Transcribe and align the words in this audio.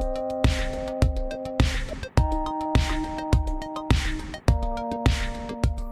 thank 0.00 0.18
you 0.18 0.27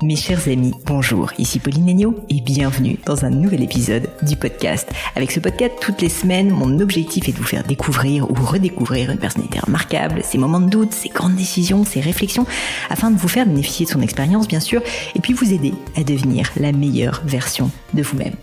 Mes 0.06 0.14
chers 0.14 0.46
amis, 0.46 0.72
bonjour, 0.84 1.32
ici 1.36 1.58
Pauline 1.58 1.84
Legnaud 1.84 2.20
et 2.28 2.40
bienvenue 2.40 2.96
dans 3.06 3.24
un 3.24 3.30
nouvel 3.30 3.64
épisode 3.64 4.08
du 4.22 4.36
podcast. 4.36 4.88
Avec 5.16 5.32
ce 5.32 5.40
podcast, 5.40 5.72
toutes 5.80 6.00
les 6.00 6.08
semaines, 6.08 6.50
mon 6.50 6.78
objectif 6.78 7.28
est 7.28 7.32
de 7.32 7.38
vous 7.38 7.42
faire 7.42 7.64
découvrir 7.64 8.30
ou 8.30 8.34
redécouvrir 8.34 9.10
une 9.10 9.18
personnalité 9.18 9.58
remarquable, 9.58 10.20
ses 10.22 10.38
moments 10.38 10.60
de 10.60 10.70
doute, 10.70 10.92
ses 10.92 11.08
grandes 11.08 11.34
décisions, 11.34 11.84
ses 11.84 12.00
réflexions, 12.00 12.46
afin 12.88 13.10
de 13.10 13.16
vous 13.16 13.26
faire 13.26 13.46
bénéficier 13.46 13.84
de 13.84 13.90
son 13.90 14.00
expérience 14.00 14.46
bien 14.46 14.60
sûr, 14.60 14.80
et 15.16 15.18
puis 15.18 15.32
vous 15.32 15.52
aider 15.52 15.74
à 15.96 16.04
devenir 16.04 16.52
la 16.56 16.70
meilleure 16.70 17.22
version 17.24 17.72
de 17.92 18.02
vous-même. 18.04 18.34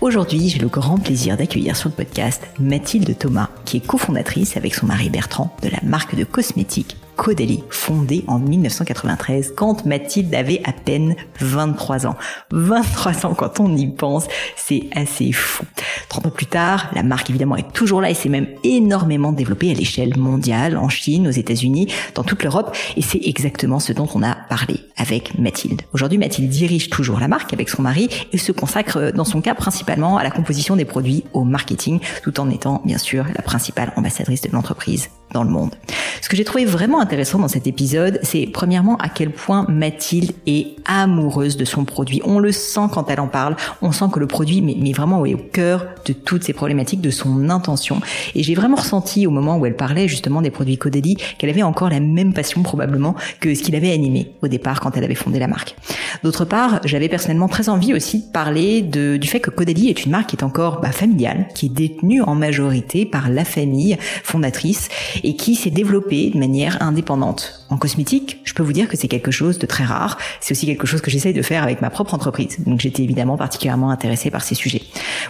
Aujourd'hui, 0.00 0.48
j'ai 0.48 0.60
le 0.60 0.68
grand 0.68 0.96
plaisir 0.96 1.36
d'accueillir 1.36 1.76
sur 1.76 1.90
le 1.90 1.94
podcast 1.94 2.42
Mathilde 2.58 3.18
Thomas, 3.18 3.50
qui 3.66 3.76
est 3.76 3.86
cofondatrice 3.86 4.56
avec 4.56 4.74
son 4.74 4.86
mari 4.86 5.10
Bertrand 5.10 5.54
de 5.62 5.68
la 5.68 5.80
marque 5.82 6.16
de 6.16 6.24
cosmétiques 6.24 6.96
Caudalie, 7.22 7.62
fondée 7.70 8.24
en 8.26 8.40
1993 8.40 9.52
quand 9.56 9.86
Mathilde 9.86 10.34
avait 10.34 10.60
à 10.64 10.72
peine 10.72 11.14
23 11.38 12.08
ans. 12.08 12.16
23 12.50 13.26
ans 13.26 13.34
quand 13.34 13.60
on 13.60 13.76
y 13.76 13.86
pense, 13.86 14.26
c'est 14.56 14.88
assez 14.92 15.30
fou. 15.30 15.64
30 16.08 16.26
ans 16.26 16.30
plus 16.30 16.46
tard, 16.46 16.90
la 16.96 17.04
marque 17.04 17.30
évidemment 17.30 17.54
est 17.54 17.72
toujours 17.72 18.00
là 18.00 18.10
et 18.10 18.14
s'est 18.14 18.28
même 18.28 18.48
énormément 18.64 19.30
développée 19.30 19.70
à 19.70 19.74
l'échelle 19.74 20.18
mondiale, 20.18 20.76
en 20.76 20.88
Chine, 20.88 21.28
aux 21.28 21.30
États-Unis, 21.30 21.86
dans 22.16 22.24
toute 22.24 22.42
l'Europe 22.42 22.76
et 22.96 23.02
c'est 23.02 23.20
exactement 23.24 23.78
ce 23.78 23.92
dont 23.92 24.08
on 24.16 24.24
a 24.24 24.34
parlé 24.34 24.80
avec 24.96 25.38
Mathilde. 25.38 25.82
Aujourd'hui, 25.92 26.18
Mathilde 26.18 26.50
dirige 26.50 26.90
toujours 26.90 27.20
la 27.20 27.28
marque 27.28 27.52
avec 27.52 27.68
son 27.68 27.82
mari 27.82 28.08
et 28.32 28.38
se 28.38 28.52
consacre 28.52 29.12
dans 29.12 29.24
son 29.24 29.40
cas 29.40 29.54
principalement 29.54 30.18
à 30.18 30.22
la 30.22 30.30
composition 30.30 30.76
des 30.76 30.84
produits, 30.84 31.24
au 31.32 31.44
marketing, 31.44 32.00
tout 32.22 32.40
en 32.40 32.50
étant 32.50 32.82
bien 32.84 32.98
sûr 32.98 33.24
la 33.34 33.42
principale 33.42 33.92
ambassadrice 33.96 34.42
de 34.42 34.50
l'entreprise 34.52 35.10
dans 35.32 35.44
le 35.44 35.50
monde. 35.50 35.74
Ce 36.20 36.28
que 36.28 36.36
j'ai 36.36 36.44
trouvé 36.44 36.64
vraiment 36.64 37.00
intéressant 37.00 37.38
dans 37.38 37.48
cet 37.48 37.66
épisode, 37.66 38.20
c'est 38.22 38.46
premièrement 38.46 38.96
à 38.98 39.08
quel 39.08 39.30
point 39.30 39.66
Mathilde 39.68 40.32
est 40.46 40.76
amoureuse 40.84 41.56
de 41.56 41.64
son 41.64 41.84
produit. 41.84 42.20
On 42.24 42.38
le 42.38 42.52
sent 42.52 42.88
quand 42.92 43.08
elle 43.10 43.20
en 43.20 43.28
parle, 43.28 43.56
on 43.80 43.92
sent 43.92 44.04
que 44.12 44.20
le 44.20 44.26
produit 44.26 44.60
mais, 44.60 44.92
vraiment 44.92 45.24
est 45.24 45.34
au 45.34 45.38
cœur 45.38 45.86
de 46.04 46.12
toutes 46.12 46.44
ces 46.44 46.52
problématiques, 46.52 47.00
de 47.00 47.10
son 47.10 47.48
intention. 47.48 48.00
Et 48.34 48.42
j'ai 48.42 48.54
vraiment 48.54 48.76
ressenti 48.76 49.26
au 49.26 49.30
moment 49.30 49.56
où 49.56 49.66
elle 49.66 49.76
parlait 49.76 50.06
justement 50.06 50.42
des 50.42 50.50
produits 50.50 50.76
Caudalie 50.76 51.16
qu'elle 51.38 51.50
avait 51.50 51.62
encore 51.62 51.88
la 51.88 52.00
même 52.00 52.34
passion 52.34 52.62
probablement 52.62 53.14
que 53.40 53.54
ce 53.54 53.62
qu'il 53.62 53.74
avait 53.74 53.92
animé 53.92 54.32
au 54.42 54.48
départ 54.48 54.80
quand 54.82 54.96
elle 54.96 55.04
avait 55.04 55.14
fondé 55.14 55.38
la 55.38 55.46
marque. 55.46 55.76
D'autre 56.22 56.44
part, 56.44 56.80
j'avais 56.84 57.08
personnellement 57.08 57.48
très 57.48 57.68
envie 57.68 57.94
aussi 57.94 58.18
de 58.18 58.32
parler 58.32 58.82
de, 58.82 59.16
du 59.16 59.28
fait 59.28 59.40
que 59.40 59.50
Caudalie 59.50 59.88
est 59.88 60.04
une 60.04 60.10
marque 60.10 60.30
qui 60.30 60.36
est 60.36 60.44
encore 60.44 60.80
bah, 60.80 60.92
familiale, 60.92 61.46
qui 61.54 61.66
est 61.66 61.68
détenue 61.70 62.22
en 62.22 62.34
majorité 62.34 63.06
par 63.06 63.30
la 63.30 63.44
famille 63.44 63.96
fondatrice 64.24 64.88
et 65.22 65.36
qui 65.36 65.54
s'est 65.54 65.70
développée 65.70 66.30
de 66.30 66.38
manière 66.38 66.82
indépendante. 66.82 67.64
En 67.70 67.76
cosmétique, 67.76 68.40
je 68.44 68.54
peux 68.54 68.62
vous 68.62 68.72
dire 68.72 68.88
que 68.88 68.96
c'est 68.96 69.08
quelque 69.08 69.30
chose 69.30 69.58
de 69.58 69.66
très 69.66 69.84
rare. 69.84 70.18
C'est 70.40 70.52
aussi 70.52 70.66
quelque 70.66 70.86
chose 70.86 71.00
que 71.00 71.10
j'essaye 71.10 71.32
de 71.32 71.42
faire 71.42 71.62
avec 71.62 71.80
ma 71.80 71.90
propre 71.90 72.14
entreprise. 72.14 72.58
Donc 72.66 72.80
j'étais 72.80 73.02
évidemment 73.02 73.36
particulièrement 73.36 73.90
intéressée 73.90 74.30
par 74.30 74.42
ces 74.42 74.54
sujets. 74.54 74.82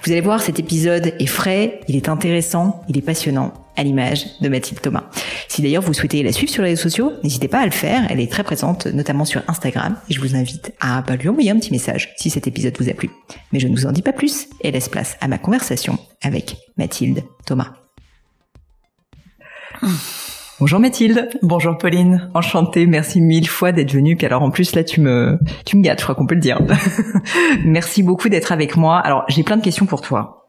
Vous 0.05 0.11
allez 0.11 0.21
voir, 0.21 0.41
cet 0.41 0.59
épisode 0.59 1.15
est 1.19 1.27
frais, 1.27 1.81
il 1.89 1.97
est 1.97 2.09
intéressant, 2.09 2.83
il 2.89 2.99
est 2.99 3.03
passionnant 3.03 3.53
à 3.77 3.83
l'image 3.83 4.27
de 4.41 4.49
Mathilde 4.49 4.81
Thomas. 4.81 5.05
Si 5.49 5.63
d'ailleurs 5.63 5.83
vous 5.83 5.95
souhaitez 5.95 6.23
la 6.23 6.33
suivre 6.33 6.53
sur 6.53 6.63
les 6.63 6.71
réseaux 6.71 6.83
sociaux, 6.83 7.13
n'hésitez 7.23 7.49
pas 7.49 7.61
à 7.61 7.65
le 7.65 7.71
faire. 7.71 8.07
Elle 8.11 8.21
est 8.21 8.31
très 8.31 8.45
présente, 8.45 8.87
notamment 8.87 9.25
sur 9.25 9.43
Instagram, 9.49 9.97
et 10.09 10.15
je 10.15 10.21
vous 10.21 10.37
invite 10.37 10.73
à 10.81 11.03
bah, 11.03 11.17
lui 11.17 11.29
envoyer 11.29 11.51
un 11.51 11.59
petit 11.59 11.73
message 11.73 12.13
si 12.17 12.31
cet 12.31 12.47
épisode 12.47 12.77
vous 12.79 12.89
a 12.89 12.95
plu. 12.95 13.11
Mais 13.53 13.61
je 13.61 13.69
ne 13.69 13.75
vous 13.75 13.87
en 13.87 13.93
dis 13.93 14.03
pas 14.03 14.13
plus 14.13 14.49
et 14.61 14.71
laisse 14.71 14.89
place 14.89 15.17
à 15.21 15.29
ma 15.29 15.39
conversation 15.39 15.99
avec 16.23 16.57
Mathilde 16.77 17.23
Thomas. 17.47 17.73
Bonjour 20.61 20.79
Mathilde. 20.79 21.29
Bonjour 21.43 21.77
Pauline. 21.77 22.31
Enchantée, 22.35 22.87
merci 22.87 23.21
mille 23.21 23.49
fois 23.49 23.73
d'être 23.73 23.93
venue. 23.93 24.17
Puis 24.17 24.27
alors 24.27 24.43
en 24.43 24.51
plus 24.51 24.77
là 24.77 24.85
tu 24.85 25.01
me 25.01 25.39
tu 25.65 25.77
me 25.77 25.83
gâtes, 25.83 25.99
je 25.99 26.05
crois 26.05 26.15
qu'on 26.15 26.27
peut 26.27 26.37
le 26.37 26.41
dire. 26.41 26.61
merci 27.65 28.05
beaucoup 28.05 28.29
d'être 28.29 28.53
avec 28.53 28.77
moi. 28.77 28.99
Alors 28.99 29.25
j'ai 29.29 29.43
plein 29.43 29.57
de 29.57 29.63
questions 29.63 29.87
pour 29.87 30.03
toi. 30.03 30.42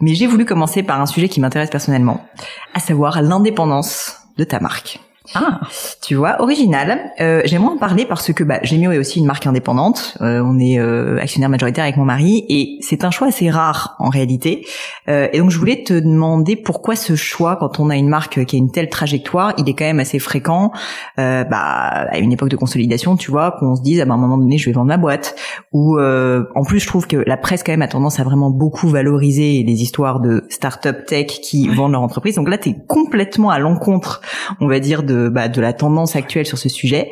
Mais 0.00 0.14
j'ai 0.14 0.26
voulu 0.26 0.44
commencer 0.44 0.82
par 0.82 1.00
un 1.00 1.06
sujet 1.06 1.28
qui 1.28 1.40
m'intéresse 1.40 1.70
personnellement, 1.70 2.26
à 2.74 2.80
savoir 2.80 3.20
l'indépendance 3.22 4.16
de 4.36 4.44
ta 4.44 4.60
marque. 4.60 5.00
Ah, 5.34 5.60
tu 6.02 6.16
vois, 6.16 6.42
original. 6.42 7.12
Euh, 7.20 7.42
J'aimerais 7.44 7.74
en 7.74 7.78
parler 7.78 8.04
parce 8.04 8.32
que 8.32 8.42
bah, 8.42 8.58
Gemio 8.62 8.90
est 8.90 8.98
aussi 8.98 9.20
une 9.20 9.26
marque 9.26 9.46
indépendante. 9.46 10.16
Euh, 10.20 10.42
on 10.44 10.58
est 10.58 10.80
euh, 10.80 11.18
actionnaire 11.20 11.48
majoritaire 11.48 11.84
avec 11.84 11.96
mon 11.96 12.04
mari 12.04 12.44
et 12.48 12.78
c'est 12.80 13.04
un 13.04 13.12
choix 13.12 13.28
assez 13.28 13.48
rare 13.48 13.94
en 14.00 14.08
réalité. 14.08 14.66
Euh, 15.08 15.28
et 15.32 15.38
donc 15.38 15.50
je 15.50 15.58
voulais 15.58 15.84
te 15.84 15.94
demander 15.94 16.56
pourquoi 16.56 16.96
ce 16.96 17.14
choix, 17.14 17.56
quand 17.56 17.78
on 17.78 17.90
a 17.90 17.96
une 17.96 18.08
marque 18.08 18.44
qui 18.44 18.56
a 18.56 18.58
une 18.58 18.72
telle 18.72 18.88
trajectoire, 18.88 19.54
il 19.56 19.68
est 19.68 19.74
quand 19.74 19.84
même 19.84 20.00
assez 20.00 20.18
fréquent. 20.18 20.72
Euh, 21.18 21.44
bah, 21.44 21.58
à 21.60 22.18
une 22.18 22.32
époque 22.32 22.48
de 22.48 22.56
consolidation, 22.56 23.16
tu 23.16 23.30
vois, 23.30 23.52
qu'on 23.60 23.76
se 23.76 23.82
dise 23.82 24.00
ah, 24.00 24.06
bah, 24.06 24.14
à 24.14 24.16
un 24.16 24.20
moment 24.20 24.38
donné 24.38 24.58
je 24.58 24.66
vais 24.66 24.72
vendre 24.72 24.88
ma 24.88 24.96
boîte. 24.96 25.36
Ou 25.72 25.96
euh, 25.98 26.44
en 26.56 26.64
plus 26.64 26.80
je 26.80 26.88
trouve 26.88 27.06
que 27.06 27.22
la 27.24 27.36
presse 27.36 27.62
quand 27.62 27.72
même 27.72 27.82
a 27.82 27.88
tendance 27.88 28.18
à 28.18 28.24
vraiment 28.24 28.50
beaucoup 28.50 28.88
valoriser 28.88 29.62
les 29.64 29.82
histoires 29.82 30.18
de 30.18 30.44
start-up 30.48 31.06
tech 31.06 31.26
qui 31.26 31.68
vendent 31.68 31.92
leur 31.92 32.02
entreprise. 32.02 32.34
Donc 32.34 32.48
là 32.48 32.58
tu 32.58 32.70
es 32.70 32.76
complètement 32.88 33.50
à 33.50 33.60
l'encontre, 33.60 34.22
on 34.60 34.66
va 34.66 34.80
dire 34.80 35.04
de 35.04 35.19
bah, 35.28 35.48
de 35.48 35.60
la 35.60 35.72
tendance 35.72 36.16
actuelle 36.16 36.46
sur 36.46 36.58
ce 36.58 36.68
sujet. 36.68 37.10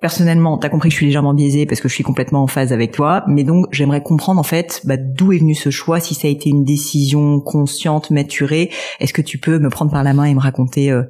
Personnellement, 0.00 0.58
t'as 0.58 0.68
compris 0.68 0.90
que 0.90 0.92
je 0.92 0.98
suis 0.98 1.06
légèrement 1.06 1.32
biaisée 1.32 1.64
parce 1.64 1.80
que 1.80 1.88
je 1.88 1.94
suis 1.94 2.04
complètement 2.04 2.42
en 2.42 2.46
phase 2.46 2.72
avec 2.72 2.92
toi, 2.92 3.24
mais 3.26 3.44
donc 3.44 3.66
j'aimerais 3.70 4.02
comprendre 4.02 4.38
en 4.38 4.44
fait 4.44 4.82
bah, 4.84 4.96
d'où 4.98 5.32
est 5.32 5.38
venu 5.38 5.54
ce 5.54 5.70
choix, 5.70 6.00
si 6.00 6.14
ça 6.14 6.28
a 6.28 6.30
été 6.30 6.50
une 6.50 6.64
décision 6.64 7.40
consciente, 7.40 8.10
maturée. 8.10 8.70
Est-ce 9.00 9.14
que 9.14 9.22
tu 9.22 9.38
peux 9.38 9.58
me 9.58 9.70
prendre 9.70 9.90
par 9.90 10.02
la 10.02 10.12
main 10.12 10.24
et 10.24 10.34
me 10.34 10.40
raconter 10.40 10.90
euh, 10.90 11.04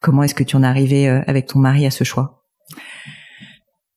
comment 0.00 0.22
est-ce 0.22 0.34
que 0.34 0.44
tu 0.44 0.56
en 0.56 0.62
es 0.62 0.66
arrivé 0.66 1.08
euh, 1.08 1.20
avec 1.26 1.46
ton 1.46 1.58
mari 1.58 1.84
à 1.84 1.90
ce 1.90 2.04
choix? 2.04 2.42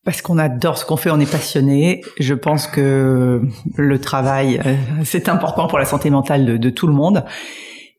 Parce 0.04 0.22
qu'on 0.22 0.38
adore 0.38 0.78
ce 0.78 0.86
qu'on 0.86 0.98
fait, 0.98 1.10
on 1.10 1.20
est 1.22 1.32
passionné. 1.32 2.02
Je 2.20 2.34
pense 2.34 2.68
que 2.68 3.42
le 3.78 4.02
travail, 4.02 4.60
euh, 4.66 4.76
c'est 5.06 5.30
important 5.30 5.68
pour 5.68 5.80
la 5.80 5.86
santé 5.86 6.10
mentale 6.10 6.46
de, 6.46 6.58
de 6.58 6.70
tout 6.70 6.88
le 6.88 6.94
monde. 6.94 7.24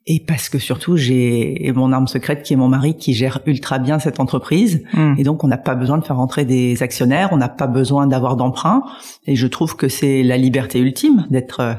Et 0.06 0.20
parce 0.20 0.50
que 0.50 0.58
surtout, 0.58 0.96
j'ai 0.98 1.72
mon 1.74 1.90
arme 1.92 2.06
secrète 2.08 2.42
qui 2.42 2.52
est 2.52 2.56
mon 2.56 2.68
mari 2.68 2.94
qui 2.96 3.14
gère 3.14 3.40
ultra 3.46 3.78
bien 3.78 3.98
cette 3.98 4.20
entreprise. 4.20 4.84
Mm. 4.92 5.14
Et 5.16 5.22
donc, 5.22 5.44
on 5.44 5.48
n'a 5.48 5.56
pas 5.56 5.74
besoin 5.74 5.96
de 5.96 6.04
faire 6.04 6.16
rentrer 6.16 6.44
des 6.44 6.82
actionnaires, 6.82 7.30
on 7.32 7.38
n'a 7.38 7.48
pas 7.48 7.66
besoin 7.66 8.06
d'avoir 8.06 8.36
d'emprunt. 8.36 8.82
Et 9.26 9.34
je 9.34 9.46
trouve 9.46 9.76
que 9.76 9.88
c'est 9.88 10.22
la 10.22 10.36
liberté 10.36 10.78
ultime 10.78 11.26
d'être 11.30 11.60
euh, 11.60 11.74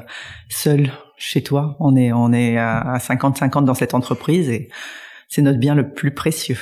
seul 0.50 0.92
chez 1.18 1.44
toi. 1.44 1.76
On 1.80 1.96
est, 1.96 2.12
on 2.14 2.34
est 2.34 2.58
à 2.58 2.98
50-50 2.98 3.64
dans 3.64 3.76
cette 3.76 3.94
entreprise 3.94 4.50
et 4.50 4.70
c'est 5.30 5.44
notre 5.44 5.60
bien 5.60 5.76
le 5.76 5.92
plus 5.94 6.12
précieux. 6.14 6.58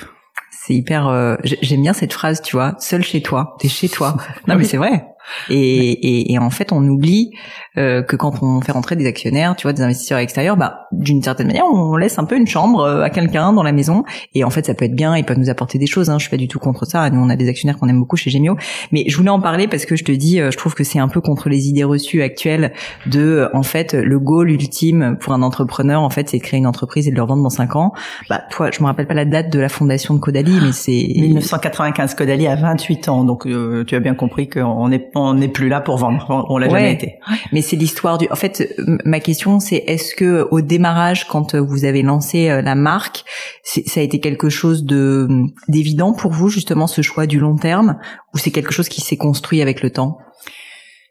C'est 0.52 0.74
hyper. 0.74 1.08
euh, 1.08 1.36
j'ai- 1.44 1.60
J'aime 1.62 1.82
bien 1.82 1.94
cette 1.94 2.14
phrase, 2.14 2.42
tu 2.42 2.56
vois, 2.56 2.76
seul 2.80 3.04
chez 3.04 3.22
toi, 3.22 3.56
t'es 3.60 3.68
chez 3.70 3.88
toi. 3.90 4.16
Non 4.48 4.56
mais 4.58 4.64
c'est 4.66 4.78
vrai. 4.78 5.06
Et, 5.50 5.56
et, 5.56 6.34
et 6.34 6.40
en 6.40 6.50
fait, 6.50 6.72
on 6.72 6.84
oublie 6.88 7.32
euh, 7.78 8.04
que 8.04 8.16
quand 8.16 8.44
on 8.44 8.62
fait 8.62 8.72
rentrer 8.72 8.96
des 8.96 9.06
actionnaires, 9.06 9.56
tu 9.56 9.64
vois, 9.64 9.74
des 9.74 9.82
investisseurs 9.82 10.20
extérieurs, 10.20 10.58
bah, 10.58 10.88
d'une 10.92 11.22
certaine 11.22 11.48
manière, 11.48 11.66
on 11.66 11.96
laisse 11.96 12.20
un 12.20 12.26
peu 12.26 12.38
une 12.38 12.48
chambre 12.48 12.82
euh, 12.82 13.04
à 13.04 13.10
quelqu'un 13.10 13.54
dans 13.54 13.64
la 13.64 13.72
maison. 13.72 14.04
Et 14.36 14.44
en 14.44 14.50
fait, 14.50 14.66
ça 14.66 14.74
peut 14.74 14.86
être 14.86 14.96
bien, 14.96 15.16
ils 15.18 15.26
peuvent 15.26 15.40
nous 15.40 15.50
apporter 15.50 15.78
des 15.78 15.88
choses. 15.88 16.10
Hein, 16.10 16.18
je 16.20 16.24
suis 16.24 16.32
pas 16.32 16.38
du 16.38 16.48
tout 16.48 16.60
contre 16.60 16.86
ça. 16.86 17.10
Nous, 17.10 17.20
on 17.20 17.30
a 17.30 17.36
des 17.36 17.50
actionnaires 17.50 17.78
qu'on 17.78 17.88
aime 17.88 18.00
beaucoup 18.00 18.18
chez 18.18 18.30
Gemio. 18.30 18.58
Mais 18.92 19.06
je 19.08 19.18
voulais 19.18 19.30
en 19.30 19.40
parler 19.40 19.68
parce 19.68 19.86
que 19.86 19.96
je 19.96 20.04
te 20.04 20.12
dis, 20.12 20.40
euh, 20.40 20.52
je 20.52 20.58
trouve 20.58 20.74
que 20.76 20.84
c'est 20.84 21.00
un 21.00 21.08
peu 21.08 21.22
contre 21.22 21.50
les 21.50 21.68
idées 21.68 21.84
reçues 21.84 22.22
actuelles 22.22 22.74
de, 23.06 23.22
euh, 23.22 23.50
en 23.54 23.64
fait, 23.64 23.94
le 23.94 24.20
goal 24.20 24.52
ultime 24.52 25.18
pour 25.20 25.34
un 25.34 25.42
entrepreneur, 25.42 26.02
en 26.02 26.10
fait, 26.10 26.30
c'est 26.30 26.38
de 26.38 26.44
créer 26.44 26.60
une 26.60 26.68
entreprise 26.68 27.08
et 27.08 27.12
de 27.12 27.16
le 27.16 27.22
revendre 27.22 27.44
dans 27.44 27.50
cinq 27.50 27.76
ans. 27.76 27.94
Bah, 28.30 28.42
toi, 28.50 28.70
je 28.72 28.82
me 28.82 28.86
rappelle 28.86 29.08
pas 29.08 29.14
la 29.14 29.26
date 29.26 29.52
de 29.52 29.60
la 29.60 29.70
fondation 29.70 30.14
de 30.14 30.20
Caudalie, 30.20 30.60
mais 30.62 30.72
c'est 30.72 30.92
1995, 31.16 32.16
Caudalie 32.16 32.48
a 32.48 32.56
28 32.56 33.10
ans, 33.10 33.24
donc 33.24 33.46
euh, 33.46 33.84
tu 33.86 33.96
as 33.96 34.00
bien 34.00 34.16
compris 34.16 34.50
qu'on 34.50 34.90
n'est 34.90 35.00
on 35.16 35.34
n'est 35.36 35.48
plus 35.48 35.70
là 35.70 35.80
pour 35.82 35.98
vendre. 35.98 36.26
On, 36.30 36.56
on 36.56 36.58
l'a 36.58 36.68
Ouais. 36.68 36.80
jamais 36.80 36.94
été. 36.94 37.14
Mais 37.52 37.62
c'est 37.62 37.76
l'histoire 37.76 38.18
du. 38.18 38.28
En 38.32 38.36
fait, 38.36 38.74
m- 38.78 38.98
ma 39.06 39.20
question, 39.20 39.60
c'est 39.60 39.84
est-ce 39.88 40.16
que 40.16 40.48
au 40.52 40.62
démarrage, 40.62 41.28
quand 41.28 41.56
euh, 41.56 41.62
vous 41.62 41.86
avez 41.86 42.02
lancé 42.02 42.50
euh, 42.50 42.62
la 42.62 42.76
marque, 42.76 43.24
ça 43.64 44.00
a 44.00 44.04
été 44.04 44.20
quelque 44.20 44.50
chose 44.50 44.84
de 44.86 45.28
d'évident 45.68 46.14
pour 46.14 46.32
vous 46.32 46.50
justement 46.50 46.88
ce 46.88 47.02
choix 47.02 47.28
du 47.28 47.40
long 47.40 47.56
terme, 47.56 47.98
ou 48.34 48.38
c'est 48.38 48.52
quelque 48.52 48.74
chose 48.74 48.90
qui 48.90 49.02
s'est 49.02 49.18
construit 49.18 49.62
avec 49.62 49.82
le 49.84 49.90
temps? 49.92 50.18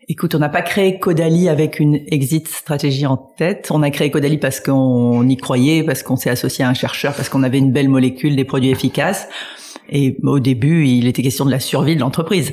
Écoute, 0.09 0.35
on 0.35 0.41
n'a 0.41 0.49
pas 0.49 0.63
créé 0.63 0.99
Caudalie 0.99 1.49
avec 1.49 1.79
une 1.79 2.01
exit 2.09 2.49
stratégie 2.49 3.07
en 3.07 3.17
tête. 3.17 3.69
On 3.71 3.83
a 3.85 3.91
créé 3.91 4.11
Caudalie 4.11 4.37
parce 4.37 4.59
qu'on 4.59 5.27
y 5.29 5.37
croyait, 5.37 5.85
parce 5.85 6.03
qu'on 6.03 6.17
s'est 6.17 6.29
associé 6.29 6.65
à 6.65 6.69
un 6.69 6.75
chercheur, 6.75 7.15
parce 7.15 7.29
qu'on 7.29 7.45
avait 7.45 7.59
une 7.59 7.71
belle 7.71 7.89
molécule, 7.89 8.35
des 8.35 8.45
produits 8.45 8.71
efficaces. 8.71 9.29
Et 9.89 10.17
au 10.25 10.41
début, 10.41 10.87
il 10.89 11.07
était 11.07 11.23
question 11.23 11.45
de 11.45 11.51
la 11.53 11.61
survie 11.61 11.95
de 11.95 12.01
l'entreprise. 12.01 12.53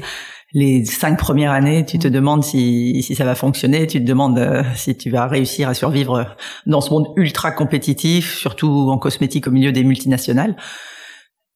Les 0.54 0.84
cinq 0.84 1.20
premières 1.20 1.52
années, 1.52 1.86
tu 1.86 2.00
te 2.00 2.08
demandes 2.08 2.44
si, 2.44 3.04
si 3.04 3.14
ça 3.14 3.24
va 3.24 3.36
fonctionner, 3.36 3.86
tu 3.86 4.00
te 4.00 4.06
demandes 4.06 4.40
euh, 4.40 4.64
si 4.76 4.98
tu 4.98 5.12
vas 5.12 5.28
réussir 5.28 5.70
à 5.70 5.76
survivre 5.76 6.36
dans 6.66 6.82
ce 6.82 6.90
monde 6.90 7.08
ultra 7.18 7.52
compétitif, 7.52 8.36
surtout 8.36 8.90
en 8.90 8.98
cosmétique 8.98 9.46
au 9.48 9.52
milieu 9.52 9.72
des 9.72 9.84
multinationales. 9.84 10.56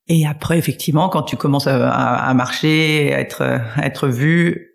Et 0.08 0.28
après, 0.28 0.60
effectivement, 0.60 1.10
quand 1.10 1.24
tu 1.24 1.38
commences 1.38 1.66
à, 1.66 1.90
à- 1.90 2.30
à 2.30 2.34
marcher, 2.36 3.14
à 3.14 3.20
être, 3.20 3.42
à 3.42 3.86
être 3.86 4.08
vu, 4.10 4.70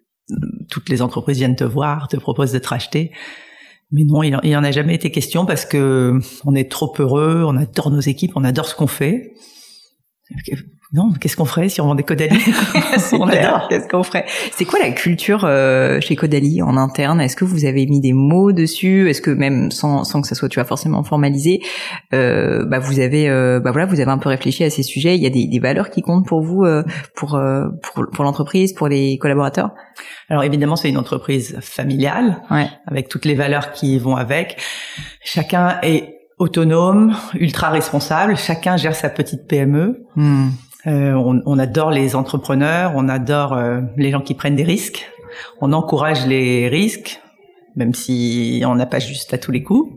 toutes 0.68 0.88
les 0.88 1.00
entreprises 1.00 1.38
viennent 1.38 1.56
te 1.56 1.64
voir, 1.64 2.08
te 2.08 2.16
proposent 2.16 2.52
de 2.52 2.58
te 2.58 2.68
racheter. 2.68 3.12
Mais 3.92 4.02
non, 4.04 4.22
il 4.22 4.36
n'y 4.42 4.56
en 4.56 4.64
a 4.64 4.70
jamais 4.72 4.94
été 4.96 5.10
question 5.12 5.46
parce 5.46 5.64
que 5.64 6.18
on 6.44 6.54
est 6.56 6.70
trop 6.70 6.92
heureux, 6.98 7.44
on 7.46 7.56
adore 7.56 7.90
nos 7.90 8.00
équipes, 8.00 8.32
on 8.34 8.44
adore 8.44 8.66
ce 8.66 8.74
qu'on 8.74 8.86
fait. 8.88 9.32
Non, 10.94 11.12
qu'est-ce 11.20 11.37
qu'on 11.37 11.44
ferait 11.44 11.69
si 11.69 11.82
on 11.82 11.87
vendait 11.87 12.02
Caudalie 12.02 12.40
On 13.12 13.29
adore. 13.29 13.69
Qu'est-ce 13.69 13.88
qu'on 13.88 14.02
ferait 14.02 14.25
C'est 14.52 14.64
quoi 14.64 14.79
la 14.79 14.90
culture 14.90 15.44
euh, 15.44 16.00
chez 16.00 16.17
Caudalie 16.17 16.62
en 16.62 16.79
interne? 16.79 17.20
Est-ce 17.20 17.37
que 17.37 17.44
vous 17.44 17.67
avez 17.67 17.85
mis 17.87 18.00
des 18.00 18.14
mots 18.14 18.52
dessus? 18.52 19.11
Est-ce 19.11 19.20
que 19.20 19.31
même 19.31 19.70
sans, 19.70 20.05
sans 20.05 20.23
que 20.23 20.26
ça 20.26 20.35
soit 20.35 20.49
tu 20.49 20.58
vois 20.58 20.64
forcément 20.64 21.02
formalisé, 21.02 21.61
euh, 22.14 22.64
bah 22.64 22.79
vous 22.79 23.00
avez 23.00 23.29
euh, 23.29 23.61
bah 23.61 23.70
voilà 23.70 23.85
vous 23.85 24.00
avez 24.00 24.11
un 24.11 24.17
peu 24.17 24.31
réfléchi 24.31 24.64
à 24.64 24.70
ces 24.70 24.82
sujets? 24.82 25.14
Il 25.14 25.23
y 25.23 25.26
a 25.26 25.31
des, 25.31 25.46
des 25.46 25.58
valeurs 25.58 25.90
qui 25.90 26.00
comptent 26.00 26.26
pour 26.26 26.40
vous 26.40 26.62
euh, 26.64 26.82
pour 27.14 27.35
euh, 27.35 27.67
pour, 27.82 28.06
pour 28.11 28.25
l'entreprise, 28.25 28.73
pour 28.73 28.88
les 28.88 29.19
collaborateurs? 29.19 29.73
Alors 30.31 30.43
évidemment 30.43 30.76
c'est 30.76 30.88
une 30.88 30.99
entreprise 30.99 31.58
familiale 31.61 32.40
ouais. 32.50 32.69
avec 32.87 33.08
toutes 33.08 33.26
les 33.26 33.35
valeurs 33.35 33.73
qui 33.73 33.99
vont 33.99 34.17
avec. 34.17 34.56
Chacun 35.23 35.79
est 35.82 36.14
autonome, 36.38 37.14
ultra 37.35 37.69
responsable. 37.69 38.38
Chacun 38.38 38.79
gère 38.79 38.94
sa 38.94 39.11
petite 39.11 39.46
PME. 39.46 40.06
Hmm. 40.17 40.49
Euh, 40.86 41.12
on, 41.12 41.42
on, 41.44 41.58
adore 41.58 41.90
les 41.90 42.14
entrepreneurs, 42.14 42.92
on 42.94 43.08
adore 43.08 43.52
euh, 43.52 43.80
les 43.96 44.10
gens 44.10 44.20
qui 44.20 44.34
prennent 44.34 44.54
des 44.54 44.64
risques. 44.64 45.10
On 45.60 45.72
encourage 45.72 46.26
les 46.26 46.69
risques, 46.69 47.20
même 47.75 47.94
si 47.94 48.62
on 48.64 48.76
n'a 48.76 48.86
pas 48.86 49.00
juste 49.00 49.34
à 49.34 49.38
tous 49.38 49.50
les 49.50 49.62
coups. 49.62 49.92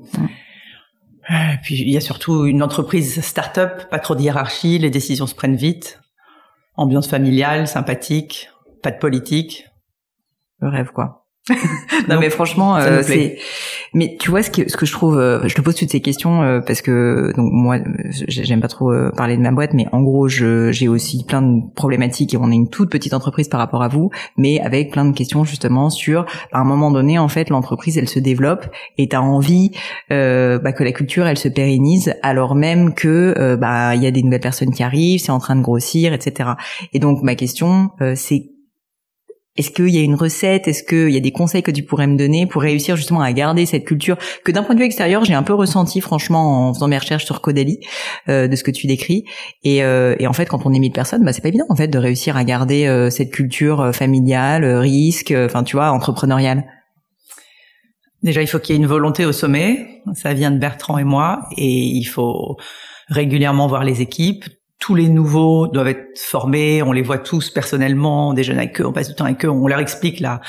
Euh, 1.29 1.33
puis 1.61 1.79
il 1.79 1.89
y 1.89 1.97
a 1.97 2.01
surtout 2.01 2.45
une 2.45 2.63
entreprise 2.63 3.21
start-up, 3.21 3.89
pas 3.89 3.99
trop 3.99 4.15
de 4.15 4.21
hiérarchie, 4.21 4.79
les 4.79 4.89
décisions 4.89 5.27
se 5.27 5.35
prennent 5.35 5.55
vite, 5.55 6.01
ambiance 6.75 7.07
familiale, 7.07 7.67
sympathique, 7.67 8.49
pas 8.81 8.91
de 8.91 8.97
politique. 8.97 9.67
Le 10.59 10.69
rêve 10.69 10.91
quoi. 10.91 11.20
non, 12.07 12.19
mais 12.19 12.29
franchement, 12.29 12.77
euh, 12.77 13.01
c'est. 13.01 13.37
Mais 13.93 14.15
tu 14.17 14.29
vois 14.29 14.41
ce 14.41 14.49
que 14.49 14.69
ce 14.69 14.77
que 14.77 14.85
je 14.85 14.93
trouve, 14.93 15.17
euh, 15.17 15.45
je 15.47 15.53
te 15.53 15.59
pose 15.59 15.75
toutes 15.75 15.89
ces 15.89 15.99
questions 15.99 16.43
euh, 16.43 16.61
parce 16.61 16.81
que 16.81 17.33
donc 17.35 17.51
moi 17.51 17.77
j'aime 18.27 18.61
pas 18.61 18.69
trop 18.69 18.89
euh, 18.91 19.11
parler 19.17 19.35
de 19.35 19.41
ma 19.41 19.51
boîte, 19.51 19.73
mais 19.73 19.85
en 19.91 20.01
gros 20.01 20.29
je 20.29 20.71
j'ai 20.71 20.87
aussi 20.87 21.25
plein 21.25 21.41
de 21.41 21.61
problématiques 21.75 22.33
et 22.33 22.37
on 22.37 22.49
est 22.51 22.55
une 22.55 22.69
toute 22.69 22.89
petite 22.89 23.13
entreprise 23.13 23.49
par 23.49 23.59
rapport 23.59 23.83
à 23.83 23.89
vous, 23.89 24.09
mais 24.37 24.61
avec 24.61 24.91
plein 24.91 25.03
de 25.03 25.13
questions 25.13 25.43
justement 25.43 25.89
sur 25.89 26.25
à 26.53 26.59
un 26.59 26.63
moment 26.63 26.89
donné 26.89 27.19
en 27.19 27.27
fait 27.27 27.49
l'entreprise 27.49 27.97
elle 27.97 28.07
se 28.07 28.19
développe 28.19 28.65
et 28.97 29.09
t'as 29.09 29.19
envie 29.19 29.71
bah, 30.09 30.71
que 30.71 30.83
la 30.83 30.91
culture 30.93 31.27
elle 31.27 31.37
se 31.37 31.49
pérennise 31.49 32.13
alors 32.21 32.55
même 32.55 32.93
que 32.93 33.55
bah 33.55 33.95
il 33.95 34.03
y 34.03 34.07
a 34.07 34.11
des 34.11 34.23
nouvelles 34.23 34.39
personnes 34.39 34.73
qui 34.73 34.83
arrivent, 34.83 35.19
c'est 35.19 35.31
en 35.31 35.39
train 35.39 35.57
de 35.57 35.61
grossir, 35.61 36.13
etc. 36.13 36.51
Et 36.93 36.99
donc 36.99 37.23
ma 37.23 37.35
question 37.35 37.89
c'est 38.15 38.50
est-ce 39.57 39.69
qu'il 39.69 39.89
y 39.89 39.97
a 39.97 40.01
une 40.01 40.15
recette? 40.15 40.69
Est-ce 40.69 40.83
qu'il 40.83 41.09
y 41.09 41.17
a 41.17 41.19
des 41.19 41.31
conseils 41.31 41.61
que 41.61 41.71
tu 41.71 41.83
pourrais 41.83 42.07
me 42.07 42.17
donner 42.17 42.47
pour 42.47 42.61
réussir 42.61 42.95
justement 42.95 43.21
à 43.21 43.33
garder 43.33 43.65
cette 43.65 43.83
culture 43.83 44.17
que 44.45 44.51
d'un 44.51 44.63
point 44.63 44.75
de 44.75 44.79
vue 44.79 44.85
extérieur 44.85 45.25
j'ai 45.25 45.33
un 45.33 45.43
peu 45.43 45.53
ressenti 45.53 45.99
franchement 45.99 46.69
en 46.69 46.73
faisant 46.73 46.87
mes 46.87 46.97
recherches 46.97 47.25
sur 47.25 47.41
Caudalie 47.41 47.79
euh, 48.29 48.47
de 48.47 48.55
ce 48.55 48.63
que 48.63 48.71
tu 48.71 48.87
décris. 48.87 49.25
Et, 49.63 49.83
euh, 49.83 50.15
et, 50.19 50.27
en 50.27 50.33
fait 50.33 50.45
quand 50.45 50.65
on 50.65 50.73
est 50.73 50.79
mille 50.79 50.93
personnes 50.93 51.25
bah 51.25 51.33
c'est 51.33 51.41
pas 51.41 51.49
évident 51.49 51.65
en 51.67 51.75
fait 51.75 51.89
de 51.89 51.97
réussir 51.97 52.37
à 52.37 52.45
garder 52.45 52.87
euh, 52.87 53.09
cette 53.09 53.31
culture 53.31 53.81
euh, 53.81 53.91
familiale, 53.91 54.63
euh, 54.63 54.79
risque, 54.79 55.31
euh, 55.31 55.47
enfin 55.47 55.63
tu 55.63 55.75
vois 55.75 55.91
entrepreneuriale. 55.91 56.63
Déjà 58.23 58.41
il 58.41 58.47
faut 58.47 58.59
qu'il 58.59 58.75
y 58.75 58.77
ait 58.77 58.81
une 58.81 58.87
volonté 58.87 59.25
au 59.25 59.33
sommet, 59.33 60.01
ça 60.13 60.33
vient 60.33 60.51
de 60.51 60.59
Bertrand 60.59 60.97
et 60.97 61.03
moi. 61.03 61.41
Et 61.57 61.67
il 61.67 62.05
faut 62.05 62.57
régulièrement 63.09 63.67
voir 63.67 63.83
les 63.83 64.01
équipes, 64.01 64.45
tous 64.81 64.95
les 64.95 65.07
nouveaux 65.07 65.67
doivent 65.67 65.89
être 65.89 66.17
formés, 66.17 66.81
on 66.81 66.91
les 66.91 67.03
voit 67.03 67.19
tous 67.19 67.51
personnellement, 67.51 68.29
on 68.29 68.33
déjeune 68.33 68.57
avec 68.57 68.81
eux, 68.81 68.85
on 68.87 68.91
passe 68.91 69.09
du 69.09 69.15
temps 69.15 69.25
avec 69.25 69.45
eux, 69.45 69.49
on 69.49 69.67
leur 69.67 69.79
explique 69.79 70.19
la, 70.19 70.41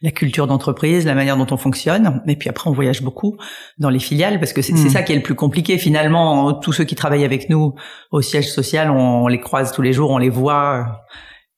la 0.00 0.10
culture 0.10 0.46
d'entreprise, 0.46 1.04
la 1.04 1.14
manière 1.14 1.36
dont 1.36 1.46
on 1.50 1.58
fonctionne. 1.58 2.22
Et 2.26 2.36
puis 2.36 2.48
après, 2.48 2.70
on 2.70 2.72
voyage 2.72 3.02
beaucoup 3.02 3.36
dans 3.78 3.90
les 3.90 3.98
filiales 3.98 4.40
parce 4.40 4.54
que 4.54 4.62
c'est 4.62 4.72
Mm. 4.72 4.88
ça 4.88 5.02
qui 5.02 5.12
est 5.12 5.16
le 5.16 5.22
plus 5.22 5.34
compliqué. 5.34 5.76
Finalement, 5.76 6.54
tous 6.54 6.72
ceux 6.72 6.84
qui 6.84 6.94
travaillent 6.94 7.26
avec 7.26 7.50
nous 7.50 7.74
au 8.10 8.22
siège 8.22 8.50
social, 8.50 8.90
on, 8.90 9.28
les 9.28 9.38
croise 9.38 9.70
tous 9.70 9.82
les 9.82 9.92
jours, 9.92 10.10
on 10.10 10.18
les 10.18 10.30
voit, 10.30 11.02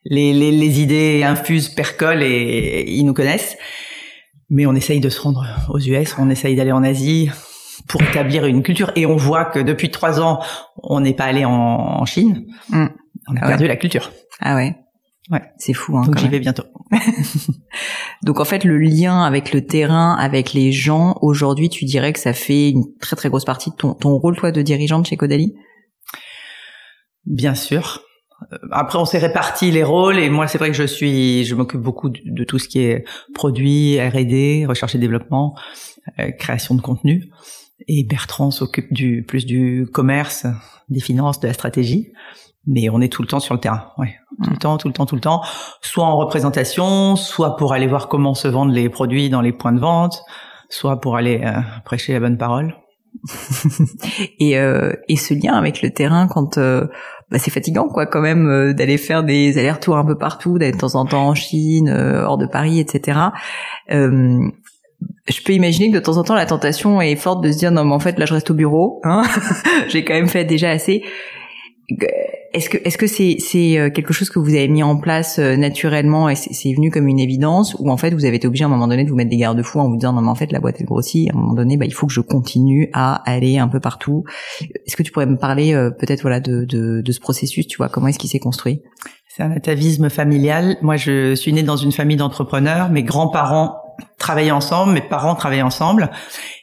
les, 0.05 0.33
les, 0.33 0.51
les 0.51 0.81
idées 0.81 1.23
infusent, 1.23 1.69
percolent 1.69 2.23
et, 2.23 2.27
et 2.27 2.91
ils 2.91 3.05
nous 3.05 3.15
connaissent. 3.15 3.57
Mais 4.51 4.67
on 4.67 4.75
essaye 4.75 4.99
de 4.99 5.11
se 5.11 5.21
rendre 5.21 5.47
aux 5.69 5.79
US, 5.79 6.17
on 6.19 6.29
essaye 6.29 6.57
d'aller 6.57 6.73
en 6.73 6.83
Asie, 6.83 7.31
pour 7.89 8.03
établir 8.03 8.45
une 8.47 8.63
culture. 8.63 8.93
Et 8.97 9.07
on 9.07 9.17
voit 9.17 9.45
que 9.45 9.59
depuis 9.59 9.91
trois 9.91 10.21
ans, 10.21 10.41
on 10.83 11.01
n'est 11.01 11.15
pas 11.15 11.25
allé 11.25 11.45
en, 11.45 11.51
en 11.53 12.05
Chine. 12.05 12.47
Mm. 12.71 12.87
On 13.29 13.37
a 13.37 13.39
Ah 13.43 13.47
perdu 13.49 13.65
ouais. 13.65 13.69
la 13.69 13.77
culture. 13.77 14.13
Ah 14.41 14.55
ouais. 14.55 14.77
Ouais. 15.31 15.43
C'est 15.59 15.73
fou. 15.73 15.97
Hein, 15.99 16.03
Donc 16.07 16.19
j'y 16.19 16.29
vais 16.29 16.39
bientôt. 16.39 16.63
Donc 18.23 18.39
en 18.41 18.45
fait, 18.45 18.63
le 18.65 18.79
lien 18.79 19.23
avec 19.25 19.53
le 19.53 19.67
terrain, 19.67 20.15
avec 20.15 20.53
les 20.53 20.71
gens, 20.73 21.17
aujourd'hui, 21.21 21.69
tu 21.69 21.85
dirais 21.85 22.13
que 22.13 22.19
ça 22.21 22.33
fait 22.33 22.71
une 22.71 22.85
très 23.01 23.17
très 23.17 23.29
grosse 23.29 23.45
partie 23.45 23.71
de 23.71 23.75
ton, 23.77 23.95
ton 23.95 24.11
rôle, 24.17 24.37
toi, 24.37 24.53
de 24.53 24.63
dirigeante 24.63 25.09
chez 25.09 25.17
Caudalie? 25.17 25.55
Bien 27.25 27.55
sûr. 27.57 28.03
Euh, 28.53 28.57
Après, 28.71 28.99
on 28.99 29.05
s'est 29.05 29.19
réparti 29.19 29.71
les 29.71 29.83
rôles 29.83 30.19
et 30.19 30.29
moi, 30.29 30.47
c'est 30.47 30.59
vrai 30.59 30.69
que 30.71 30.77
je 30.77 30.85
suis, 30.85 31.45
je 31.45 31.55
m'occupe 31.55 31.81
beaucoup 31.81 32.09
de, 32.11 32.21
de 32.25 32.45
tout 32.45 32.59
ce 32.59 32.69
qui 32.69 32.81
est 32.81 33.05
produit, 33.35 33.99
R&D, 33.99 34.67
recherche 34.69 34.95
et 34.95 34.99
développement, 34.99 35.55
euh, 36.21 36.31
création 36.39 36.75
de 36.75 36.81
contenu. 36.83 37.25
Et 37.89 38.05
Bertrand 38.05 38.51
s'occupe 38.51 38.93
du 38.93 39.25
plus 39.27 39.47
du 39.47 39.87
commerce, 39.93 40.47
des 40.89 41.01
finances, 41.01 41.41
de 41.41 41.47
la 41.47 41.55
stratégie. 41.55 42.13
Mais 42.67 42.89
on 42.89 43.01
est 43.01 43.13
tout 43.13 43.23
le 43.23 43.29
temps 43.29 43.39
sur 43.39 43.55
le 43.55 43.61
terrain, 43.61 43.93
ouais. 43.99 44.17
Tout 44.43 44.51
le 44.51 44.57
temps, 44.57 44.77
tout 44.77 44.89
le 44.89 44.95
temps, 44.95 45.07
tout 45.07 45.15
le 45.15 45.21
temps. 45.21 45.43
Soit 45.83 46.05
en 46.05 46.17
représentation, 46.17 47.15
soit 47.15 47.57
pour 47.57 47.73
aller 47.73 47.87
voir 47.87 48.09
comment 48.09 48.35
se 48.35 48.49
vendent 48.49 48.73
les 48.73 48.89
produits 48.89 49.31
dans 49.31 49.41
les 49.41 49.53
points 49.53 49.73
de 49.73 49.79
vente, 49.79 50.25
soit 50.69 51.01
pour 51.01 51.17
aller 51.17 51.43
euh, 51.45 51.61
prêcher 51.85 52.13
la 52.13 52.21
bonne 52.21 52.39
parole. 52.39 52.75
et, 54.41 54.59
euh, 54.59 54.93
et 55.09 55.17
ce 55.17 55.33
lien 55.33 55.55
avec 55.55 55.81
le 55.81 55.91
terrain, 55.91 56.27
quand 56.27 56.59
euh, 56.59 56.87
bah, 57.31 57.39
c'est 57.39 57.51
fatigant, 57.51 57.89
quoi, 57.89 58.07
quand 58.07 58.21
même, 58.21 58.49
euh, 58.49 58.73
d'aller 58.73 58.99
faire 58.99 59.25
des 59.25 59.59
allers-retours 59.59 59.97
un 59.97 60.05
peu 60.05 60.17
partout, 60.17 60.59
d'aller 60.59 60.73
de 60.73 60.79
temps 60.79 60.95
en 60.95 61.05
temps 61.07 61.29
en 61.29 61.35
Chine, 61.35 61.89
euh, 61.89 62.25
hors 62.25 62.39
de 62.39 62.47
Paris, 62.47 62.79
etc. 62.79 63.19
Je 65.29 65.43
peux 65.43 65.53
imaginer 65.53 65.91
que 65.91 65.97
de 65.97 66.03
temps 66.03 66.17
en 66.19 66.23
temps 66.23 66.35
la 66.35 66.47
tentation 66.47 67.01
est 67.01 67.17
forte 67.17 67.43
de 67.43 67.51
se 67.51 67.59
dire 67.59 67.73
non 67.73 67.85
mais 67.85 67.95
en 67.95 67.99
fait 67.99 68.19
là 68.19 68.27
je 68.27 68.35
reste 68.35 68.51
au 68.51 68.55
bureau, 68.55 69.01
hein 69.05 69.23
j'ai 69.89 70.05
quand 70.05 70.15
même 70.15 70.29
fait 70.29 70.45
déjà 70.45 70.71
assez. 70.71 71.03
Est-ce 72.53 72.71
que 72.71 72.79
est-ce 72.85 72.97
que 72.97 73.07
c'est 73.07 73.37
c'est 73.39 73.79
euh, 73.79 73.91
quelque 73.91 74.13
chose 74.13 74.31
que 74.31 74.39
vous 74.39 74.55
avez 74.55 74.67
mis 74.67 74.83
en 74.83 74.97
place 74.97 75.39
euh, 75.39 75.57
naturellement 75.57 76.29
et 76.29 76.35
c'est 76.35 76.53
c'est 76.53 76.73
venu 76.73 76.91
comme 76.91 77.07
une 77.07 77.19
évidence 77.19 77.77
ou 77.79 77.91
en 77.91 77.97
fait 77.97 78.15
vous 78.15 78.25
avez 78.25 78.37
été 78.37 78.47
obligé 78.47 78.65
à 78.65 78.67
un 78.67 78.71
moment 78.71 78.89
donné 78.89 79.05
de 79.05 79.11
vous 79.11 79.17
mettre 79.17 79.31
des 79.31 79.37
garde-fous 79.37 79.79
en 79.79 79.89
vous 79.89 79.97
disant 79.97 80.13
non 80.13 80.23
mais 80.23 80.29
en 80.29 80.35
fait 80.35 80.51
la 80.53 80.59
boîte 80.59 80.77
elle 80.81 80.87
grossit 80.87 81.29
à 81.31 81.35
un 81.35 81.39
moment 81.39 81.55
donné 81.55 81.77
bah 81.77 81.85
il 81.85 81.93
faut 81.93 82.07
que 82.07 82.13
je 82.13 82.21
continue 82.21 82.89
à 82.93 83.17
aller 83.31 83.59
un 83.59 83.69
peu 83.69 83.79
partout. 83.79 84.25
Est-ce 84.61 84.97
que 84.97 85.03
tu 85.03 85.13
pourrais 85.13 85.27
me 85.27 85.37
parler 85.37 85.75
euh, 85.75 85.91
peut-être 85.91 86.23
voilà 86.23 86.41
de, 86.41 86.65
de 86.65 87.03
de 87.03 87.13
ce 87.13 87.21
processus 87.21 87.67
tu 87.67 87.77
vois 87.77 87.89
comment 87.89 88.09
est-ce 88.09 88.19
qu'il 88.19 88.31
s'est 88.31 88.39
construit? 88.39 88.83
C'est 89.37 89.43
un 89.43 89.51
atavisme 89.51 90.09
familial. 90.09 90.79
Moi, 90.81 90.97
je 90.97 91.35
suis 91.35 91.53
née 91.53 91.63
dans 91.63 91.77
une 91.77 91.93
famille 91.93 92.17
d'entrepreneurs. 92.17 92.89
Mes 92.89 93.03
grands-parents 93.03 93.75
travaillaient 94.19 94.51
ensemble, 94.51 94.93
mes 94.93 95.01
parents 95.01 95.35
travaillaient 95.35 95.63
ensemble. 95.63 96.11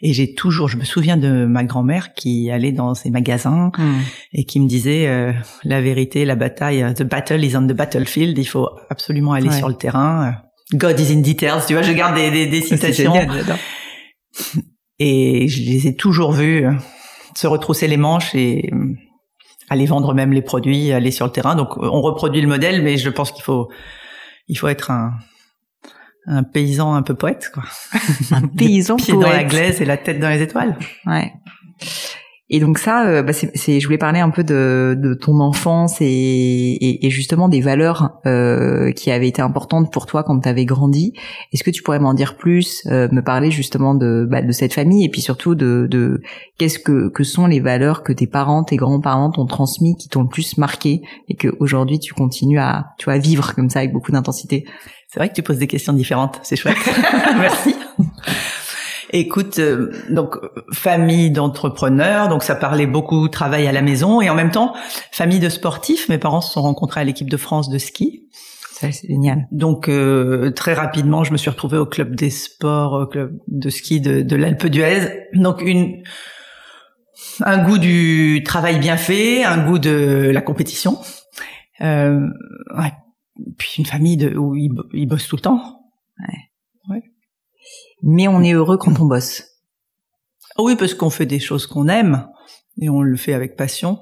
Et 0.01 0.13
j'ai 0.13 0.33
toujours, 0.33 0.67
je 0.67 0.77
me 0.77 0.83
souviens 0.83 1.17
de 1.17 1.45
ma 1.45 1.63
grand-mère 1.63 2.13
qui 2.13 2.49
allait 2.51 2.71
dans 2.71 2.93
ces 2.93 3.09
magasins 3.09 3.71
et 4.33 4.45
qui 4.45 4.59
me 4.59 4.67
disait 4.67 5.07
euh, 5.07 5.31
la 5.63 5.81
vérité, 5.81 6.25
la 6.25 6.35
bataille, 6.35 6.83
euh, 6.83 6.93
the 6.93 7.03
battle 7.03 7.43
is 7.43 7.55
on 7.55 7.67
the 7.67 7.73
battlefield. 7.73 8.37
Il 8.37 8.45
faut 8.45 8.69
absolument 8.89 9.33
aller 9.33 9.49
Ouais. 9.49 9.57
sur 9.57 9.69
le 9.69 9.75
terrain. 9.75 10.35
God 10.73 10.99
is 10.99 11.13
in 11.13 11.21
details. 11.21 11.61
Tu 11.67 11.73
vois, 11.73 11.83
je 11.83 11.91
garde 11.93 12.15
des, 12.15 12.31
des, 12.31 12.47
des 12.47 12.61
citations. 12.61 13.13
génial. 13.13 13.29
Et 14.99 15.47
je 15.47 15.61
les 15.63 15.87
ai 15.87 15.95
toujours 15.95 16.31
vus 16.31 16.65
euh, 16.65 16.71
se 17.35 17.47
retrousser 17.47 17.87
les 17.87 17.97
manches 17.97 18.33
et 18.35 18.69
euh, 18.73 18.93
aller 19.69 19.85
vendre 19.85 20.13
même 20.13 20.33
les 20.33 20.41
produits, 20.41 20.91
aller 20.91 21.11
sur 21.11 21.25
le 21.25 21.31
terrain. 21.31 21.55
Donc 21.55 21.77
euh, 21.77 21.89
on 21.91 22.01
reproduit 22.01 22.41
le 22.41 22.47
modèle, 22.47 22.81
mais 22.83 22.97
je 22.97 23.09
pense 23.09 23.31
qu'il 23.31 23.43
faut 23.43 23.69
il 24.47 24.57
faut 24.57 24.67
être 24.67 24.91
un 24.91 25.13
un 26.25 26.43
paysan 26.43 26.93
un 26.93 27.01
peu 27.03 27.15
poète, 27.15 27.51
quoi. 27.53 27.63
Un 28.31 28.47
paysan 28.57 28.95
Pied 28.95 29.13
dans 29.13 29.21
la 29.21 29.29
poète. 29.39 29.47
glaise 29.47 29.81
et 29.81 29.85
la 29.85 29.97
tête 29.97 30.19
dans 30.19 30.29
les 30.29 30.41
étoiles. 30.41 30.77
Ouais. 31.05 31.33
Et 32.49 32.59
donc 32.59 32.77
ça, 32.77 33.07
euh, 33.07 33.23
bah 33.23 33.33
c'est, 33.33 33.49
c'est- 33.57 33.79
je 33.79 33.85
voulais 33.87 33.97
parler 33.97 34.19
un 34.19 34.29
peu 34.29 34.43
de, 34.43 34.95
de 35.01 35.13
ton 35.15 35.39
enfance 35.39 35.99
et, 36.01 36.05
et, 36.05 37.05
et 37.05 37.09
justement 37.09 37.49
des 37.49 37.61
valeurs 37.61 38.19
euh, 38.27 38.91
qui 38.91 39.09
avaient 39.11 39.29
été 39.29 39.41
importantes 39.41 39.91
pour 39.91 40.05
toi 40.05 40.23
quand 40.23 40.39
tu 40.41 40.47
avais 40.49 40.65
grandi. 40.65 41.13
Est-ce 41.51 41.63
que 41.63 41.71
tu 41.71 41.81
pourrais 41.81 41.99
m'en 41.99 42.13
dire 42.13 42.35
plus, 42.37 42.83
euh, 42.91 43.07
me 43.11 43.21
parler 43.23 43.49
justement 43.49 43.95
de, 43.95 44.27
bah, 44.29 44.41
de 44.43 44.51
cette 44.51 44.73
famille 44.73 45.03
et 45.05 45.09
puis 45.09 45.21
surtout 45.21 45.55
de, 45.55 45.87
de 45.89 46.21
qu'est-ce 46.59 46.77
que, 46.79 47.09
que 47.09 47.23
sont 47.23 47.47
les 47.47 47.61
valeurs 47.61 48.03
que 48.03 48.13
tes 48.13 48.27
parents, 48.27 48.63
tes 48.63 48.75
grands-parents 48.75 49.31
t'ont 49.31 49.47
transmis, 49.47 49.95
qui 49.95 50.09
t'ont 50.09 50.23
le 50.23 50.29
plus 50.29 50.57
marqué 50.57 51.01
et 51.29 51.35
que 51.35 51.47
aujourd'hui 51.59 51.97
tu 51.99 52.13
continues 52.13 52.59
à, 52.59 52.87
tu 52.99 53.05
vois, 53.05 53.13
à 53.13 53.17
vivre 53.19 53.55
comme 53.55 53.69
ça 53.69 53.79
avec 53.79 53.93
beaucoup 53.93 54.11
d'intensité? 54.11 54.65
C'est 55.13 55.19
vrai 55.19 55.29
que 55.29 55.35
tu 55.35 55.43
poses 55.43 55.59
des 55.59 55.67
questions 55.67 55.93
différentes, 55.93 56.39
c'est 56.41 56.55
chouette. 56.55 56.75
Merci. 57.37 57.75
Écoute, 59.11 59.59
euh, 59.59 59.91
donc 60.09 60.37
famille 60.71 61.29
d'entrepreneurs, 61.29 62.29
donc 62.29 62.41
ça 62.41 62.55
parlait 62.55 62.87
beaucoup 62.87 63.27
travail 63.27 63.67
à 63.67 63.71
la 63.71 63.83
maison 63.83 64.21
et 64.21 64.31
en 64.31 64.33
même 64.33 64.49
temps 64.49 64.73
famille 65.11 65.39
de 65.39 65.49
sportifs. 65.49 66.09
Mes 66.09 66.17
parents 66.17 66.41
se 66.41 66.51
sont 66.51 66.63
rencontrés 66.63 67.01
à 67.01 67.03
l'équipe 67.03 67.29
de 67.29 67.37
France 67.37 67.69
de 67.69 67.77
ski. 67.77 68.27
c'est 68.71 68.91
génial. 69.07 69.47
Donc 69.51 69.87
euh, 69.87 70.49
très 70.49 70.73
rapidement, 70.73 71.23
je 71.23 71.31
me 71.31 71.37
suis 71.37 71.51
retrouvée 71.51 71.77
au 71.77 71.85
club 71.85 72.15
des 72.15 72.31
sports, 72.31 72.93
au 72.93 73.05
club 73.05 73.37
de 73.47 73.69
ski 73.69 74.01
de, 74.01 74.23
de 74.23 74.35
l'Alpe 74.35 74.65
d'Huez. 74.65 75.27
Donc 75.35 75.61
une 75.61 76.01
un 77.41 77.63
goût 77.63 77.77
du 77.77 78.41
travail 78.43 78.79
bien 78.79 78.97
fait, 78.97 79.43
un 79.43 79.63
goût 79.63 79.77
de 79.77 80.31
la 80.33 80.41
compétition. 80.41 80.97
Euh, 81.81 82.19
ouais. 82.75 82.93
Puis 83.57 83.75
une 83.77 83.85
famille 83.85 84.17
de, 84.17 84.35
où 84.35 84.55
ils, 84.55 84.71
ils 84.93 85.07
bossent 85.07 85.27
tout 85.27 85.35
le 85.35 85.41
temps. 85.41 85.81
Ouais. 86.19 86.95
ouais. 86.95 87.03
Mais 88.01 88.27
on 88.27 88.41
est 88.41 88.53
heureux 88.53 88.77
quand 88.77 88.99
on 88.99 89.05
bosse. 89.05 89.43
Oui, 90.57 90.75
parce 90.75 90.93
qu'on 90.93 91.09
fait 91.09 91.25
des 91.25 91.39
choses 91.39 91.65
qu'on 91.65 91.87
aime 91.87 92.27
et 92.79 92.89
on 92.89 93.01
le 93.01 93.17
fait 93.17 93.33
avec 93.33 93.55
passion. 93.55 93.99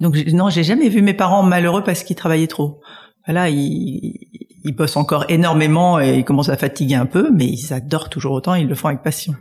Donc 0.00 0.16
non, 0.26 0.50
j'ai 0.50 0.64
jamais 0.64 0.88
vu 0.88 1.02
mes 1.02 1.14
parents 1.14 1.42
malheureux 1.42 1.82
parce 1.82 2.02
qu'ils 2.02 2.16
travaillaient 2.16 2.46
trop. 2.46 2.80
Voilà, 3.26 3.48
ils, 3.48 4.12
ils 4.64 4.74
bossent 4.74 4.96
encore 4.96 5.26
énormément 5.28 6.00
et 6.00 6.18
ils 6.18 6.24
commencent 6.24 6.48
à 6.48 6.56
fatiguer 6.56 6.94
un 6.94 7.04
peu, 7.04 7.30
mais 7.30 7.46
ils 7.46 7.72
adorent 7.72 8.08
toujours 8.08 8.32
autant, 8.32 8.54
ils 8.54 8.66
le 8.66 8.74
font 8.74 8.88
avec 8.88 9.02
passion. 9.02 9.34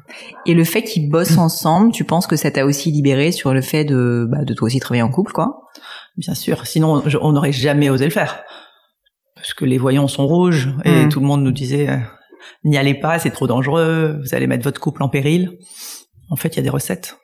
Et 0.45 0.53
le 0.53 0.65
fait 0.65 0.83
qu'ils 0.83 1.09
bossent 1.09 1.37
ensemble, 1.37 1.93
tu 1.93 2.03
penses 2.03 2.27
que 2.27 2.35
ça 2.35 2.51
t'a 2.51 2.65
aussi 2.65 2.91
libéré 2.91 3.31
sur 3.31 3.53
le 3.53 3.61
fait 3.61 3.85
de, 3.85 4.27
bah, 4.29 4.43
de 4.43 4.53
toi 4.53 4.65
aussi 4.65 4.79
travailler 4.79 5.01
en 5.01 5.09
couple, 5.09 5.31
quoi? 5.31 5.69
Bien 6.17 6.35
sûr, 6.35 6.67
sinon 6.67 7.01
on 7.21 7.31
n'aurait 7.31 7.53
jamais 7.53 7.89
osé 7.89 8.05
le 8.05 8.11
faire. 8.11 8.43
Parce 9.43 9.53
que 9.53 9.65
les 9.65 9.77
voyants 9.77 10.07
sont 10.07 10.25
rouges 10.25 10.69
et 10.85 11.03
mmh. 11.03 11.09
tout 11.09 11.19
le 11.19 11.25
monde 11.25 11.43
nous 11.43 11.51
disait 11.51 11.89
euh, 11.89 11.97
n'y 12.63 12.77
allez 12.77 12.93
pas, 12.93 13.19
c'est 13.19 13.29
trop 13.29 13.45
dangereux, 13.45 14.21
vous 14.21 14.33
allez 14.33 14.47
mettre 14.47 14.63
votre 14.63 14.79
couple 14.79 15.03
en 15.03 15.09
péril. 15.09 15.57
En 16.29 16.37
fait, 16.37 16.55
il 16.55 16.55
y 16.55 16.59
a 16.59 16.63
des 16.63 16.69
recettes. 16.69 17.17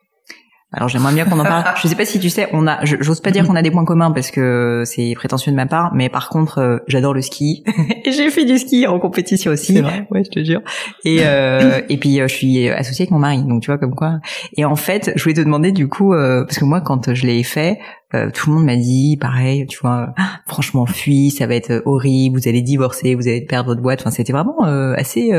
Alors 0.71 0.87
j'aimerais 0.87 1.13
bien 1.13 1.25
qu'on 1.25 1.39
en 1.39 1.43
parle. 1.43 1.63
je 1.81 1.87
sais 1.87 1.95
pas 1.95 2.05
si 2.05 2.19
tu 2.19 2.29
sais, 2.29 2.47
on 2.53 2.67
a, 2.67 2.85
j'ose 2.85 3.21
pas 3.21 3.31
dire 3.31 3.47
qu'on 3.47 3.55
a 3.55 3.63
des 3.63 3.71
points 3.71 3.85
communs 3.85 4.11
parce 4.11 4.29
que 4.29 4.83
c'est 4.85 5.13
prétentieux 5.15 5.51
de 5.51 5.55
ma 5.55 5.65
part, 5.65 5.95
mais 5.95 6.09
par 6.09 6.29
contre, 6.29 6.59
euh, 6.59 6.77
j'adore 6.87 7.15
le 7.15 7.23
ski. 7.23 7.63
et 8.05 8.11
j'ai 8.11 8.29
fait 8.29 8.45
du 8.45 8.59
ski 8.59 8.85
en 8.85 8.99
compétition 8.99 9.51
aussi. 9.51 9.73
C'est 9.73 9.81
vrai. 9.81 10.07
Ouais, 10.11 10.23
je 10.23 10.29
te 10.29 10.43
jure. 10.43 10.61
Et 11.05 11.21
euh, 11.21 11.81
et 11.89 11.97
puis 11.97 12.21
euh, 12.21 12.27
je 12.27 12.35
suis 12.35 12.69
associée 12.69 13.03
avec 13.03 13.11
mon 13.11 13.17
mari, 13.17 13.43
donc 13.43 13.63
tu 13.63 13.71
vois 13.71 13.79
comme 13.79 13.95
quoi. 13.95 14.19
Et 14.57 14.65
en 14.65 14.75
fait, 14.75 15.11
je 15.15 15.23
voulais 15.23 15.33
te 15.33 15.41
demander 15.41 15.71
du 15.71 15.87
coup, 15.87 16.13
euh, 16.13 16.45
parce 16.45 16.59
que 16.59 16.65
moi 16.65 16.81
quand 16.81 17.15
je 17.15 17.25
l'ai 17.25 17.41
fait, 17.41 17.79
tout 18.11 18.49
le 18.49 18.55
monde 18.55 18.65
m'a 18.65 18.75
dit 18.75 19.17
pareil, 19.19 19.65
tu 19.67 19.79
vois, 19.81 20.13
franchement 20.47 20.85
fuis, 20.85 21.31
ça 21.31 21.47
va 21.47 21.55
être 21.55 21.83
horrible, 21.85 22.39
vous 22.39 22.47
allez 22.47 22.61
divorcer, 22.61 23.15
vous 23.15 23.27
allez 23.27 23.41
perdre 23.41 23.69
votre 23.69 23.81
boîte. 23.81 24.01
Enfin, 24.01 24.11
c'était 24.11 24.33
vraiment 24.33 24.63
assez 24.95 25.31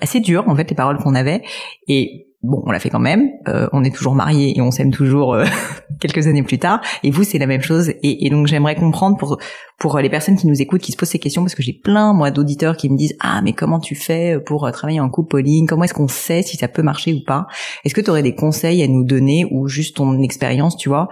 assez 0.00 0.20
dur 0.20 0.44
en 0.48 0.56
fait 0.56 0.68
les 0.68 0.76
paroles 0.76 0.98
qu'on 0.98 1.14
avait. 1.14 1.42
Et 1.88 2.26
bon, 2.46 2.62
on 2.64 2.70
l'a 2.70 2.78
fait 2.78 2.90
quand 2.90 3.00
même. 3.00 3.28
Euh, 3.48 3.68
on 3.72 3.84
est 3.84 3.94
toujours 3.94 4.14
mariés 4.14 4.56
et 4.56 4.60
on 4.60 4.70
s'aime 4.70 4.90
toujours 4.90 5.34
euh, 5.34 5.44
quelques 6.00 6.26
années 6.26 6.42
plus 6.42 6.58
tard. 6.58 6.80
Et 7.02 7.10
vous, 7.10 7.24
c'est 7.24 7.38
la 7.38 7.46
même 7.46 7.62
chose. 7.62 7.90
Et, 8.02 8.26
et 8.26 8.30
donc, 8.30 8.46
j'aimerais 8.46 8.74
comprendre 8.74 9.16
pour 9.16 9.38
pour 9.78 9.98
les 9.98 10.08
personnes 10.08 10.36
qui 10.36 10.46
nous 10.46 10.62
écoutent, 10.62 10.80
qui 10.80 10.92
se 10.92 10.96
posent 10.96 11.10
ces 11.10 11.18
questions, 11.18 11.42
parce 11.42 11.54
que 11.54 11.62
j'ai 11.62 11.74
plein 11.74 12.14
moi 12.14 12.30
d'auditeurs 12.30 12.76
qui 12.76 12.88
me 12.88 12.96
disent 12.96 13.14
ah 13.20 13.42
mais 13.42 13.52
comment 13.52 13.78
tu 13.78 13.94
fais 13.94 14.38
pour 14.44 14.64
euh, 14.64 14.70
travailler 14.70 15.00
en 15.00 15.10
couple, 15.10 15.28
Pauline 15.30 15.66
Comment 15.66 15.84
est-ce 15.84 15.94
qu'on 15.94 16.08
sait 16.08 16.42
si 16.42 16.56
ça 16.56 16.68
peut 16.68 16.82
marcher 16.82 17.12
ou 17.12 17.22
pas? 17.26 17.46
Est-ce 17.84 17.94
que 17.94 18.00
tu 18.00 18.10
aurais 18.10 18.22
des 18.22 18.34
conseils 18.34 18.82
à 18.82 18.88
nous 18.88 19.04
donner 19.04 19.46
ou 19.50 19.68
juste 19.68 19.96
ton 19.96 20.22
expérience, 20.22 20.76
tu 20.76 20.88
vois, 20.88 21.08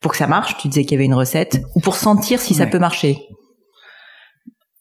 pour 0.00 0.12
que 0.12 0.18
ça 0.18 0.26
marche 0.26 0.56
Tu 0.58 0.68
disais 0.68 0.82
qu'il 0.82 0.92
y 0.92 0.94
avait 0.96 1.06
une 1.06 1.14
recette 1.14 1.62
ou 1.74 1.80
pour 1.80 1.94
sentir 1.94 2.40
si 2.40 2.54
ça 2.54 2.66
peut 2.66 2.78
marcher. 2.78 3.18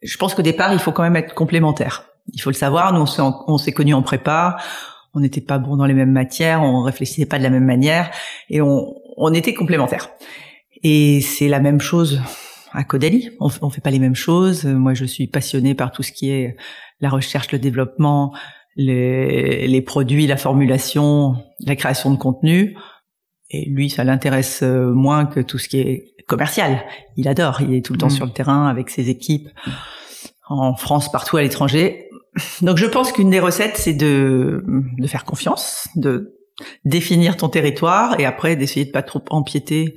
Je 0.01 0.17
pense 0.17 0.35
qu'au 0.35 0.43
départ, 0.43 0.73
il 0.73 0.79
faut 0.79 0.91
quand 0.91 1.03
même 1.03 1.15
être 1.15 1.33
complémentaire. 1.33 2.05
Il 2.33 2.41
faut 2.41 2.49
le 2.49 2.55
savoir. 2.55 2.93
Nous, 2.93 3.03
on 3.19 3.57
s'est 3.57 3.71
connus 3.71 3.93
en 3.93 4.03
prépa 4.03 4.57
on 5.13 5.19
n'était 5.19 5.41
pas 5.41 5.57
bon 5.57 5.77
dans 5.77 5.85
les 5.85 5.93
mêmes 5.93 6.11
matières, 6.11 6.61
on 6.61 6.81
réfléchissait 6.81 7.25
pas 7.25 7.37
de 7.37 7.43
la 7.43 7.49
même 7.49 7.65
manière 7.65 8.11
et 8.49 8.61
on, 8.61 8.95
on 9.17 9.33
était 9.33 9.53
complémentaires. 9.53 10.09
Et 10.83 11.21
c'est 11.21 11.47
la 11.47 11.59
même 11.59 11.81
chose 11.81 12.21
à 12.71 12.83
Caudalie. 12.83 13.31
On, 13.39 13.49
on 13.61 13.69
fait 13.69 13.81
pas 13.81 13.91
les 13.91 13.99
mêmes 13.99 14.15
choses. 14.15 14.65
Moi, 14.65 14.93
je 14.93 15.05
suis 15.05 15.27
passionnée 15.27 15.73
par 15.73 15.91
tout 15.91 16.03
ce 16.03 16.11
qui 16.11 16.29
est 16.29 16.55
la 16.99 17.09
recherche, 17.09 17.51
le 17.51 17.59
développement, 17.59 18.35
les, 18.75 19.67
les 19.67 19.81
produits, 19.81 20.27
la 20.27 20.37
formulation, 20.37 21.35
la 21.65 21.75
création 21.75 22.11
de 22.11 22.17
contenu. 22.17 22.77
Et 23.49 23.67
lui, 23.69 23.89
ça 23.89 24.03
l'intéresse 24.03 24.61
moins 24.61 25.25
que 25.25 25.39
tout 25.39 25.57
ce 25.57 25.67
qui 25.67 25.79
est 25.79 26.15
commercial. 26.27 26.83
Il 27.15 27.27
adore. 27.27 27.61
Il 27.61 27.73
est 27.73 27.83
tout 27.83 27.93
le 27.93 27.99
temps 27.99 28.07
mmh. 28.07 28.11
sur 28.11 28.25
le 28.25 28.31
terrain 28.31 28.67
avec 28.67 28.89
ses 28.89 29.09
équipes 29.09 29.49
en 30.49 30.75
France, 30.75 31.11
partout 31.11 31.37
à 31.37 31.41
l'étranger. 31.41 32.06
Donc 32.61 32.77
je 32.77 32.85
pense 32.85 33.11
qu'une 33.11 33.29
des 33.29 33.39
recettes, 33.39 33.77
c'est 33.77 33.93
de, 33.93 34.63
de 34.97 35.07
faire 35.07 35.25
confiance, 35.25 35.87
de 35.95 36.37
définir 36.85 37.37
ton 37.37 37.49
territoire 37.49 38.19
et 38.19 38.25
après 38.25 38.55
d'essayer 38.55 38.85
de 38.85 38.91
pas 38.91 39.03
trop 39.03 39.23
empiéter 39.29 39.95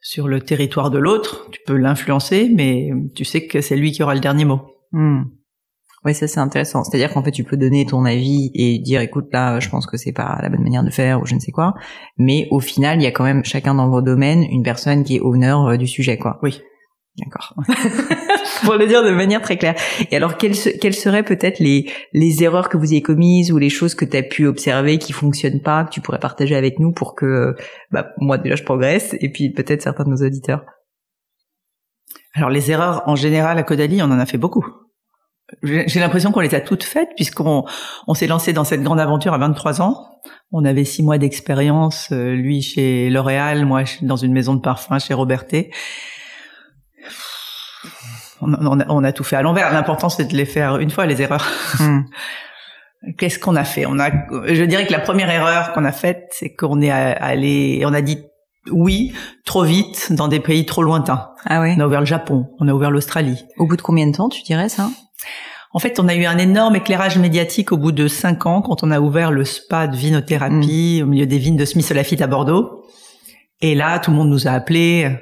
sur 0.00 0.28
le 0.28 0.40
territoire 0.40 0.90
de 0.90 0.98
l'autre. 0.98 1.48
Tu 1.50 1.60
peux 1.66 1.76
l'influencer, 1.76 2.50
mais 2.54 2.90
tu 3.14 3.24
sais 3.24 3.46
que 3.46 3.60
c'est 3.60 3.76
lui 3.76 3.92
qui 3.92 4.02
aura 4.02 4.14
le 4.14 4.20
dernier 4.20 4.44
mot. 4.44 4.60
Hmm. 4.92 5.24
Oui, 6.04 6.14
ça 6.14 6.28
c'est 6.28 6.38
intéressant. 6.38 6.84
C'est-à-dire 6.84 7.12
qu'en 7.12 7.24
fait, 7.24 7.32
tu 7.32 7.42
peux 7.42 7.56
donner 7.56 7.84
ton 7.84 8.04
avis 8.04 8.52
et 8.54 8.78
dire, 8.78 9.00
écoute, 9.00 9.26
là, 9.32 9.58
je 9.58 9.68
pense 9.68 9.86
que 9.86 9.96
c'est 9.96 10.12
pas 10.12 10.38
la 10.40 10.48
bonne 10.48 10.62
manière 10.62 10.84
de 10.84 10.90
faire 10.90 11.20
ou 11.20 11.26
je 11.26 11.34
ne 11.34 11.40
sais 11.40 11.50
quoi. 11.50 11.74
Mais 12.16 12.46
au 12.52 12.60
final, 12.60 13.00
il 13.00 13.02
y 13.02 13.06
a 13.06 13.10
quand 13.10 13.24
même 13.24 13.44
chacun 13.44 13.74
dans 13.74 13.88
vos 13.88 14.02
domaines 14.02 14.44
une 14.44 14.62
personne 14.62 15.02
qui 15.02 15.16
est 15.16 15.20
honneur 15.20 15.66
euh, 15.66 15.76
du 15.76 15.88
sujet, 15.88 16.16
quoi. 16.16 16.38
Oui. 16.42 16.60
D'accord. 17.18 17.54
Pour 18.66 18.74
le 18.74 18.86
dire 18.88 19.04
de 19.04 19.10
manière 19.10 19.40
très 19.42 19.56
claire. 19.56 19.76
Et 20.10 20.16
alors, 20.16 20.36
quelles, 20.36 20.56
quelles 20.80 20.94
seraient 20.94 21.22
peut-être 21.22 21.60
les, 21.60 21.88
les 22.12 22.42
erreurs 22.42 22.68
que 22.68 22.76
vous 22.76 22.92
ayez 22.92 23.00
commises 23.00 23.52
ou 23.52 23.58
les 23.58 23.70
choses 23.70 23.94
que 23.94 24.04
tu 24.04 24.16
as 24.16 24.24
pu 24.24 24.44
observer 24.46 24.98
qui 24.98 25.12
fonctionnent 25.12 25.60
pas, 25.60 25.84
que 25.84 25.90
tu 25.90 26.00
pourrais 26.00 26.18
partager 26.18 26.56
avec 26.56 26.80
nous 26.80 26.90
pour 26.90 27.14
que, 27.14 27.54
bah, 27.92 28.08
moi 28.18 28.38
déjà 28.38 28.56
je 28.56 28.64
progresse 28.64 29.14
et 29.20 29.30
puis 29.30 29.50
peut-être 29.50 29.82
certains 29.82 30.02
de 30.02 30.10
nos 30.10 30.26
auditeurs? 30.26 30.64
Alors, 32.34 32.50
les 32.50 32.72
erreurs 32.72 33.04
en 33.06 33.14
général 33.14 33.56
à 33.56 33.62
Caudalie, 33.62 34.02
on 34.02 34.06
en 34.06 34.18
a 34.18 34.26
fait 34.26 34.36
beaucoup. 34.36 34.66
J'ai 35.62 36.00
l'impression 36.00 36.32
qu'on 36.32 36.40
les 36.40 36.56
a 36.56 36.60
toutes 36.60 36.82
faites 36.82 37.10
puisqu'on 37.14 37.64
on, 38.08 38.14
s'est 38.14 38.26
lancé 38.26 38.52
dans 38.52 38.64
cette 38.64 38.82
grande 38.82 38.98
aventure 38.98 39.32
à 39.32 39.38
23 39.38 39.80
ans. 39.80 40.08
On 40.50 40.64
avait 40.64 40.84
six 40.84 41.04
mois 41.04 41.18
d'expérience, 41.18 42.08
euh, 42.10 42.34
lui 42.34 42.62
chez 42.62 43.10
L'Oréal, 43.10 43.64
moi 43.64 43.84
dans 44.02 44.16
une 44.16 44.32
maison 44.32 44.56
de 44.56 44.60
parfum 44.60 44.98
chez 44.98 45.14
Robertet 45.14 45.70
on, 48.40 49.04
a, 49.04 49.12
tout 49.12 49.24
fait 49.24 49.36
à 49.36 49.42
l'envers. 49.42 49.72
L'important, 49.72 50.08
c'est 50.08 50.24
de 50.24 50.36
les 50.36 50.44
faire 50.44 50.78
une 50.78 50.90
fois, 50.90 51.06
les 51.06 51.22
erreurs. 51.22 51.46
Hmm. 51.78 52.00
Qu'est-ce 53.18 53.38
qu'on 53.38 53.56
a 53.56 53.64
fait? 53.64 53.86
On 53.86 53.98
a, 53.98 54.10
je 54.46 54.64
dirais 54.64 54.86
que 54.86 54.92
la 54.92 54.98
première 54.98 55.30
erreur 55.30 55.72
qu'on 55.72 55.84
a 55.84 55.92
faite, 55.92 56.28
c'est 56.30 56.54
qu'on 56.54 56.80
est 56.80 56.90
allé, 56.90 57.82
on 57.86 57.94
a 57.94 58.00
dit 58.00 58.18
oui 58.70 59.12
trop 59.44 59.62
vite 59.62 60.12
dans 60.12 60.28
des 60.28 60.40
pays 60.40 60.66
trop 60.66 60.82
lointains. 60.82 61.30
Ah 61.44 61.60
ouais. 61.60 61.74
On 61.76 61.80
a 61.80 61.86
ouvert 61.86 62.00
le 62.00 62.06
Japon, 62.06 62.48
on 62.58 62.66
a 62.66 62.72
ouvert 62.72 62.90
l'Australie. 62.90 63.44
Au 63.58 63.66
bout 63.66 63.76
de 63.76 63.82
combien 63.82 64.06
de 64.06 64.16
temps, 64.16 64.28
tu 64.28 64.42
dirais 64.42 64.68
ça? 64.68 64.90
En 65.72 65.78
fait, 65.78 66.00
on 66.00 66.08
a 66.08 66.14
eu 66.14 66.24
un 66.24 66.38
énorme 66.38 66.76
éclairage 66.76 67.18
médiatique 67.18 67.70
au 67.70 67.76
bout 67.76 67.92
de 67.92 68.08
cinq 68.08 68.46
ans 68.46 68.62
quand 68.62 68.82
on 68.82 68.90
a 68.90 68.98
ouvert 68.98 69.30
le 69.30 69.44
spa 69.44 69.86
de 69.86 69.96
vinothérapie 69.96 71.00
hmm. 71.00 71.04
au 71.04 71.10
milieu 71.10 71.26
des 71.26 71.38
vignes 71.38 71.56
de 71.56 71.64
Smith 71.64 71.88
Lafitte 71.90 72.22
à 72.22 72.26
Bordeaux. 72.26 72.82
Et 73.60 73.74
là, 73.74 73.98
tout 73.98 74.10
le 74.10 74.16
monde 74.16 74.30
nous 74.30 74.48
a 74.48 74.50
appelés 74.50 75.16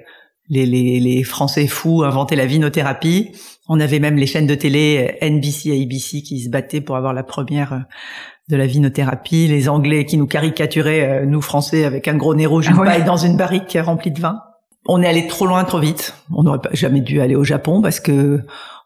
les, 0.49 0.67
les, 0.67 1.01
les, 1.01 1.23
Français 1.23 1.67
fous 1.67 2.03
inventaient 2.05 2.37
la 2.37 2.47
vinothérapie. 2.47 3.33
On 3.69 3.81
avait 3.81 3.99
même 3.99 4.17
les 4.17 4.27
chaînes 4.27 4.47
de 4.47 4.55
télé 4.55 5.17
NBC 5.23 5.71
et 5.71 5.83
ABC 5.83 6.23
qui 6.23 6.41
se 6.41 6.51
battaient 6.51 6.81
pour 6.81 6.97
avoir 6.97 7.15
la 7.15 7.23
première 7.23 7.73
euh, 7.73 7.79
de 8.51 8.57
la 8.57 8.67
vinothérapie. 8.67 9.49
Les 9.49 9.69
Anglais 9.69 10.05
qui 10.05 10.19
nous 10.19 10.27
caricaturaient, 10.27 11.23
euh, 11.23 11.27
nous 11.27 11.41
Français, 11.41 11.85
avec 11.85 12.09
un 12.09 12.17
gros 12.17 12.35
nez 12.35 12.47
rouge, 12.47 12.69
ah 12.71 13.01
dans 13.01 13.17
une 13.17 13.37
barrique 13.37 13.79
remplie 13.81 14.11
de 14.11 14.21
vin. 14.21 14.41
On 14.87 15.03
est 15.03 15.07
allé 15.07 15.27
trop 15.27 15.47
loin, 15.47 15.65
trop 15.65 15.79
vite. 15.79 16.15
On 16.31 16.43
n'aurait 16.43 16.61
jamais 16.73 17.01
dû 17.01 17.23
aller 17.23 17.37
au 17.37 17.45
Japon 17.45 17.81
parce 17.81 18.01
que 18.01 18.41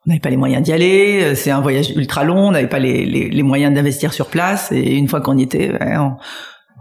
on 0.07 0.11
n'avait 0.11 0.21
pas 0.21 0.31
les 0.31 0.37
moyens 0.37 0.63
d'y 0.63 0.73
aller. 0.73 1.35
C'est 1.35 1.51
un 1.51 1.61
voyage 1.61 1.91
ultra 1.91 2.23
long. 2.23 2.49
On 2.49 2.51
n'avait 2.53 2.69
pas 2.69 2.79
les, 2.79 3.05
les, 3.05 3.29
les 3.29 3.43
moyens 3.43 3.75
d'investir 3.75 4.13
sur 4.13 4.29
place. 4.29 4.71
Et 4.71 4.95
une 4.95 5.09
fois 5.09 5.21
qu'on 5.21 5.37
y 5.37 5.43
était, 5.43 5.73
on, 5.81 6.13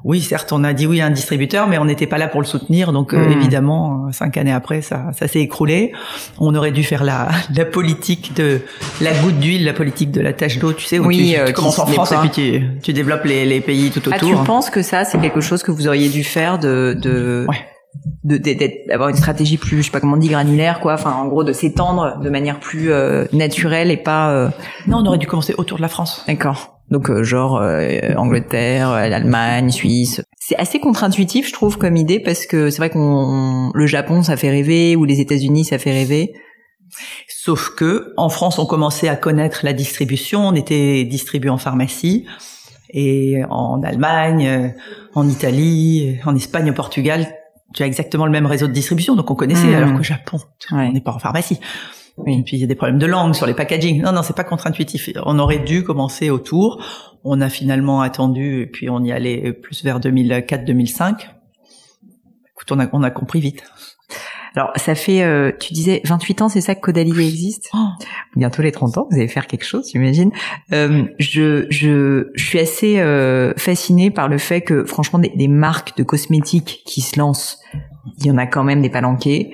oui, 0.04 0.22
certes, 0.22 0.54
on 0.54 0.64
a 0.64 0.74
dit 0.74 0.86
oui 0.86 1.02
à 1.02 1.08
un 1.08 1.10
distributeur, 1.10 1.68
mais 1.68 1.78
on 1.78 1.86
n'était 1.86 2.08
pas 2.08 2.18
là 2.18 2.28
pour 2.28 2.42
le 2.42 2.46
soutenir. 2.46 2.94
Donc 2.94 3.14
euh, 3.14 3.18
hmm. 3.18 3.32
évidemment, 3.32 4.06
euh, 4.08 4.12
cinq 4.12 4.38
années 4.38 4.54
après, 4.54 4.82
ça, 4.82 5.08
ça 5.18 5.28
s'est 5.28 5.42
écroulé. 5.42 5.92
On 6.40 6.54
aurait 6.56 6.72
dû 6.72 6.84
faire 6.84 7.04
la, 7.04 7.30
la 7.56 7.66
politique 7.66 8.34
de 8.36 8.62
la 9.02 9.14
goutte 9.14 9.40
d'huile, 9.40 9.66
la 9.66 9.74
politique 9.74 10.12
de 10.12 10.22
la 10.22 10.34
tache 10.34 10.60
d'eau, 10.60 10.74
tu 10.74 10.86
sais, 10.86 11.00
où 11.00 11.08
oui, 11.08 11.34
tu, 11.34 11.40
euh, 11.40 11.52
commences 11.52 11.80
en 11.80 11.88
France 11.88 12.12
et 12.12 12.18
puis 12.18 12.30
tu, 12.30 12.80
tu 12.82 12.94
développes 12.94 13.26
les, 13.26 13.46
les 13.46 13.62
pays 13.62 13.90
tout 13.90 14.00
autour. 14.08 14.14
Ah, 14.14 14.20
tu 14.20 14.46
penses 14.46 14.70
que 14.70 14.82
ça, 14.82 15.04
c'est 15.04 15.20
quelque 15.20 15.42
chose 15.42 15.64
que 15.64 15.72
vous 15.72 15.88
auriez 15.88 16.10
dû 16.10 16.24
faire 16.24 16.60
de, 16.60 16.96
de... 17.00 17.46
Ouais 17.48 17.66
d'avoir 18.24 19.10
une 19.10 19.16
stratégie 19.16 19.58
plus 19.58 19.78
je 19.78 19.84
sais 19.84 19.92
pas 19.92 20.00
comment 20.00 20.14
on 20.14 20.20
dit 20.20 20.28
granulaire 20.28 20.82
quoi 20.82 20.94
enfin 20.94 21.14
en 21.14 21.26
gros 21.26 21.44
de 21.44 21.52
s'étendre 21.52 22.20
de 22.20 22.30
manière 22.30 22.60
plus 22.60 22.92
naturelle 23.34 23.90
et 23.90 23.98
pas 23.98 24.52
non 24.86 24.98
on 25.00 25.06
aurait 25.08 25.18
dû 25.18 25.26
commencer 25.26 25.56
autour 25.58 25.78
de 25.78 25.82
la 25.82 25.88
France 25.88 26.24
d'accord 26.28 26.77
donc 26.90 27.10
euh, 27.10 27.24
genre 27.24 27.58
euh, 27.58 28.14
Angleterre, 28.16 28.92
euh, 28.92 29.08
l'Allemagne, 29.08 29.72
Suisse. 29.72 30.22
C'est 30.38 30.56
assez 30.56 30.80
contre-intuitif, 30.80 31.48
je 31.48 31.54
trouve, 31.54 31.78
comme 31.78 31.98
idée, 31.98 32.20
parce 32.20 32.46
que 32.46 32.70
c'est 32.70 32.78
vrai 32.78 32.90
qu'on 32.90 33.72
le 33.74 33.86
Japon, 33.86 34.24
ça 34.24 34.38
fait 34.38 34.50
rêver, 34.50 34.96
ou 34.96 35.04
les 35.04 35.20
États-Unis, 35.20 35.66
ça 35.66 35.78
fait 35.78 35.92
rêver. 35.92 36.34
Sauf 37.28 37.72
que 37.76 38.14
en 38.16 38.30
France, 38.30 38.60
on 38.60 38.66
commençait 38.66 39.10
à 39.10 39.18
connaître 39.18 39.62
la 39.64 39.74
distribution, 39.74 40.48
on 40.48 40.54
était 40.54 41.04
distribué 41.04 41.50
en 41.50 41.58
pharmacie, 41.58 42.26
et 42.90 43.42
en 43.50 43.84
Allemagne, 43.84 44.74
en 45.14 45.28
Italie, 45.28 46.18
en 46.26 46.36
Espagne, 46.36 46.70
au 46.70 46.74
Portugal, 46.74 47.28
tu 47.74 47.84
as 47.84 47.86
exactement 47.86 48.26
le 48.26 48.32
même 48.32 48.46
réseau 48.46 48.68
de 48.68 48.72
distribution, 48.72 49.16
donc 49.16 49.30
on 49.30 49.36
connaissait, 49.36 49.68
mmh. 49.68 49.76
alors 49.76 49.98
qu'au 49.98 50.04
Japon, 50.04 50.40
on 50.72 50.92
n'est 50.94 51.02
pas 51.02 51.12
en 51.12 51.20
pharmacie. 51.20 51.60
Et 52.26 52.44
puis 52.44 52.58
il 52.58 52.60
y 52.60 52.64
a 52.64 52.68
des 52.68 52.76
problèmes 52.76 52.98
de 52.98 53.06
langue 53.06 53.36
sur 53.36 53.46
les 53.46 53.54
packaging. 53.54 54.02
Non, 54.02 54.12
non, 54.12 54.24
c'est 54.24 54.36
pas 54.36 54.44
contre-intuitif. 54.44 55.10
On 55.26 55.38
aurait 55.40 55.60
dû 55.60 55.84
commencer 55.84 56.30
autour. 56.30 56.84
On 57.24 57.42
a 57.42 57.50
finalement 57.50 58.02
attendu 58.02 58.62
et 58.62 58.66
puis 58.66 58.90
on 58.90 59.04
y 59.04 59.12
allait 59.12 59.54
plus 59.54 59.84
vers 59.84 60.00
2004-2005. 60.00 61.28
Écoute, 62.52 62.72
on 62.72 62.80
a, 62.80 62.88
on 62.92 63.04
a 63.04 63.12
compris 63.12 63.40
vite. 63.40 63.64
Alors, 64.58 64.72
ça 64.76 64.96
fait, 64.96 65.22
euh, 65.22 65.52
tu 65.60 65.74
disais 65.74 66.02
28 66.06 66.42
ans, 66.42 66.50
c'est 66.50 66.62
ça 66.62 66.74
que 66.74 66.82
Caudalie 66.82 67.12
existe? 67.12 67.70
Oh. 67.76 67.90
Bientôt 68.36 68.64
les 68.64 68.72
30 68.72 68.98
ans, 68.98 69.08
vous 69.12 69.18
allez 69.18 69.28
faire 69.28 69.46
quelque 69.46 69.66
chose, 69.66 69.92
j'imagine. 69.92 70.32
Euh, 70.74 71.04
je, 71.20 71.68
je, 71.70 72.32
je 72.34 72.44
suis 72.44 72.58
assez 72.58 73.00
euh, 73.00 73.54
fascinée 73.56 74.10
par 74.10 74.28
le 74.28 74.40
fait 74.40 74.62
que, 74.62 74.84
franchement, 74.84 75.20
des, 75.20 75.30
des, 75.30 75.48
marques 75.48 75.96
de 75.96 76.02
cosmétiques 76.02 76.82
qui 76.88 77.02
se 77.02 77.20
lancent, 77.20 77.60
il 78.18 78.26
y 78.26 78.32
en 78.32 78.38
a 78.40 78.48
quand 78.48 78.64
même 78.64 78.82
des 78.82 78.90
palanqués, 78.90 79.54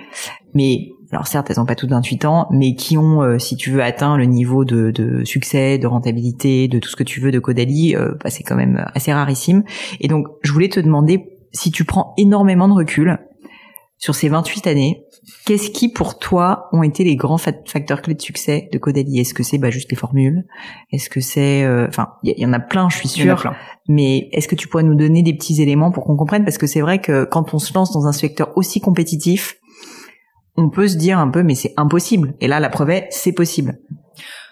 mais 0.54 0.93
alors 1.14 1.28
certes, 1.28 1.50
elles 1.50 1.58
n'ont 1.58 1.66
pas 1.66 1.76
toutes 1.76 1.92
28 1.92 2.26
ans, 2.26 2.48
mais 2.50 2.74
qui 2.74 2.98
ont, 2.98 3.22
euh, 3.22 3.38
si 3.38 3.56
tu 3.56 3.70
veux, 3.70 3.84
atteint 3.84 4.18
le 4.18 4.26
niveau 4.26 4.66
de, 4.66 4.90
de, 4.90 5.24
succès, 5.24 5.78
de 5.78 5.86
rentabilité, 5.86 6.68
de 6.68 6.80
tout 6.80 6.90
ce 6.90 6.96
que 6.96 7.04
tu 7.04 7.20
veux 7.20 7.32
de 7.32 7.38
Caudalie, 7.38 7.96
euh, 7.96 8.14
bah, 8.24 8.30
c'est 8.32 8.44
quand 8.44 8.56
même 8.56 8.84
assez 8.96 9.14
rarissime. 9.14 9.64
Et 10.00 10.08
donc, 10.08 10.26
je 10.42 10.52
voulais 10.52 10.70
te 10.70 10.80
demander 10.80 11.24
si 11.52 11.70
tu 11.70 11.86
prends 11.86 12.14
énormément 12.18 12.68
de 12.68 12.74
recul 12.74 13.20
sur 14.04 14.16
ces 14.16 14.28
28 14.28 14.68
années, 14.68 15.06
qu'est-ce 15.46 15.70
qui 15.70 15.88
pour 15.88 16.20
toi 16.20 16.68
ont 16.74 16.84
été 16.84 17.04
les 17.04 17.16
grands 17.16 17.38
facteurs 17.38 18.02
clés 18.02 18.16
de 18.16 18.22
succès 18.22 18.68
de 18.74 18.78
Caudalie? 18.78 19.20
Est-ce 19.20 19.34
que 19.34 19.44
c'est 19.44 19.58
bah, 19.58 19.70
juste 19.70 19.90
les 19.92 19.96
formules? 19.96 20.44
Est-ce 20.92 21.10
que 21.10 21.22
c'est, 21.22 21.64
euh, 21.64 21.88
enfin, 21.88 22.10
il 22.24 22.38
y, 22.38 22.46
en 22.46 22.52
a 22.52 22.60
plein, 22.60 22.90
je 22.90 22.98
suis 22.98 23.08
sûre. 23.08 23.54
Mais 23.88 24.30
est-ce 24.34 24.48
que 24.50 24.56
tu 24.56 24.68
pourrais 24.68 24.84
nous 24.84 24.96
donner 24.96 25.22
des 25.22 25.34
petits 25.34 25.62
éléments 25.62 25.92
pour 25.92 26.04
qu'on 26.04 26.18
comprenne? 26.18 26.44
Parce 26.44 26.58
que 26.58 26.68
c'est 26.68 26.82
vrai 26.82 27.00
que 27.00 27.24
quand 27.24 27.54
on 27.54 27.60
se 27.60 27.74
lance 27.74 27.94
dans 27.94 28.06
un 28.08 28.12
secteur 28.12 28.52
aussi 28.58 28.82
compétitif, 28.82 29.56
on 30.56 30.70
peut 30.70 30.88
se 30.88 30.98
dire 30.98 31.20
un 31.20 31.30
peu, 31.30 31.44
mais 31.44 31.56
c'est 31.56 31.74
impossible. 31.78 32.36
Et 32.40 32.48
là, 32.48 32.60
la 32.60 32.70
preuve 32.70 32.92
est, 32.92 33.08
c'est 33.12 33.32
possible. 33.32 33.80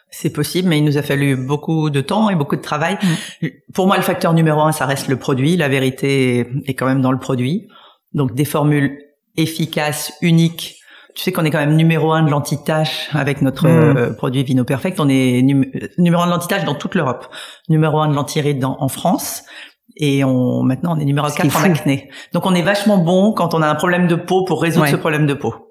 C'est 0.10 0.32
possible, 0.32 0.68
mais 0.68 0.78
il 0.80 0.84
nous 0.84 0.98
a 0.98 1.02
fallu 1.02 1.36
beaucoup 1.38 1.90
de 1.90 2.02
temps 2.02 2.30
et 2.30 2.36
beaucoup 2.36 2.56
de 2.56 2.62
travail. 2.62 2.98
Mm. 3.42 3.48
Pour 3.74 3.88
moi, 3.88 3.98
le 3.98 4.04
facteur 4.04 4.34
numéro 4.34 4.62
un, 4.62 4.72
ça 4.72 4.86
reste 4.86 5.08
le 5.08 5.18
produit. 5.18 5.56
La 5.56 5.70
vérité 5.70 6.48
est 6.66 6.74
quand 6.74 6.86
même 6.86 7.02
dans 7.02 7.12
le 7.12 7.20
produit. 7.20 7.68
Donc 8.14 8.34
des 8.34 8.46
formules 8.46 8.98
efficace, 9.38 10.12
unique. 10.22 10.78
Tu 11.16 11.24
sais 11.24 11.32
qu'on 11.32 11.46
est 11.46 11.52
quand 11.52 11.60
même 11.60 11.76
numéro 11.76 12.12
un 12.12 12.24
de 12.24 12.30
l'anti-tache 12.30 13.10
avec 13.14 13.42
notre 13.42 13.68
hmm. 13.68 13.98
euh, 13.98 14.14
produit 14.14 14.44
Vino 14.44 14.64
Perfect. 14.64 15.00
On 15.00 15.08
est 15.08 15.42
numéro 15.42 16.22
un 16.22 16.26
de 16.26 16.32
l'anti-tache 16.32 16.66
dans 16.66 16.76
toute 16.76 16.96
l'Europe, 16.96 17.28
numéro 17.70 18.00
un 18.00 18.10
de 18.10 18.16
l'anti-ride 18.16 18.64
en 18.66 18.88
France. 18.90 19.44
Et 19.98 20.24
on, 20.24 20.64
maintenant, 20.64 20.96
on 20.98 21.00
est 21.00 21.06
numéro 21.06 21.28
4 21.28 21.56
en 21.56 21.64
acné. 21.64 22.10
Donc, 22.34 22.46
on 22.46 22.56
est 22.56 22.62
vachement 22.62 22.98
bon 22.98 23.34
quand 23.34 23.54
on 23.54 23.62
a 23.62 23.68
un 23.68 23.76
problème 23.76 24.08
de 24.08 24.16
peau 24.16 24.46
pour 24.46 24.62
résoudre 24.62 24.88
ce 24.88 24.96
problème 24.96 25.26
de 25.26 25.34
peau. 25.34 25.71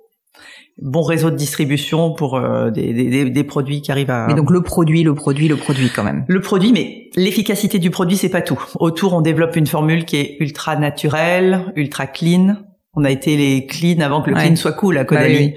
Bon 0.83 1.03
réseau 1.03 1.31
de 1.31 1.37
distribution 1.37 2.13
pour 2.13 2.37
euh, 2.37 2.71
des, 2.71 2.93
des, 2.93 3.29
des, 3.29 3.45
produits 3.45 3.83
qui 3.83 3.93
arrivent 3.93 4.11
à. 4.11 4.27
Mais 4.27 4.35
donc 4.35 4.51
le 4.51 4.63
produit, 4.63 5.03
le 5.03 5.15
produit, 5.15 5.47
le 5.47 5.57
produit 5.57 5.91
quand 5.95 6.05
même. 6.05 6.25
Le 6.27 6.41
produit, 6.41 6.73
mais 6.73 7.11
l'efficacité 7.17 7.79
du 7.79 7.91
produit, 7.91 8.17
c'est 8.17 8.31
pas 8.31 8.41
tout. 8.41 8.63
Autour, 8.79 9.13
on 9.13 9.21
développe 9.21 9.57
une 9.57 9.67
formule 9.67 10.05
qui 10.05 10.17
est 10.17 10.37
ultra 10.41 10.77
naturelle, 10.77 11.73
ultra 11.77 12.07
clean, 12.07 12.57
on 12.95 13.05
a 13.05 13.11
été 13.11 13.37
les 13.37 13.67
clean 13.67 14.01
avant 14.01 14.21
que 14.23 14.31
le 14.31 14.37
clean 14.37 14.57
soit 14.57 14.73
cool 14.73 14.99
à 14.99 15.05
Caudalie. 15.05 15.55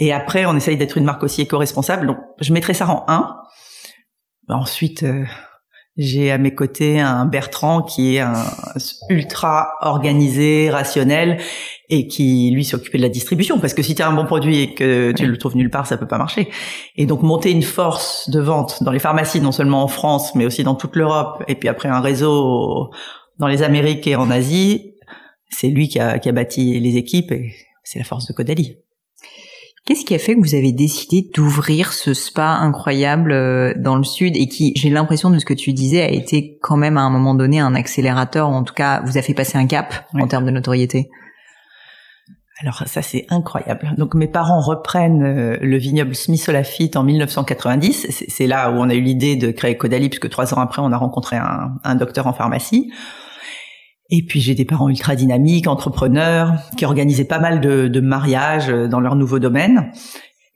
Et 0.00 0.12
après, 0.12 0.46
on 0.46 0.56
essaye 0.56 0.76
d'être 0.76 0.98
une 0.98 1.04
marque 1.04 1.22
aussi 1.22 1.42
éco-responsable. 1.42 2.06
Donc, 2.06 2.18
je 2.40 2.52
mettrais 2.52 2.74
ça 2.74 2.88
en 2.88 3.04
1. 3.08 3.36
Ensuite, 4.48 5.04
euh, 5.04 5.24
j'ai 5.96 6.30
à 6.30 6.38
mes 6.38 6.54
côtés 6.54 7.00
un 7.00 7.26
Bertrand 7.26 7.82
qui 7.82 8.16
est 8.16 8.20
un 8.20 8.44
ultra 9.10 9.74
organisé, 9.80 10.70
rationnel 10.70 11.38
et 11.90 12.06
qui 12.06 12.50
lui 12.50 12.64
s'occupait 12.64 12.96
de 12.96 13.02
la 13.02 13.10
distribution 13.10 13.58
parce 13.58 13.74
que 13.74 13.82
si 13.82 13.94
tu 13.94 14.02
as 14.02 14.08
un 14.08 14.14
bon 14.14 14.24
produit 14.24 14.60
et 14.60 14.74
que 14.74 15.12
tu 15.12 15.26
le 15.26 15.36
trouves 15.36 15.56
nulle 15.56 15.70
part, 15.70 15.86
ça 15.86 15.98
peut 15.98 16.08
pas 16.08 16.18
marcher. 16.18 16.48
Et 16.96 17.04
donc 17.04 17.22
monter 17.22 17.50
une 17.50 17.62
force 17.62 18.30
de 18.30 18.40
vente 18.40 18.82
dans 18.82 18.90
les 18.90 18.98
pharmacies 18.98 19.40
non 19.40 19.52
seulement 19.52 19.82
en 19.82 19.88
France 19.88 20.34
mais 20.34 20.46
aussi 20.46 20.64
dans 20.64 20.74
toute 20.74 20.96
l'Europe 20.96 21.44
et 21.46 21.54
puis 21.56 21.68
après 21.68 21.88
un 21.88 22.00
réseau 22.00 22.90
dans 23.38 23.48
les 23.48 23.62
Amériques 23.62 24.06
et 24.06 24.16
en 24.16 24.30
Asie, 24.30 24.94
c'est 25.50 25.68
lui 25.68 25.88
qui 25.88 25.98
a, 25.98 26.18
bâti 26.32 26.78
les 26.80 26.96
équipes 26.96 27.32
et 27.32 27.52
c'est 27.84 27.98
la 27.98 28.04
force 28.04 28.26
de 28.26 28.32
Caudalie. 28.32 28.78
Qu'est-ce 29.84 30.04
qui 30.04 30.14
a 30.14 30.18
fait 30.18 30.36
que 30.36 30.40
vous 30.40 30.54
avez 30.54 30.70
décidé 30.70 31.28
d'ouvrir 31.34 31.92
ce 31.92 32.14
spa 32.14 32.50
incroyable 32.50 33.32
euh, 33.32 33.74
dans 33.76 33.96
le 33.96 34.04
sud 34.04 34.36
et 34.36 34.46
qui, 34.46 34.72
j'ai 34.76 34.90
l'impression 34.90 35.28
de 35.28 35.40
ce 35.40 35.44
que 35.44 35.54
tu 35.54 35.72
disais, 35.72 36.02
a 36.02 36.10
été 36.10 36.56
quand 36.62 36.76
même 36.76 36.96
à 36.96 37.00
un 37.00 37.10
moment 37.10 37.34
donné 37.34 37.58
un 37.58 37.74
accélérateur, 37.74 38.48
ou 38.48 38.52
en 38.52 38.62
tout 38.62 38.74
cas 38.74 39.02
vous 39.04 39.18
a 39.18 39.22
fait 39.22 39.34
passer 39.34 39.58
un 39.58 39.66
cap 39.66 40.06
en 40.14 40.28
termes 40.28 40.44
de 40.44 40.52
notoriété? 40.52 41.10
Alors 42.60 42.84
ça 42.86 43.02
c'est 43.02 43.26
incroyable. 43.28 43.94
Donc 43.98 44.14
mes 44.14 44.28
parents 44.28 44.60
reprennent 44.60 45.24
euh, 45.24 45.56
le 45.60 45.76
vignoble 45.78 46.14
Smith 46.14 46.48
Olafite 46.48 46.94
en 46.96 47.02
1990. 47.02 48.24
C'est 48.28 48.46
là 48.46 48.70
où 48.70 48.74
on 48.74 48.88
a 48.88 48.94
eu 48.94 49.00
l'idée 49.00 49.34
de 49.34 49.50
créer 49.50 49.76
Caudalie, 49.76 50.10
puisque 50.10 50.28
trois 50.28 50.54
ans 50.54 50.60
après 50.60 50.80
on 50.80 50.92
a 50.92 50.96
rencontré 50.96 51.34
un, 51.36 51.72
un 51.82 51.94
docteur 51.96 52.28
en 52.28 52.32
pharmacie. 52.32 52.92
Et 54.10 54.24
puis 54.26 54.40
j'ai 54.40 54.54
des 54.54 54.64
parents 54.64 54.88
ultra 54.88 55.16
dynamiques, 55.16 55.66
entrepreneurs, 55.66 56.54
qui 56.76 56.84
organisaient 56.84 57.24
pas 57.24 57.38
mal 57.38 57.60
de, 57.60 57.88
de 57.88 58.00
mariages 58.00 58.68
euh, 58.68 58.88
dans 58.88 59.00
leur 59.00 59.16
nouveau 59.16 59.38
domaine 59.38 59.90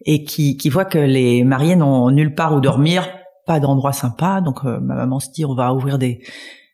et 0.04 0.24
qui, 0.24 0.56
qui 0.56 0.68
voient 0.68 0.84
que 0.84 0.98
les 0.98 1.42
mariés 1.44 1.76
n'ont 1.76 2.10
nulle 2.10 2.34
part 2.34 2.54
où 2.54 2.60
dormir, 2.60 3.08
pas 3.46 3.60
d'endroit 3.60 3.92
sympa. 3.92 4.40
Donc 4.40 4.64
euh, 4.64 4.78
ma 4.80 4.94
maman 4.94 5.20
se 5.20 5.30
dit 5.30 5.44
on 5.44 5.54
va 5.54 5.72
ouvrir 5.72 5.98
des, 5.98 6.20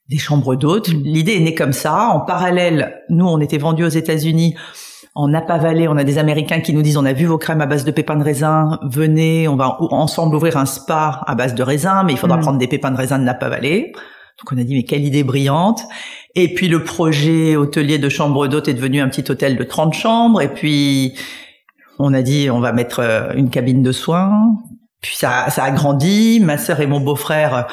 des 0.09 0.19
chambres 0.19 0.57
d'hôtes. 0.57 0.89
L'idée 0.89 1.37
est 1.37 1.41
née 1.41 1.55
comme 1.55 1.73
ça. 1.73 2.09
En 2.09 2.21
parallèle, 2.21 3.01
nous 3.09 3.27
on 3.27 3.41
était 3.41 3.59
vendus 3.59 3.85
aux 3.85 3.89
États-Unis. 3.89 4.55
En 5.15 5.29
Napa 5.29 5.59
Valley, 5.59 5.89
on 5.89 5.97
a 5.99 6.05
des 6.05 6.17
Américains 6.17 6.61
qui 6.61 6.73
nous 6.73 6.81
disent 6.81 6.97
on 6.97 7.05
a 7.05 7.13
vu 7.13 7.27
vos 7.27 7.37
crèmes 7.37 7.61
à 7.61 7.67
base 7.67 7.85
de 7.85 7.91
pépins 7.91 8.17
de 8.17 8.25
raisin, 8.25 8.79
venez, 8.83 9.47
on 9.47 9.57
va 9.57 9.77
ensemble 9.79 10.35
ouvrir 10.35 10.57
un 10.57 10.65
spa 10.65 11.23
à 11.27 11.35
base 11.35 11.55
de 11.55 11.63
raisin, 11.63 12.03
mais 12.03 12.13
il 12.13 12.19
faudra 12.19 12.39
mm. 12.39 12.41
prendre 12.41 12.59
des 12.59 12.67
pépins 12.67 12.91
de 12.91 12.97
raisin 12.97 13.19
de 13.19 13.25
Napa 13.25 13.51
Valley. 13.51 13.93
Donc 14.39 14.53
on 14.53 14.59
a 14.59 14.65
dit 14.65 14.75
mais 14.75 14.85
quelle 14.85 15.05
idée 15.05 15.23
brillante. 15.23 15.83
Et 16.35 16.55
puis 16.55 16.69
le 16.69 16.83
projet 16.83 17.57
hôtelier 17.57 17.99
de 17.99 18.09
chambre 18.09 18.49
d'hôte 18.49 18.69
est 18.69 18.75
devenu 18.75 19.01
un 19.01 19.09
petit 19.09 19.31
hôtel 19.31 19.57
de 19.57 19.65
30 19.65 19.95
chambres. 19.95 20.41
Et 20.41 20.49
puis 20.49 21.15
on 21.99 22.15
a 22.15 22.23
dit 22.23 22.49
on 22.51 22.61
va 22.61 22.73
mettre 22.73 23.01
euh, 23.01 23.33
une 23.35 23.51
cabine 23.51 23.83
de 23.83 23.93
soins. 23.93 24.57
Puis 25.01 25.17
ça, 25.17 25.51
ça 25.51 25.65
a 25.65 25.71
grandi. 25.71 26.41
Ma 26.41 26.59
sœur 26.59 26.81
et 26.81 26.87
mon 26.87 27.01
beau-frère 27.01 27.67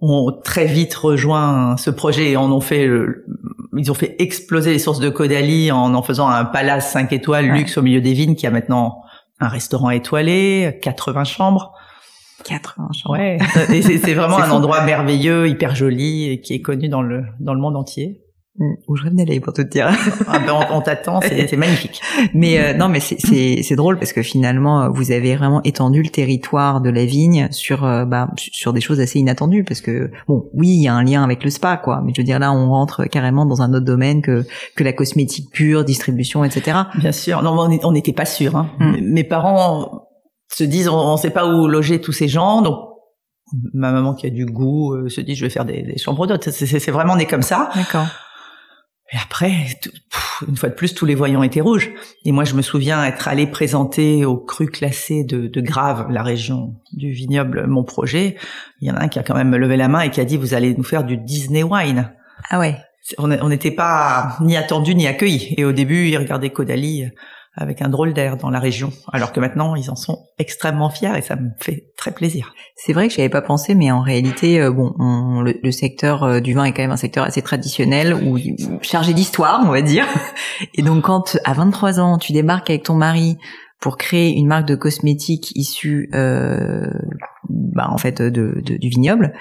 ont 0.00 0.30
très 0.44 0.66
vite 0.66 0.94
rejoint 0.94 1.76
ce 1.76 1.90
projet 1.90 2.32
et 2.32 2.36
en 2.36 2.52
ont 2.52 2.60
fait 2.60 2.88
ils 3.78 3.90
ont 3.90 3.94
fait 3.94 4.14
exploser 4.18 4.72
les 4.72 4.78
sources 4.78 5.00
de 5.00 5.08
Caudalie 5.08 5.72
en 5.72 5.94
en 5.94 6.02
faisant 6.02 6.28
un 6.28 6.44
palace 6.44 6.92
5 6.92 7.12
étoiles 7.12 7.46
luxe 7.46 7.78
au 7.78 7.82
milieu 7.82 8.00
des 8.00 8.12
vignes 8.12 8.34
qui 8.34 8.46
a 8.46 8.50
maintenant 8.50 9.00
un 9.40 9.48
restaurant 9.48 9.90
étoilé, 9.90 10.78
80 10.82 11.24
chambres. 11.24 11.72
80 12.46 12.88
Ouais, 13.08 13.38
c'est 13.82 14.14
vraiment 14.14 14.38
un 14.38 14.50
endroit 14.50 14.84
merveilleux, 14.84 15.48
hyper 15.48 15.74
joli 15.74 16.30
et 16.30 16.40
qui 16.40 16.54
est 16.54 16.62
connu 16.62 16.88
dans 16.88 17.02
le 17.02 17.24
dans 17.40 17.54
le 17.54 17.60
monde 17.60 17.76
entier. 17.76 18.22
Mm. 18.58 18.74
Où 18.88 18.96
je 18.96 19.04
rêve 19.04 19.14
d'aller 19.14 19.38
pour 19.40 19.52
tout 19.52 19.64
te 19.64 19.68
dire. 19.68 19.90
ah 20.28 20.38
ben 20.38 20.54
on, 20.70 20.80
t'attend, 20.80 21.20
c'est 21.20 21.56
magnifique. 21.56 22.00
Mais 22.34 22.58
euh, 22.58 22.72
non, 22.72 22.88
mais 22.88 23.00
c'est 23.00 23.76
drôle 23.76 23.98
parce 23.98 24.14
que 24.14 24.22
finalement 24.22 24.90
vous 24.90 25.12
avez 25.12 25.36
vraiment 25.36 25.62
étendu 25.62 26.02
le 26.02 26.08
territoire 26.08 26.80
de 26.80 26.88
la 26.88 27.04
vigne 27.04 27.48
sur 27.50 27.84
euh, 27.84 28.04
bah, 28.06 28.30
sur 28.36 28.72
des 28.72 28.80
choses 28.80 29.00
assez 29.00 29.18
inattendues 29.18 29.64
parce 29.64 29.80
que 29.80 30.10
bon 30.26 30.48
oui 30.54 30.68
il 30.68 30.82
y 30.82 30.88
a 30.88 30.94
un 30.94 31.04
lien 31.04 31.22
avec 31.22 31.44
le 31.44 31.50
spa 31.50 31.76
quoi, 31.76 32.00
mais 32.04 32.12
je 32.14 32.20
veux 32.20 32.24
dire 32.24 32.38
là 32.38 32.52
on 32.52 32.70
rentre 32.70 33.04
carrément 33.04 33.44
dans 33.44 33.60
un 33.60 33.74
autre 33.74 33.84
domaine 33.84 34.22
que 34.22 34.46
que 34.74 34.84
la 34.84 34.92
cosmétique 34.92 35.50
pure, 35.52 35.84
distribution, 35.84 36.42
etc. 36.44 36.78
Bien 36.96 37.12
sûr, 37.12 37.42
non 37.42 37.56
on 37.82 37.92
n'était 37.92 38.12
pas 38.12 38.24
sûr. 38.24 38.56
Hein. 38.56 38.70
Mm. 38.78 38.94
Mes 39.02 39.24
parents 39.24 40.05
se 40.48 40.64
disent 40.64 40.88
on 40.88 41.12
ne 41.12 41.16
sait 41.18 41.30
pas 41.30 41.46
où 41.46 41.66
loger 41.68 42.00
tous 42.00 42.12
ces 42.12 42.28
gens, 42.28 42.62
donc 42.62 42.78
ma 43.74 43.92
maman 43.92 44.14
qui 44.14 44.26
a 44.26 44.30
du 44.30 44.46
goût 44.46 44.94
euh, 44.94 45.08
se 45.08 45.20
dit 45.20 45.34
je 45.34 45.44
vais 45.44 45.50
faire 45.50 45.64
des, 45.64 45.82
des 45.82 45.98
chambres 45.98 46.26
d'hôtes. 46.26 46.50
C'est 46.50 46.90
vraiment 46.90 47.16
né 47.16 47.26
comme 47.26 47.42
ça. 47.42 47.70
D'accord. 47.74 48.06
Et 49.12 49.16
après, 49.22 49.52
une 50.48 50.56
fois 50.56 50.68
de 50.68 50.74
plus, 50.74 50.92
tous 50.92 51.06
les 51.06 51.14
voyants 51.14 51.44
étaient 51.44 51.60
rouges. 51.60 51.92
Et 52.24 52.32
moi, 52.32 52.42
je 52.42 52.54
me 52.54 52.62
souviens 52.62 53.04
être 53.04 53.28
allé 53.28 53.46
présenter 53.46 54.24
au 54.24 54.36
cru 54.36 54.66
classé 54.66 55.22
de, 55.22 55.46
de 55.46 55.60
Grave, 55.60 56.08
la 56.10 56.24
région 56.24 56.74
du 56.92 57.12
vignoble, 57.12 57.68
mon 57.68 57.84
projet. 57.84 58.36
Il 58.80 58.88
y 58.88 58.90
en 58.90 58.96
a 58.96 59.04
un 59.04 59.08
qui 59.08 59.20
a 59.20 59.22
quand 59.22 59.36
même 59.36 59.54
levé 59.54 59.76
la 59.76 59.86
main 59.86 60.00
et 60.00 60.10
qui 60.10 60.20
a 60.20 60.24
dit, 60.24 60.36
vous 60.36 60.54
allez 60.54 60.74
nous 60.74 60.82
faire 60.82 61.04
du 61.04 61.16
Disney 61.16 61.62
Wine. 61.62 62.12
Ah 62.50 62.58
ouais. 62.58 62.76
On 63.18 63.48
n'était 63.48 63.70
pas 63.70 64.36
ni 64.40 64.56
attendu 64.56 64.96
ni 64.96 65.06
accueilli. 65.06 65.54
Et 65.56 65.64
au 65.64 65.70
début, 65.70 66.08
ils 66.08 66.18
regardaient 66.18 66.50
Caudalie 66.50 67.08
avec 67.56 67.80
un 67.80 67.88
drôle 67.88 68.12
d'air 68.12 68.36
dans 68.36 68.50
la 68.50 68.60
région, 68.60 68.92
alors 69.12 69.32
que 69.32 69.40
maintenant 69.40 69.74
ils 69.76 69.90
en 69.90 69.96
sont 69.96 70.26
extrêmement 70.38 70.90
fiers 70.90 71.16
et 71.16 71.22
ça 71.22 71.36
me 71.36 71.50
fait 71.58 71.86
très 71.96 72.10
plaisir. 72.10 72.54
C'est 72.76 72.92
vrai 72.92 73.08
que 73.08 73.14
j'avais 73.14 73.30
pas 73.30 73.40
pensé, 73.40 73.74
mais 73.74 73.90
en 73.90 74.02
réalité, 74.02 74.60
euh, 74.60 74.70
bon, 74.70 74.92
le, 75.40 75.70
secteur 75.70 76.22
euh, 76.22 76.40
du 76.40 76.52
vin 76.52 76.64
est 76.64 76.72
quand 76.72 76.82
même 76.82 76.90
un 76.90 76.98
secteur 76.98 77.24
assez 77.24 77.40
traditionnel 77.40 78.14
ou 78.14 78.38
chargé 78.82 79.14
d'histoire, 79.14 79.62
on 79.64 79.70
va 79.70 79.80
dire. 79.80 80.06
Et 80.74 80.82
donc 80.82 81.04
quand 81.04 81.38
à 81.44 81.54
23 81.54 81.98
ans 81.98 82.18
tu 82.18 82.32
débarques 82.32 82.68
avec 82.68 82.82
ton 82.82 82.94
mari 82.94 83.38
pour 83.80 83.96
créer 83.96 84.32
une 84.36 84.46
marque 84.46 84.66
de 84.66 84.74
cosmétiques 84.74 85.52
issue, 85.56 86.10
euh, 86.14 86.90
bah, 87.48 87.88
en 87.90 87.98
fait, 87.98 88.20
du 88.22 88.88
vignoble, 88.88 89.32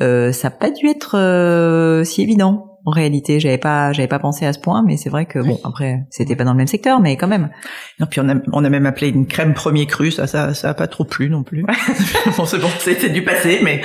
euh, 0.00 0.32
ça 0.32 0.48
n'a 0.48 0.56
pas 0.56 0.70
dû 0.70 0.86
être 0.86 2.02
si 2.04 2.22
évident. 2.22 2.71
En 2.84 2.90
réalité. 2.90 3.40
J'avais 3.40 3.58
pas, 3.58 3.92
j'avais 3.92 4.08
pas 4.08 4.18
pensé 4.18 4.46
à 4.46 4.52
ce 4.52 4.58
point, 4.58 4.82
mais 4.82 4.96
c'est 4.96 5.10
vrai 5.10 5.26
que 5.26 5.38
bon, 5.38 5.60
après, 5.64 6.04
c'était 6.10 6.36
pas 6.36 6.44
dans 6.44 6.52
le 6.52 6.58
même 6.58 6.66
secteur, 6.66 7.00
mais 7.00 7.16
quand 7.16 7.28
même. 7.28 7.50
Non, 8.00 8.06
puis 8.10 8.20
on 8.20 8.28
a, 8.28 8.34
on 8.52 8.64
a 8.64 8.70
même 8.70 8.86
appelé 8.86 9.08
une 9.08 9.26
crème 9.26 9.54
premier 9.54 9.86
cru, 9.86 10.10
ça, 10.10 10.26
ça, 10.26 10.54
ça 10.54 10.70
a 10.70 10.74
pas 10.74 10.86
trop 10.86 11.04
plu 11.04 11.30
non 11.30 11.42
plus. 11.42 11.64
bon, 12.36 12.44
c'est 12.44 12.58
bon, 12.58 12.68
c'était 12.78 13.10
du 13.10 13.22
passé, 13.22 13.60
mais. 13.62 13.82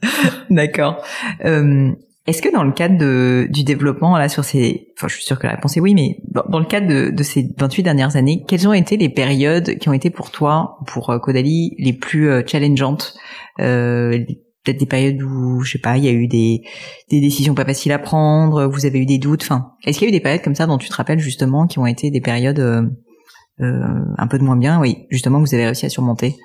D'accord. 0.50 1.02
Euh, 1.44 1.92
est-ce 2.26 2.40
que 2.40 2.52
dans 2.52 2.62
le 2.62 2.70
cadre 2.70 2.98
de, 2.98 3.48
du 3.50 3.64
développement 3.64 4.16
là 4.16 4.28
sur 4.28 4.44
ces, 4.44 4.92
enfin 4.96 5.08
je 5.08 5.14
suis 5.14 5.24
sûre 5.24 5.40
que 5.40 5.46
la 5.46 5.54
réponse 5.54 5.76
est 5.76 5.80
oui, 5.80 5.92
mais 5.92 6.18
dans, 6.48 6.60
le 6.60 6.64
cadre 6.64 6.86
de, 6.86 7.10
de, 7.10 7.22
ces 7.24 7.48
28 7.58 7.82
dernières 7.82 8.14
années, 8.14 8.44
quelles 8.46 8.68
ont 8.68 8.72
été 8.72 8.96
les 8.96 9.08
périodes 9.08 9.76
qui 9.78 9.88
ont 9.88 9.92
été 9.92 10.08
pour 10.08 10.30
toi, 10.30 10.78
pour 10.86 11.10
euh, 11.10 11.18
Caudalie, 11.18 11.74
les 11.78 11.92
plus 11.92 12.30
euh, 12.30 12.42
challengeantes 12.46 13.14
euh, 13.58 14.24
Peut-être 14.64 14.78
des 14.78 14.86
périodes 14.86 15.22
où 15.22 15.60
je 15.62 15.72
sais 15.72 15.78
pas, 15.78 15.96
il 15.96 16.04
y 16.04 16.08
a 16.08 16.12
eu 16.12 16.28
des, 16.28 16.62
des 17.10 17.20
décisions 17.20 17.54
pas 17.54 17.64
faciles 17.64 17.92
à 17.92 17.98
prendre, 17.98 18.66
vous 18.66 18.86
avez 18.86 19.00
eu 19.00 19.06
des 19.06 19.18
doutes. 19.18 19.42
Enfin, 19.42 19.72
est-ce 19.84 19.98
qu'il 19.98 20.06
y 20.06 20.10
a 20.10 20.14
eu 20.14 20.16
des 20.16 20.20
périodes 20.20 20.42
comme 20.42 20.54
ça 20.54 20.66
dont 20.66 20.78
tu 20.78 20.88
te 20.88 20.94
rappelles 20.94 21.18
justement 21.18 21.66
qui 21.66 21.78
ont 21.78 21.86
été 21.86 22.10
des 22.10 22.20
périodes 22.20 22.60
euh, 22.60 22.82
euh 23.60 24.04
un 24.18 24.26
peu 24.28 24.38
de 24.38 24.44
moins 24.44 24.56
bien, 24.56 24.80
oui, 24.80 25.06
justement 25.10 25.42
que 25.42 25.48
vous 25.48 25.54
avez 25.54 25.66
réussi 25.66 25.86
à 25.86 25.88
surmonter? 25.88 26.36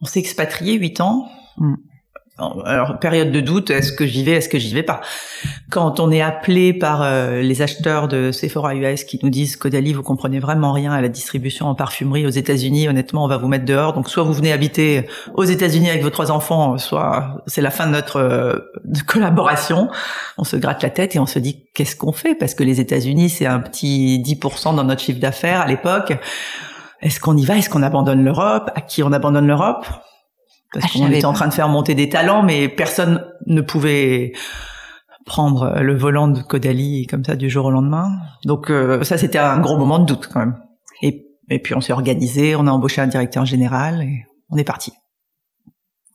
On 0.00 0.06
s'est 0.06 0.20
expatrié 0.20 0.74
huit 0.74 1.00
ans. 1.00 1.28
Mmh 1.56 1.74
alors 2.38 2.98
période 3.00 3.32
de 3.32 3.40
doute, 3.40 3.70
est-ce 3.70 3.92
que 3.92 4.06
j'y 4.06 4.22
vais, 4.22 4.32
est-ce 4.32 4.48
que 4.48 4.58
j'y 4.58 4.72
vais 4.72 4.84
pas? 4.84 5.00
Quand 5.70 5.98
on 5.98 6.10
est 6.10 6.20
appelé 6.20 6.72
par 6.72 7.02
euh, 7.02 7.42
les 7.42 7.62
acheteurs 7.62 8.06
de 8.06 8.30
Sephora 8.30 8.76
US 8.76 9.02
qui 9.02 9.18
nous 9.22 9.30
disent 9.30 9.56
Caudalie, 9.56 9.92
vous 9.92 10.04
comprenez 10.04 10.38
vraiment 10.38 10.72
rien 10.72 10.92
à 10.92 11.00
la 11.00 11.08
distribution 11.08 11.66
en 11.66 11.74
parfumerie 11.74 12.26
aux 12.26 12.30
États-Unis, 12.30 12.88
honnêtement, 12.88 13.24
on 13.24 13.28
va 13.28 13.38
vous 13.38 13.48
mettre 13.48 13.64
dehors. 13.64 13.92
Donc 13.92 14.08
soit 14.08 14.22
vous 14.22 14.32
venez 14.32 14.52
habiter 14.52 15.08
aux 15.34 15.44
États-Unis 15.44 15.90
avec 15.90 16.02
vos 16.02 16.10
trois 16.10 16.30
enfants, 16.30 16.78
soit 16.78 17.42
c'est 17.46 17.62
la 17.62 17.70
fin 17.70 17.86
de 17.86 17.92
notre 17.92 18.18
euh, 18.18 18.58
collaboration. 19.06 19.88
On 20.36 20.44
se 20.44 20.56
gratte 20.56 20.82
la 20.84 20.90
tête 20.90 21.16
et 21.16 21.18
on 21.18 21.26
se 21.26 21.40
dit 21.40 21.64
qu'est-ce 21.74 21.96
qu'on 21.96 22.12
fait? 22.12 22.36
Parce 22.36 22.54
que 22.54 22.62
les 22.62 22.80
États-Unis, 22.80 23.30
c'est 23.30 23.46
un 23.46 23.58
petit 23.58 24.22
10% 24.24 24.76
dans 24.76 24.84
notre 24.84 25.02
chiffre 25.02 25.20
d'affaires 25.20 25.62
à 25.62 25.66
l'époque. 25.66 26.12
Est-ce 27.00 27.18
qu'on 27.18 27.36
y 27.36 27.44
va? 27.44 27.56
Est-ce 27.56 27.70
qu'on 27.70 27.82
abandonne 27.82 28.24
l'Europe? 28.24 28.70
À 28.76 28.80
qui 28.80 29.02
on 29.02 29.12
abandonne 29.12 29.46
l'Europe? 29.46 29.86
Parce 30.72 30.86
ah, 30.86 30.98
qu'on 30.98 31.10
était 31.10 31.24
en 31.24 31.32
train 31.32 31.48
de 31.48 31.54
faire 31.54 31.68
monter 31.68 31.94
des 31.94 32.08
talents, 32.08 32.42
mais 32.42 32.68
personne 32.68 33.24
ne 33.46 33.60
pouvait 33.60 34.32
prendre 35.24 35.80
le 35.80 35.94
volant 35.96 36.28
de 36.28 36.40
Caudalie 36.40 37.06
comme 37.06 37.24
ça 37.24 37.36
du 37.36 37.50
jour 37.50 37.66
au 37.66 37.70
lendemain. 37.70 38.10
Donc 38.44 38.70
euh, 38.70 39.04
ça, 39.04 39.18
c'était 39.18 39.38
un 39.38 39.58
gros 39.58 39.78
moment 39.78 39.98
de 39.98 40.06
doute 40.06 40.28
quand 40.32 40.40
même. 40.40 40.58
Et, 41.02 41.26
et 41.50 41.58
puis 41.58 41.74
on 41.74 41.80
s'est 41.80 41.92
organisé, 41.92 42.56
on 42.56 42.66
a 42.66 42.70
embauché 42.70 43.00
un 43.00 43.06
directeur 43.06 43.44
général 43.44 44.02
et 44.02 44.24
on 44.50 44.56
est 44.56 44.64
parti. 44.64 44.92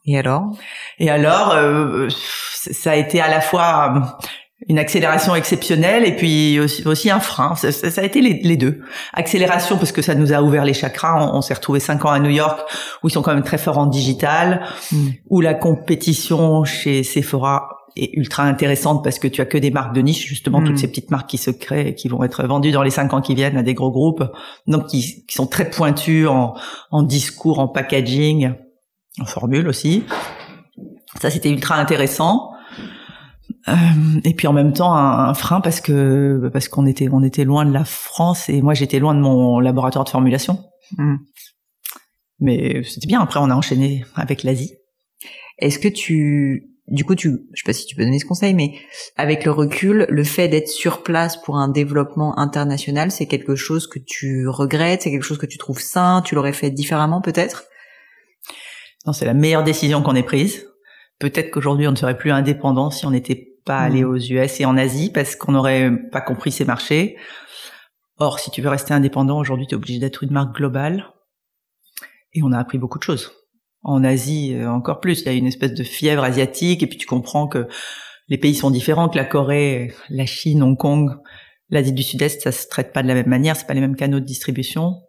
Et 0.06 0.18
alors? 0.18 0.52
Et 1.00 1.10
alors, 1.10 1.52
euh, 1.54 2.10
ça 2.10 2.92
a 2.92 2.96
été 2.96 3.22
à 3.22 3.30
la 3.30 3.40
fois 3.40 4.18
une 4.70 4.80
accélération 4.80 5.36
exceptionnelle 5.36 6.06
et 6.06 6.16
puis 6.16 6.60
aussi, 6.60 6.88
aussi 6.88 7.10
un 7.10 7.20
frein. 7.20 7.56
Ça, 7.56 7.72
ça, 7.72 8.02
a 8.02 8.04
été 8.04 8.22
les, 8.22 8.40
les, 8.44 8.58
deux. 8.58 8.82
Accélération 9.14 9.78
parce 9.78 9.92
que 9.92 10.02
ça 10.02 10.16
nous 10.16 10.34
a 10.34 10.42
ouvert 10.42 10.66
les 10.66 10.74
chakras. 10.74 11.32
On, 11.34 11.42
s'est 11.42 11.54
retrouvé 11.54 11.80
cinq 11.80 12.06
ans 12.06 12.12
à 12.12 12.20
New 12.20 12.30
York 12.30 12.62
où 13.04 13.10
ils 13.10 13.12
sont 13.12 13.22
quand 13.22 13.34
même 13.34 13.44
très 13.44 13.58
forts 13.58 13.78
en 13.78 13.86
digital, 13.86 14.62
mm. 14.92 15.08
où 15.30 15.42
la 15.42 15.54
compétition 15.54 16.64
chez 16.64 17.04
Sephora 17.04 17.70
est 17.96 18.12
ultra 18.14 18.44
intéressante 18.44 19.04
parce 19.04 19.20
que 19.20 19.28
tu 19.28 19.42
as 19.42 19.46
que 19.46 19.58
des 19.58 19.70
marques 19.70 19.94
de 19.94 20.02
niche, 20.02 20.26
justement 20.26 20.62
toutes 20.64 20.76
mm. 20.76 20.78
ces 20.78 20.88
petites 20.88 21.12
marques 21.12 21.30
qui 21.30 21.38
se 21.38 21.52
créent 21.52 21.90
et 21.90 21.96
qui 21.96 22.08
vont 22.08 22.24
être 22.24 22.46
vendues 22.48 22.72
dans 22.72 22.84
les 22.84 22.90
cinq 22.90 23.14
ans 23.14 23.22
qui 23.22 23.36
viennent 23.36 23.58
à 23.58 23.64
des 23.64 23.74
gros 23.74 23.92
groupes, 23.92 24.24
donc 24.68 24.88
qui, 24.88 25.26
qui 25.26 25.36
sont 25.36 25.48
très 25.48 25.70
pointus 25.70 26.28
en, 26.28 26.54
en 26.92 27.04
discours, 27.04 27.60
en 27.60 27.68
packaging, 27.68 28.54
en 29.20 29.26
formule 29.26 29.68
aussi. 29.68 30.04
Ça, 31.22 31.30
c'était 31.30 31.50
ultra 31.50 31.76
intéressant. 31.76 32.53
Euh, 33.70 33.74
et 34.24 34.34
puis 34.34 34.48
en 34.48 34.54
même 34.54 34.74
temps 34.74 34.94
un, 34.94 35.34
frein 35.34 35.62
parce 35.62 35.80
que 35.80 36.50
parce 36.52 36.68
qu'on 36.68 36.86
était 36.86 37.08
on 37.10 37.24
était 37.24 37.46
loin 37.46 37.66
de 37.66 37.72
la 37.72 37.86
France 37.86 38.50
et 38.50 38.62
moi 38.62 38.74
j'étais 38.74 39.00
loin 39.00 39.16
de 39.16 39.22
mon 39.22 39.60
laboratoire 39.60 40.04
de 40.04 40.10
formulation. 40.10 40.66
Hmm. 40.98 41.16
Mais 42.40 42.84
c'était 42.84 43.08
bien. 43.08 43.22
Après 43.22 43.40
on 43.40 43.50
a 43.50 43.56
enchaîné 43.56 44.06
avec 44.16 44.44
l'Asie. 44.44 44.76
Est-ce 45.60 45.80
que 45.80 45.88
tu 45.88 46.74
du 46.88 47.06
coup, 47.06 47.16
tu, 47.16 47.30
je 47.54 47.62
sais 47.62 47.66
pas 47.66 47.74
si 47.74 47.86
tu 47.86 47.96
peux 47.96 48.04
donner 48.04 48.20
ce 48.20 48.26
conseil, 48.26 48.54
mais 48.54 48.74
avec 49.16 49.46
le 49.46 49.52
recul, 49.52 50.06
le 50.10 50.24
fait 50.26 50.50
d'être 50.50 50.68
sur 50.68 51.02
place 51.02 51.42
pour 51.42 51.56
un 51.58 51.70
développement 51.70 52.38
international, 52.38 53.10
c'est 53.10 53.26
quelque 53.26 53.56
chose 53.56 53.88
que 53.88 54.00
tu 54.00 54.50
regrettes, 54.50 55.04
c'est 55.04 55.12
quelque 55.12 55.24
chose 55.24 55.38
que 55.38 55.46
tu 55.46 55.58
trouves 55.58 55.80
sain, 55.80 56.22
tu 56.26 56.36
l'aurais 56.36 56.52
fait 56.52 56.72
différemment 56.72 57.22
peut-être? 57.22 57.64
Non, 59.06 59.14
c'est 59.14 59.26
la 59.26 59.34
meilleure 59.34 59.64
décision 59.64 60.02
qu'on 60.02 60.16
ait 60.16 60.24
prise. 60.24 60.68
Peut-être 61.20 61.52
qu'aujourd'hui 61.52 61.88
on 61.88 61.92
ne 61.92 61.96
serait 61.96 62.18
plus 62.18 62.32
indépendant 62.32 62.92
si 62.92 63.06
on 63.06 63.12
n'était 63.12 63.53
pas 63.64 63.80
aller 63.80 64.04
mm. 64.04 64.10
aux 64.10 64.18
US 64.18 64.60
et 64.60 64.66
en 64.66 64.78
Asie 64.78 65.12
parce 65.12 65.36
qu'on 65.36 65.54
n'aurait 65.54 65.92
pas 66.12 66.22
compris 66.22 66.52
ces 66.52 66.66
marchés. 66.66 67.18
Or, 68.18 68.40
si 68.40 68.52
tu 68.52 68.62
veux 68.62 68.70
rester 68.70 68.94
indépendant, 68.94 69.40
aujourd'hui, 69.40 69.68
tu 69.68 69.74
es 69.74 69.78
obligé 69.78 70.00
d'être 70.00 70.24
une 70.24 70.32
marque 70.32 70.56
globale. 70.56 71.12
Et 72.34 72.42
on 72.44 72.52
a 72.52 72.60
appris 72.60 72.78
beaucoup 72.78 73.00
de 73.00 73.04
choses. 73.04 73.32
En 73.82 74.04
Asie, 74.04 74.56
euh, 74.56 74.70
encore 74.70 75.00
plus. 75.00 75.22
Il 75.22 75.26
y 75.26 75.30
a 75.30 75.34
une 75.34 75.48
espèce 75.48 75.74
de 75.74 75.84
fièvre 75.84 76.24
asiatique 76.24 76.84
et 76.84 76.88
puis 76.88 76.98
tu 76.98 77.06
comprends 77.06 77.48
que 77.48 77.68
les 78.30 78.38
pays 78.38 78.56
sont 78.56 78.72
différents, 78.72 79.10
que 79.10 79.18
la 79.18 79.26
Corée, 79.26 79.94
la 80.10 80.26
Chine, 80.26 80.64
Hong 80.64 80.78
Kong, 80.78 81.12
l'Asie 81.70 81.92
du 81.92 82.04
Sud-Est, 82.04 82.42
ça 82.42 82.52
se 82.52 82.68
traite 82.68 82.94
pas 82.94 83.04
de 83.04 83.08
la 83.08 83.14
même 83.14 83.28
manière, 83.28 83.56
c'est 83.56 83.68
pas 83.68 83.74
les 83.74 83.82
mêmes 83.82 83.96
canaux 83.96 84.20
de 84.20 84.26
distribution. 84.26 85.02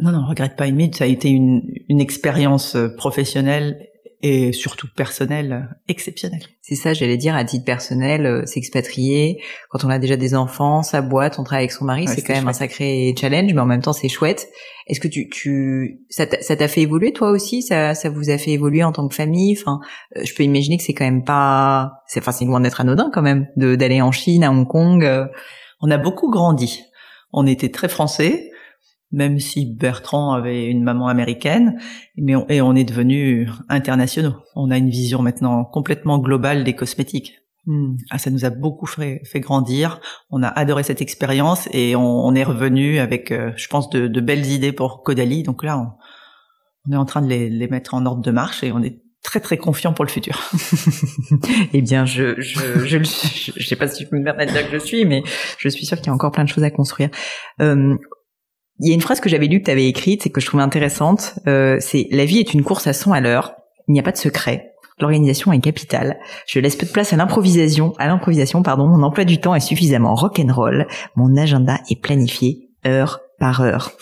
Non, 0.00 0.12
non, 0.12 0.26
regrette 0.26 0.56
pas 0.56 0.66
une 0.66 0.76
minute. 0.76 0.96
Ça 0.96 1.04
a 1.04 1.06
été 1.06 1.28
une, 1.28 1.62
une 1.88 2.00
expérience 2.00 2.76
euh, 2.76 2.94
professionnelle 2.96 3.88
et 4.22 4.52
surtout 4.52 4.88
personnel 4.94 5.68
exceptionnel. 5.88 6.40
C'est 6.62 6.74
ça, 6.74 6.94
j'allais 6.94 7.16
dire 7.16 7.36
à 7.36 7.44
titre 7.44 7.64
personnel, 7.64 8.26
euh, 8.26 8.46
s'expatrier 8.46 9.42
quand 9.68 9.84
on 9.84 9.90
a 9.90 9.98
déjà 9.98 10.16
des 10.16 10.34
enfants, 10.34 10.82
sa 10.82 11.02
boîte, 11.02 11.38
on 11.38 11.44
travaille 11.44 11.64
avec 11.64 11.72
son 11.72 11.84
mari, 11.84 12.06
c'est 12.08 12.22
quand 12.22 12.34
même 12.34 12.48
un 12.48 12.52
sacré 12.52 13.14
challenge, 13.18 13.52
mais 13.52 13.60
en 13.60 13.66
même 13.66 13.82
temps 13.82 13.92
c'est 13.92 14.08
chouette. 14.08 14.48
Est-ce 14.86 15.00
que 15.00 15.08
tu, 15.08 15.28
tu, 15.28 16.00
ça 16.08 16.26
t'a 16.26 16.68
fait 16.68 16.80
évoluer 16.80 17.12
toi 17.12 17.30
aussi? 17.30 17.62
Ça, 17.62 17.94
ça 17.94 18.08
vous 18.08 18.30
a 18.30 18.38
fait 18.38 18.52
évoluer 18.52 18.84
en 18.84 18.92
tant 18.92 19.06
que 19.06 19.14
famille? 19.14 19.56
Enfin, 19.60 19.80
euh, 20.16 20.22
je 20.24 20.34
peux 20.34 20.44
imaginer 20.44 20.76
que 20.78 20.82
c'est 20.82 20.94
quand 20.94 21.04
même 21.04 21.24
pas, 21.24 22.02
c'est, 22.06 22.20
enfin 22.20 22.32
c'est 22.32 22.44
loin 22.44 22.60
d'être 22.60 22.80
anodin 22.80 23.10
quand 23.12 23.22
même 23.22 23.46
d'aller 23.56 24.00
en 24.00 24.12
Chine, 24.12 24.44
à 24.44 24.50
Hong 24.50 24.66
Kong. 24.66 25.04
Euh. 25.04 25.26
On 25.80 25.90
a 25.90 25.98
beaucoup 25.98 26.30
grandi. 26.30 26.84
On 27.32 27.46
était 27.46 27.70
très 27.70 27.88
français 27.88 28.50
même 29.12 29.38
si 29.38 29.66
Bertrand 29.66 30.32
avait 30.32 30.66
une 30.66 30.82
maman 30.82 31.08
américaine, 31.08 31.78
mais 32.16 32.34
et 32.48 32.60
on 32.60 32.74
est 32.74 32.84
devenu 32.84 33.48
internationaux. 33.68 34.34
On 34.54 34.70
a 34.70 34.78
une 34.78 34.90
vision 34.90 35.22
maintenant 35.22 35.64
complètement 35.64 36.18
globale 36.18 36.64
des 36.64 36.74
cosmétiques. 36.74 37.34
Hmm. 37.66 37.96
Ah, 38.10 38.18
ça 38.18 38.30
nous 38.30 38.44
a 38.44 38.50
beaucoup 38.50 38.86
fait, 38.86 39.20
grandir. 39.36 40.00
On 40.30 40.42
a 40.42 40.48
adoré 40.48 40.84
cette 40.84 41.02
expérience 41.02 41.68
et 41.72 41.96
on, 41.96 42.32
est 42.34 42.44
revenu 42.44 42.98
avec, 43.00 43.32
euh, 43.32 43.52
je 43.56 43.66
pense, 43.66 43.90
de, 43.90 44.20
belles 44.20 44.46
idées 44.46 44.72
pour 44.72 45.02
Caudalie. 45.02 45.42
Donc 45.42 45.64
là, 45.64 45.96
on, 46.86 46.92
est 46.92 46.96
en 46.96 47.04
train 47.04 47.22
de 47.22 47.28
les, 47.28 47.68
mettre 47.68 47.94
en 47.94 48.06
ordre 48.06 48.22
de 48.22 48.30
marche 48.30 48.62
et 48.62 48.70
on 48.70 48.82
est 48.82 49.00
très 49.24 49.40
très 49.40 49.56
confiant 49.56 49.92
pour 49.92 50.04
le 50.04 50.10
futur. 50.10 50.40
eh 51.72 51.82
bien, 51.82 52.06
je 52.06 52.40
je 52.40 52.86
je, 52.86 53.02
je, 53.02 53.66
sais 53.66 53.74
pas 53.74 53.88
si 53.88 54.04
je 54.04 54.08
peux 54.08 54.16
me 54.16 54.22
permettre 54.24 54.52
de 54.52 54.58
dire 54.58 54.70
que 54.70 54.78
je 54.78 54.84
suis, 54.84 55.04
mais 55.04 55.24
je 55.58 55.68
suis 55.68 55.84
sûre 55.84 55.96
qu'il 55.96 56.06
y 56.06 56.10
a 56.10 56.14
encore 56.14 56.30
plein 56.30 56.44
de 56.44 56.48
choses 56.48 56.62
à 56.62 56.70
construire. 56.70 57.10
Euh, 57.60 57.96
il 58.80 58.88
y 58.88 58.90
a 58.92 58.94
une 58.94 59.00
phrase 59.00 59.20
que 59.20 59.28
j'avais 59.28 59.46
lue 59.46 59.60
que 59.60 59.66
tu 59.66 59.70
avais 59.70 59.86
écrite 59.86 60.26
et 60.26 60.30
que 60.30 60.40
je 60.40 60.46
trouvais 60.46 60.62
intéressante. 60.62 61.38
Euh, 61.46 61.78
c'est 61.80 62.08
la 62.10 62.24
vie 62.24 62.38
est 62.38 62.52
une 62.52 62.62
course 62.62 62.86
à 62.86 62.92
100 62.92 63.12
à 63.12 63.20
l'heure. 63.20 63.54
Il 63.88 63.92
n'y 63.92 64.00
a 64.00 64.02
pas 64.02 64.12
de 64.12 64.16
secret. 64.16 64.72
L'organisation 64.98 65.52
est 65.52 65.60
capitale. 65.60 66.18
Je 66.46 66.58
laisse 66.58 66.76
peu 66.76 66.86
de 66.86 66.92
place 66.92 67.12
à 67.12 67.16
l'improvisation. 67.16 67.92
À 67.98 68.06
l'improvisation, 68.06 68.62
pardon. 68.62 68.86
Mon 68.86 69.02
emploi 69.02 69.24
du 69.24 69.38
temps 69.38 69.54
est 69.54 69.60
suffisamment 69.60 70.14
rock'n'roll. 70.14 70.86
Mon 71.16 71.36
agenda 71.36 71.78
est 71.90 72.00
planifié 72.00 72.70
heure 72.86 73.20
par 73.38 73.60
heure. 73.60 73.92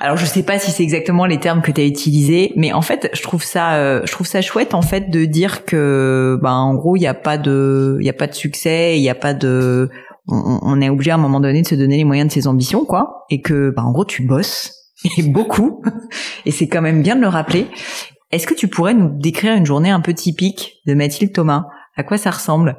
Alors 0.00 0.16
je 0.16 0.26
sais 0.26 0.42
pas 0.42 0.58
si 0.58 0.70
c'est 0.70 0.82
exactement 0.82 1.24
les 1.24 1.38
termes 1.38 1.62
que 1.62 1.70
tu 1.70 1.80
as 1.80 1.84
utilisés, 1.84 2.52
mais 2.56 2.72
en 2.72 2.82
fait 2.82 3.08
je 3.14 3.22
trouve 3.22 3.42
ça, 3.42 3.76
euh, 3.76 4.02
je 4.04 4.12
trouve 4.12 4.26
ça 4.26 4.42
chouette 4.42 4.74
en 4.74 4.82
fait 4.82 5.08
de 5.08 5.24
dire 5.24 5.64
que, 5.64 6.38
ben 6.42 6.52
en 6.52 6.74
gros 6.74 6.96
il 6.96 7.00
n'y 7.00 7.06
a 7.06 7.14
pas 7.14 7.38
de, 7.38 7.96
il 8.00 8.06
y 8.06 8.10
a 8.10 8.12
pas 8.12 8.26
de 8.26 8.34
succès, 8.34 8.98
il 8.98 9.00
n'y 9.00 9.08
a 9.08 9.14
pas 9.14 9.32
de, 9.32 9.88
on, 10.26 10.80
est 10.80 10.88
obligé 10.88 11.10
à 11.10 11.14
un 11.14 11.18
moment 11.18 11.40
donné 11.40 11.62
de 11.62 11.66
se 11.66 11.74
donner 11.74 11.96
les 11.96 12.04
moyens 12.04 12.28
de 12.28 12.32
ses 12.32 12.46
ambitions, 12.46 12.84
quoi, 12.84 13.24
et 13.30 13.40
que, 13.40 13.70
bah, 13.70 13.82
en 13.82 13.92
gros, 13.92 14.04
tu 14.04 14.26
bosses 14.26 14.72
et 15.18 15.22
beaucoup, 15.22 15.82
et 16.46 16.50
c'est 16.50 16.68
quand 16.68 16.82
même 16.82 17.02
bien 17.02 17.16
de 17.16 17.20
le 17.20 17.28
rappeler. 17.28 17.68
Est-ce 18.30 18.46
que 18.46 18.54
tu 18.54 18.68
pourrais 18.68 18.94
nous 18.94 19.10
décrire 19.10 19.54
une 19.54 19.66
journée 19.66 19.90
un 19.90 20.00
peu 20.00 20.14
typique 20.14 20.80
de 20.86 20.94
Mathilde 20.94 21.32
Thomas? 21.32 21.66
À 21.96 22.02
quoi 22.02 22.18
ça 22.18 22.30
ressemble? 22.30 22.76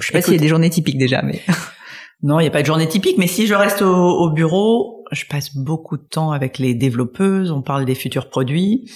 Je 0.00 0.06
sais 0.06 0.12
pas 0.12 0.22
s'il 0.22 0.34
y 0.34 0.36
a 0.36 0.40
des 0.40 0.48
journées 0.48 0.70
typiques 0.70 0.98
déjà, 0.98 1.22
mais 1.22 1.42
non, 2.22 2.40
il 2.40 2.44
n'y 2.44 2.48
a 2.48 2.52
pas 2.52 2.62
de 2.62 2.66
journée 2.66 2.88
typique. 2.88 3.18
Mais 3.18 3.26
si 3.26 3.46
je 3.46 3.54
reste 3.54 3.82
au, 3.82 3.94
au 3.94 4.30
bureau, 4.30 5.04
je 5.12 5.24
passe 5.26 5.54
beaucoup 5.54 5.96
de 5.96 6.02
temps 6.02 6.30
avec 6.30 6.58
les 6.58 6.74
développeuses. 6.74 7.50
On 7.50 7.62
parle 7.62 7.84
des 7.84 7.94
futurs 7.94 8.30
produits. 8.30 8.90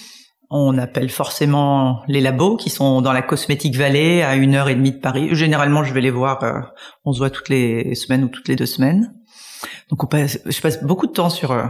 On 0.53 0.77
appelle 0.77 1.09
forcément 1.09 2.03
les 2.09 2.19
labos 2.19 2.57
qui 2.57 2.69
sont 2.69 3.01
dans 3.01 3.13
la 3.13 3.21
Cosmétique 3.21 3.77
Vallée 3.77 4.21
à 4.21 4.35
une 4.35 4.53
heure 4.53 4.67
et 4.67 4.75
demie 4.75 4.91
de 4.91 4.99
Paris. 4.99 5.29
Généralement, 5.31 5.85
je 5.85 5.93
vais 5.93 6.01
les 6.01 6.11
voir. 6.11 6.43
Euh, 6.43 6.59
on 7.05 7.13
se 7.13 7.19
voit 7.19 7.29
toutes 7.29 7.47
les 7.47 7.95
semaines 7.95 8.25
ou 8.25 8.27
toutes 8.27 8.49
les 8.49 8.57
deux 8.57 8.65
semaines. 8.65 9.15
Donc, 9.89 10.03
on 10.03 10.07
passe, 10.07 10.39
je 10.45 10.59
passe 10.59 10.83
beaucoup 10.83 11.07
de 11.07 11.13
temps 11.13 11.29
sur 11.29 11.51
euh, 11.51 11.67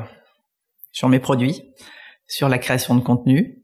sur 0.92 1.10
mes 1.10 1.20
produits, 1.20 1.62
sur 2.26 2.50
la 2.50 2.58
création 2.58 2.96
de 2.96 3.02
contenu. 3.02 3.62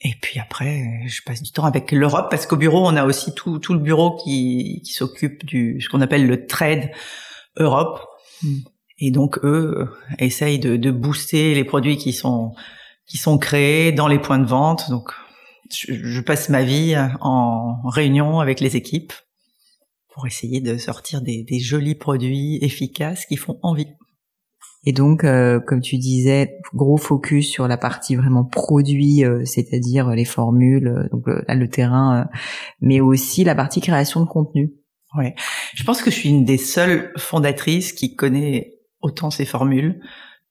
Et 0.00 0.14
puis 0.20 0.40
après, 0.40 0.82
je 1.06 1.22
passe 1.24 1.40
du 1.40 1.52
temps 1.52 1.64
avec 1.64 1.92
l'Europe 1.92 2.26
parce 2.28 2.46
qu'au 2.46 2.56
bureau, 2.56 2.84
on 2.84 2.96
a 2.96 3.04
aussi 3.04 3.32
tout, 3.34 3.60
tout 3.60 3.72
le 3.72 3.78
bureau 3.78 4.16
qui, 4.16 4.82
qui 4.84 4.94
s'occupe 4.94 5.46
du 5.46 5.80
ce 5.80 5.88
qu'on 5.88 6.00
appelle 6.00 6.26
le 6.26 6.46
trade 6.46 6.90
Europe. 7.56 8.00
Hmm. 8.42 8.58
Et 8.98 9.12
donc 9.12 9.38
eux 9.44 9.88
essayent 10.18 10.58
de, 10.58 10.76
de 10.76 10.90
booster 10.90 11.54
les 11.54 11.64
produits 11.64 11.96
qui 11.96 12.12
sont 12.12 12.52
qui 13.06 13.18
sont 13.18 13.38
créés 13.38 13.92
dans 13.92 14.08
les 14.08 14.18
points 14.18 14.38
de 14.38 14.46
vente. 14.46 14.90
Donc 14.90 15.12
je, 15.70 15.92
je 15.92 16.20
passe 16.20 16.48
ma 16.48 16.62
vie 16.62 16.96
en 17.20 17.80
réunion 17.88 18.40
avec 18.40 18.60
les 18.60 18.76
équipes 18.76 19.12
pour 20.12 20.26
essayer 20.26 20.60
de 20.60 20.78
sortir 20.78 21.22
des, 21.22 21.42
des 21.42 21.58
jolis 21.58 21.96
produits 21.96 22.58
efficaces 22.62 23.26
qui 23.26 23.36
font 23.36 23.58
envie. 23.62 23.88
Et 24.86 24.92
donc, 24.92 25.24
euh, 25.24 25.60
comme 25.60 25.80
tu 25.80 25.96
disais, 25.96 26.58
gros 26.74 26.98
focus 26.98 27.50
sur 27.50 27.66
la 27.66 27.78
partie 27.78 28.16
vraiment 28.16 28.44
produit, 28.44 29.24
euh, 29.24 29.44
c'est-à-dire 29.44 30.10
les 30.10 30.26
formules, 30.26 30.88
euh, 30.88 31.08
donc 31.10 31.26
le, 31.26 31.42
le 31.48 31.68
terrain, 31.70 32.28
mais 32.80 33.00
aussi 33.00 33.44
la 33.44 33.54
partie 33.54 33.80
création 33.80 34.20
de 34.20 34.26
contenu. 34.26 34.74
Ouais, 35.16 35.34
je 35.74 35.84
pense 35.84 36.02
que 36.02 36.10
je 36.10 36.16
suis 36.16 36.28
une 36.28 36.44
des 36.44 36.58
seules 36.58 37.12
fondatrices 37.16 37.92
qui 37.92 38.14
connaît 38.14 38.74
autant 39.00 39.30
ces 39.30 39.44
formules, 39.44 40.00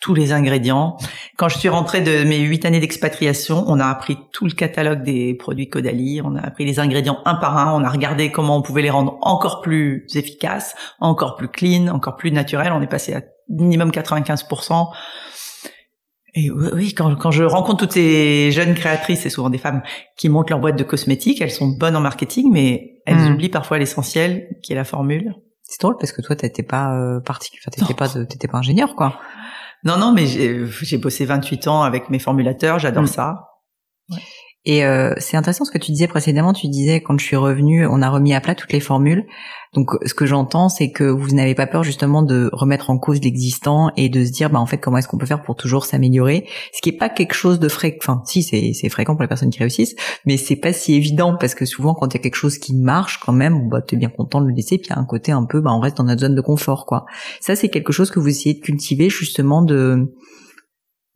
tous 0.04 0.14
les 0.14 0.34
ingrédients. 0.34 0.98
Quand 1.38 1.48
je 1.48 1.58
suis 1.58 1.70
rentrée 1.70 2.02
de 2.02 2.26
mes 2.26 2.40
huit 2.40 2.66
années 2.66 2.82
d'expatriation, 2.82 3.64
on 3.68 3.80
a 3.80 3.86
appris 3.86 4.18
tout 4.34 4.44
le 4.44 4.52
catalogue 4.52 5.02
des 5.02 5.34
produits 5.34 5.70
Caudalie, 5.70 6.20
on 6.22 6.36
a 6.36 6.42
appris 6.42 6.66
les 6.66 6.82
ingrédients 6.82 7.20
un 7.24 7.36
par 7.36 7.58
un, 7.58 7.74
on 7.74 7.86
a 7.86 7.90
regardé 7.90 8.30
comment 8.30 8.58
on 8.58 8.62
pouvait 8.62 8.82
les 8.82 8.90
rendre 8.90 9.18
encore 9.22 9.62
plus 9.62 10.06
efficaces, 10.16 10.76
encore 11.00 11.38
plus 11.38 11.48
clean, 11.48 11.88
encore 11.88 12.18
plus 12.18 12.34
naturels. 12.34 12.74
On 12.74 12.82
est 12.82 12.88
passé 12.88 13.14
à 13.14 13.22
minimum 13.48 13.92
95%. 13.92 14.90
Et 16.36 16.52
oui, 16.52 16.94
quand, 16.94 17.16
quand 17.16 17.32
je 17.32 17.46
rencontre 17.46 17.86
toutes 17.86 17.94
ces 17.94 18.52
jeunes 18.52 18.74
créatrices, 18.74 19.22
c'est 19.22 19.30
souvent 19.30 19.50
des 19.50 19.58
femmes 19.58 19.84
qui 20.18 20.28
montent 20.28 20.50
leur 20.50 20.60
boîte 20.60 20.76
de 20.76 20.84
cosmétiques, 20.84 21.40
elles 21.40 21.52
sont 21.52 21.68
bonnes 21.68 21.96
en 21.96 22.02
marketing, 22.02 22.52
mais 22.52 23.00
elles 23.06 23.20
hmm. 23.20 23.36
oublient 23.36 23.50
parfois 23.50 23.78
l'essentiel, 23.78 24.50
qui 24.64 24.74
est 24.74 24.76
la 24.76 24.84
formule. 24.84 25.34
C'est 25.62 25.80
drôle 25.80 25.96
parce 25.98 26.12
que 26.12 26.22
toi, 26.22 26.36
t'étais 26.36 26.62
pas 26.62 26.94
euh, 26.94 27.22
particulier, 27.22 27.64
t'étais 27.72 27.94
pas, 27.94 28.10
t'étais 28.10 28.50
pas 28.50 28.58
ingénieur, 28.58 28.96
quoi. 28.98 29.18
Non, 29.84 29.98
non, 29.98 30.14
mais 30.14 30.26
j'ai 30.28 30.98
bossé 30.98 31.26
28 31.26 31.68
ans 31.68 31.84
avec 31.84 32.10
mes 32.10 32.20
formulateurs, 32.20 32.80
j'adore 32.80 33.04
hmm. 33.04 33.08
ça. 33.08 33.50
Et 34.66 34.86
euh, 34.86 35.14
c'est 35.18 35.36
intéressant 35.36 35.66
ce 35.66 35.72
que 35.72 35.78
tu 35.78 35.92
disais 35.92 36.08
précédemment. 36.08 36.54
Tu 36.54 36.68
disais 36.70 37.02
quand 37.02 37.20
je 37.20 37.26
suis 37.26 37.36
revenue, 37.36 37.86
on 37.86 38.02
a 38.02 38.10
remis 38.10 38.34
à 38.34 38.40
plat 38.40 38.56
toutes 38.56 38.72
les 38.72 38.80
formules. 38.80 39.26
Donc 39.74 39.90
ce 40.06 40.14
que 40.14 40.26
j'entends, 40.26 40.70
c'est 40.70 40.92
que 40.92 41.04
vous 41.04 41.36
n'avez 41.36 41.56
pas 41.56 41.68
peur 41.68 41.84
justement 41.84 42.22
de 42.22 42.50
remettre 42.54 42.90
en 42.90 42.98
cause 42.98 43.20
l'existant 43.22 43.92
et 43.98 44.08
de 44.08 44.24
se 44.24 44.32
dire, 44.32 44.50
bah 44.50 44.60
en 44.60 44.66
fait, 44.66 44.78
comment 44.78 44.98
est-ce 44.98 45.08
qu'on 45.08 45.18
peut 45.18 45.26
faire 45.26 45.42
pour 45.42 45.56
toujours 45.56 45.86
s'améliorer? 45.86 46.48
Ce 46.74 46.82
qui 46.82 46.90
est 46.90 46.98
pas 46.98 47.10
quelque 47.10 47.34
chose 47.34 47.60
de 47.60 47.68
fréquent. 47.68 47.98
Enfin, 48.02 48.22
si 48.26 48.44
c'est 48.44 48.90
fréquent 48.90 49.16
pour 49.16 49.24
les 49.24 49.28
personnes 49.28 49.50
qui 49.50 49.60
réussissent, 49.60 49.96
mais 50.26 50.38
c'est 50.38 50.56
pas 50.56 50.72
si 50.72 50.94
évident 50.94 51.36
parce 51.38 51.56
que 51.56 51.66
souvent 51.66 51.94
quand 51.94 52.14
il 52.14 52.18
y 52.18 52.20
a 52.20 52.24
quelque 52.24 52.36
chose 52.36 52.58
qui 52.58 52.74
marche 52.74 53.20
quand 53.20 53.34
même, 53.34 53.68
bah 53.70 53.82
t'es 53.82 53.98
bien 53.98 54.10
content 54.10 54.40
de 54.40 54.48
le 54.48 54.54
laisser. 54.54 54.78
Puis 54.78 54.88
il 54.90 54.96
y 54.96 54.98
a 54.98 55.00
un 55.00 55.06
côté 55.06 55.34
un 55.34 55.44
peu, 55.44 55.60
bah 55.60 55.72
on 55.74 55.80
reste 55.80 55.98
dans 55.98 56.06
notre 56.06 56.22
zone 56.22 56.36
de 56.36 56.42
confort, 56.42 56.86
quoi. 56.86 57.06
Ça 57.42 57.58
c'est 57.58 57.68
quelque 57.68 57.92
chose 57.92 58.12
que 58.12 58.20
vous 58.20 58.30
essayez 58.30 58.56
de 58.56 58.62
cultiver 58.62 59.10
justement 59.10 59.62
de, 59.62 60.14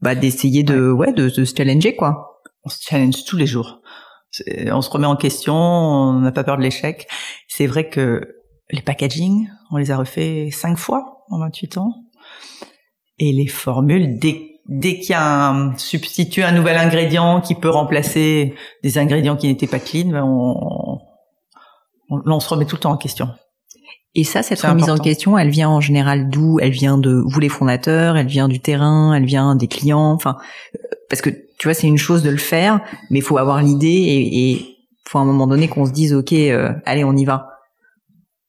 bah 0.02 0.16
d'essayer 0.16 0.64
de, 0.64 0.92
ouais, 0.92 1.14
de, 1.14 1.30
de 1.30 1.46
se 1.46 1.56
challenger, 1.56 1.96
quoi 1.96 2.34
on 2.68 2.70
se 2.70 2.80
challenge 2.82 3.24
tous 3.26 3.38
les 3.38 3.48
jours. 3.48 3.82
On 4.72 4.82
se 4.82 4.90
remet 4.90 5.08
en 5.08 5.16
question, 5.16 5.56
on 5.56 6.20
n'a 6.20 6.34
pas 6.34 6.44
peur 6.44 6.58
de 6.58 6.62
l'échec. 6.62 7.08
C'est 7.48 7.66
vrai 7.66 7.90
que 7.90 8.36
les 8.70 8.82
packaging, 8.82 9.48
on 9.72 9.78
les 9.78 9.90
a 9.90 9.98
refait 9.98 10.50
cinq 10.52 10.78
fois 10.78 11.24
en 11.30 11.40
28 11.40 11.78
ans. 11.78 11.94
Et 13.20 13.32
les 13.32 13.48
formules, 13.48 14.20
dès, 14.20 14.60
dès 14.68 15.00
qu'il 15.00 15.12
y 15.12 15.14
a 15.14 15.50
un 15.50 15.78
substitut, 15.78 16.44
un 16.44 16.52
nouvel 16.52 16.78
ingrédient 16.78 17.40
qui 17.40 17.56
peut 17.56 17.70
remplacer 17.70 18.54
des 18.84 18.98
ingrédients 18.98 19.38
qui 19.38 19.48
n'étaient 19.48 19.66
pas 19.66 19.80
clean, 19.80 20.10
ben 20.10 20.24
on, 20.24 21.00
on 22.10 22.40
se 22.42 22.50
remet 22.50 22.66
tout 22.66 22.76
le 22.76 22.82
temps 22.82 22.92
en 22.92 22.98
question. 22.98 23.30
Et 24.14 24.24
ça, 24.24 24.44
cette 24.44 24.62
remise 24.62 24.90
en 24.90 24.98
question, 24.98 25.38
elle 25.38 25.50
vient 25.50 25.70
en 25.70 25.80
général 25.80 26.30
d'où? 26.30 26.60
Elle 26.60 26.72
vient 26.72 26.98
de 26.98 27.24
vous 27.26 27.40
les 27.40 27.50
fondateurs, 27.50 28.18
elle 28.18 28.28
vient 28.28 28.48
du 28.48 28.60
terrain, 28.60 29.14
elle 29.14 29.26
vient 29.26 29.56
des 29.56 29.68
clients? 29.68 30.12
Enfin, 30.12 30.38
euh, 30.76 30.80
parce 31.10 31.22
que 31.22 31.30
tu 31.58 31.68
vois, 31.68 31.74
c'est 31.74 31.88
une 31.88 31.98
chose 31.98 32.24
de 32.24 32.30
le 32.30 32.38
faire, 32.38 32.82
mais 33.10 33.20
il 33.20 33.24
faut 33.24 33.38
avoir 33.38 33.62
l'idée 33.62 33.88
et, 33.88 34.52
et 34.52 34.78
faut 35.08 35.18
à 35.18 35.22
un 35.22 35.26
moment 35.26 35.48
donné 35.48 35.68
qu'on 35.68 35.86
se 35.86 35.92
dise, 35.92 36.14
ok, 36.14 36.34
euh, 36.34 36.74
allez, 36.86 37.04
on 37.04 37.16
y 37.16 37.26
va. 37.26 37.50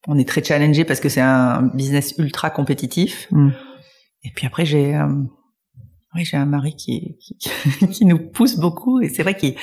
On 0.07 0.19
est 0.19 0.29
très 0.29 0.43
challengé 0.43 0.85
parce 0.85 1.01
que 1.01 1.09
c'est 1.09 1.21
un 1.21 1.63
business 1.75 2.15
ultra 2.19 2.51
compétitif. 2.51 3.29
Mm. 3.31 3.51
Et 4.25 4.31
puis 4.35 4.47
après, 4.47 4.65
j'ai 4.65 4.95
euh, 4.95 5.07
oui, 6.15 6.25
j'ai 6.25 6.37
un 6.37 6.47
mari 6.47 6.75
qui, 6.77 7.17
qui, 7.21 7.87
qui, 7.91 8.05
nous 8.05 8.19
pousse 8.19 8.57
beaucoup 8.57 9.01
et 9.01 9.09
c'est 9.09 9.23
vrai 9.23 9.37
qu'il 9.37 9.55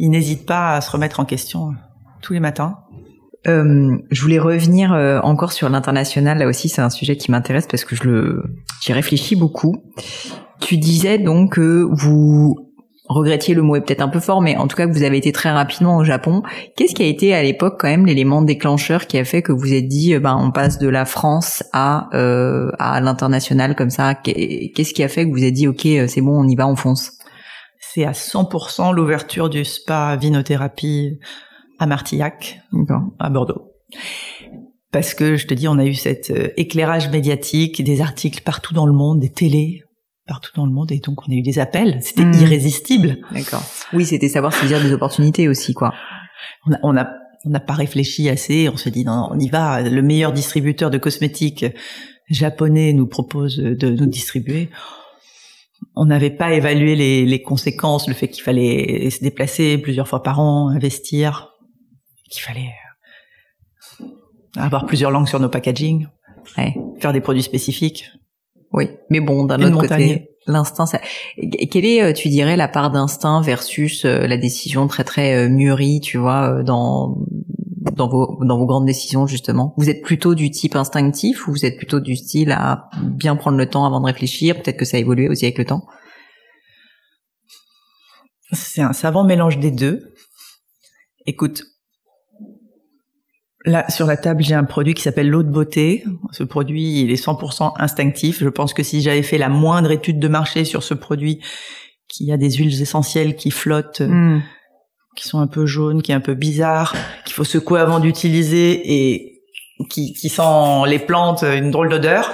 n'hésite 0.00 0.46
pas 0.46 0.76
à 0.76 0.80
se 0.80 0.90
remettre 0.90 1.20
en 1.20 1.24
question 1.24 1.72
tous 2.22 2.32
les 2.32 2.40
matins. 2.40 2.78
Euh, 3.46 3.98
je 4.10 4.22
voulais 4.22 4.38
revenir 4.38 4.92
encore 5.22 5.52
sur 5.52 5.68
l'international. 5.68 6.38
Là 6.38 6.46
aussi, 6.46 6.70
c'est 6.70 6.80
un 6.80 6.88
sujet 6.88 7.18
qui 7.18 7.30
m'intéresse 7.30 7.66
parce 7.70 7.84
que 7.84 7.94
je 7.94 8.04
le, 8.04 8.42
j'y 8.80 8.94
réfléchis 8.94 9.36
beaucoup. 9.36 9.76
Tu 10.60 10.78
disais 10.78 11.18
donc 11.18 11.56
que 11.56 11.86
vous 11.90 12.73
regrettiez 13.14 13.54
le 13.54 13.62
mot 13.62 13.76
est 13.76 13.80
peut-être 13.80 14.02
un 14.02 14.08
peu 14.08 14.20
fort, 14.20 14.42
mais 14.42 14.56
en 14.56 14.66
tout 14.66 14.76
cas 14.76 14.86
que 14.86 14.92
vous 14.92 15.02
avez 15.02 15.16
été 15.16 15.32
très 15.32 15.50
rapidement 15.50 15.96
au 15.96 16.04
Japon. 16.04 16.42
Qu'est-ce 16.76 16.94
qui 16.94 17.02
a 17.02 17.06
été 17.06 17.34
à 17.34 17.42
l'époque 17.42 17.76
quand 17.78 17.88
même 17.88 18.06
l'élément 18.06 18.42
déclencheur 18.42 19.06
qui 19.06 19.18
a 19.18 19.24
fait 19.24 19.42
que 19.42 19.52
vous 19.52 19.72
êtes 19.72 19.88
dit, 19.88 20.14
euh, 20.14 20.20
ben 20.20 20.36
on 20.38 20.50
passe 20.50 20.78
de 20.78 20.88
la 20.88 21.04
France 21.04 21.64
à 21.72 22.08
euh, 22.14 22.70
à 22.78 23.00
l'international 23.00 23.74
comme 23.74 23.90
ça? 23.90 24.14
Qu'est-ce 24.14 24.92
qui 24.92 25.02
a 25.02 25.08
fait 25.08 25.24
que 25.24 25.30
vous 25.30 25.42
avez 25.42 25.52
dit, 25.52 25.68
ok, 25.68 25.86
c'est 26.08 26.20
bon, 26.20 26.44
on 26.44 26.48
y 26.48 26.56
va, 26.56 26.66
on 26.66 26.76
fonce? 26.76 27.12
C'est 27.78 28.04
à 28.04 28.12
100% 28.12 28.92
l'ouverture 28.92 29.48
du 29.48 29.64
spa 29.64 30.16
vinothérapie 30.16 31.20
à 31.78 31.86
Martillac, 31.86 32.60
à 33.20 33.30
Bordeaux. 33.30 33.70
Parce 34.90 35.14
que 35.14 35.36
je 35.36 35.46
te 35.46 35.54
dis, 35.54 35.68
on 35.68 35.78
a 35.78 35.84
eu 35.84 35.94
cet 35.94 36.30
euh, 36.30 36.48
éclairage 36.56 37.10
médiatique, 37.10 37.82
des 37.82 38.00
articles 38.00 38.42
partout 38.42 38.74
dans 38.74 38.86
le 38.86 38.92
monde, 38.92 39.20
des 39.20 39.30
télés 39.30 39.83
partout 40.26 40.50
dans 40.54 40.66
le 40.66 40.72
monde, 40.72 40.92
et 40.92 41.00
donc 41.00 41.26
on 41.26 41.32
a 41.32 41.34
eu 41.34 41.42
des 41.42 41.58
appels. 41.58 41.98
C'était 42.02 42.24
hmm. 42.24 42.34
irrésistible. 42.34 43.18
D'accord. 43.32 43.62
Oui, 43.92 44.04
c'était 44.04 44.28
savoir 44.28 44.52
saisir 44.52 44.80
des 44.80 44.92
opportunités 44.92 45.48
aussi, 45.48 45.74
quoi. 45.74 45.92
On 46.66 46.96
a, 46.96 47.08
on 47.44 47.50
n'a 47.50 47.60
pas 47.60 47.74
réfléchi 47.74 48.28
assez. 48.28 48.68
On 48.68 48.76
se 48.76 48.88
dit 48.88 49.04
non, 49.04 49.28
on 49.30 49.38
y 49.38 49.48
va. 49.48 49.82
Le 49.82 50.02
meilleur 50.02 50.32
distributeur 50.32 50.90
de 50.90 50.98
cosmétiques 50.98 51.66
japonais 52.28 52.92
nous 52.92 53.06
propose 53.06 53.56
de 53.56 53.90
nous 53.90 54.06
distribuer 54.06 54.70
on 55.96 56.06
n'avait 56.06 56.30
pas 56.30 56.52
évalué 56.52 56.96
les, 56.96 57.24
les, 57.24 57.42
conséquences, 57.42 58.08
le 58.08 58.14
fait 58.14 58.28
qu'il 58.28 58.42
fallait 58.42 59.10
se 59.10 59.22
déplacer 59.22 59.78
plusieurs 59.78 60.08
fois 60.08 60.22
par 60.22 60.40
an, 60.40 60.68
investir 60.68 61.52
qu'il 62.30 62.42
fallait 62.42 62.72
euh, 64.00 64.06
avoir 64.56 64.86
plusieurs 64.86 65.10
langues 65.10 65.28
sur 65.28 65.40
nos 65.40 65.48
packaging, 65.48 66.08
faire 66.98 67.12
des 67.12 67.20
produits 67.20 67.42
spécifiques. 67.42 68.10
Oui, 68.74 68.90
mais 69.08 69.20
bon, 69.20 69.44
d'un 69.44 69.62
autre 69.62 69.86
côté, 69.86 70.30
l'instinct, 70.48 70.84
ça... 70.84 71.00
quelle 71.70 71.84
est, 71.84 72.02
euh, 72.02 72.12
tu 72.12 72.28
dirais, 72.28 72.56
la 72.56 72.66
part 72.66 72.90
d'instinct 72.90 73.40
versus 73.40 74.04
euh, 74.04 74.26
la 74.26 74.36
décision 74.36 74.88
très 74.88 75.04
très 75.04 75.48
mûrie, 75.48 76.00
tu 76.00 76.18
vois, 76.18 76.62
dans 76.64 77.16
dans 77.92 78.08
vos 78.08 78.44
dans 78.44 78.58
vos 78.58 78.66
grandes 78.66 78.86
décisions 78.86 79.28
justement? 79.28 79.74
Vous 79.76 79.88
êtes 79.88 80.02
plutôt 80.02 80.34
du 80.34 80.50
type 80.50 80.74
instinctif 80.74 81.46
ou 81.46 81.52
vous 81.52 81.64
êtes 81.64 81.76
plutôt 81.76 82.00
du 82.00 82.16
style 82.16 82.50
à 82.50 82.90
bien 83.00 83.36
prendre 83.36 83.56
le 83.56 83.70
temps 83.70 83.84
avant 83.86 84.00
de 84.00 84.06
réfléchir? 84.06 84.56
Peut-être 84.56 84.76
que 84.76 84.84
ça 84.84 84.96
a 84.96 85.00
évolué 85.00 85.28
aussi 85.28 85.44
avec 85.44 85.58
le 85.58 85.66
temps. 85.66 85.86
C'est 88.52 88.82
un 88.82 88.92
savant 88.92 89.24
mélange 89.24 89.58
des 89.58 89.70
deux. 89.70 90.14
Écoute, 91.26 91.62
Là, 93.66 93.88
sur 93.88 94.06
la 94.06 94.18
table, 94.18 94.42
j'ai 94.42 94.54
un 94.54 94.64
produit 94.64 94.92
qui 94.92 95.02
s'appelle 95.02 95.28
l'eau 95.28 95.42
de 95.42 95.50
beauté. 95.50 96.04
Ce 96.32 96.42
produit, 96.42 97.00
il 97.00 97.10
est 97.10 97.22
100% 97.22 97.72
instinctif. 97.78 98.40
Je 98.40 98.48
pense 98.48 98.74
que 98.74 98.82
si 98.82 99.00
j'avais 99.00 99.22
fait 99.22 99.38
la 99.38 99.48
moindre 99.48 99.90
étude 99.90 100.18
de 100.18 100.28
marché 100.28 100.64
sur 100.64 100.82
ce 100.82 100.92
produit, 100.92 101.40
qui 102.08 102.30
a 102.30 102.36
des 102.36 102.50
huiles 102.50 102.82
essentielles 102.82 103.36
qui 103.36 103.50
flottent, 103.50 104.02
hmm. 104.02 104.40
qui 105.16 105.26
sont 105.26 105.38
un 105.38 105.46
peu 105.46 105.64
jaunes, 105.64 106.02
qui 106.02 106.12
est 106.12 106.14
un 106.14 106.20
peu 106.20 106.34
bizarre, 106.34 106.94
qu'il 107.24 107.34
faut 107.34 107.44
secouer 107.44 107.80
avant 107.80 108.00
d'utiliser 108.00 108.82
et 108.84 109.40
qui, 109.88 110.12
qui 110.12 110.28
sent 110.28 110.82
les 110.86 110.98
plantes 110.98 111.42
une 111.42 111.70
drôle 111.70 111.88
d'odeur, 111.88 112.30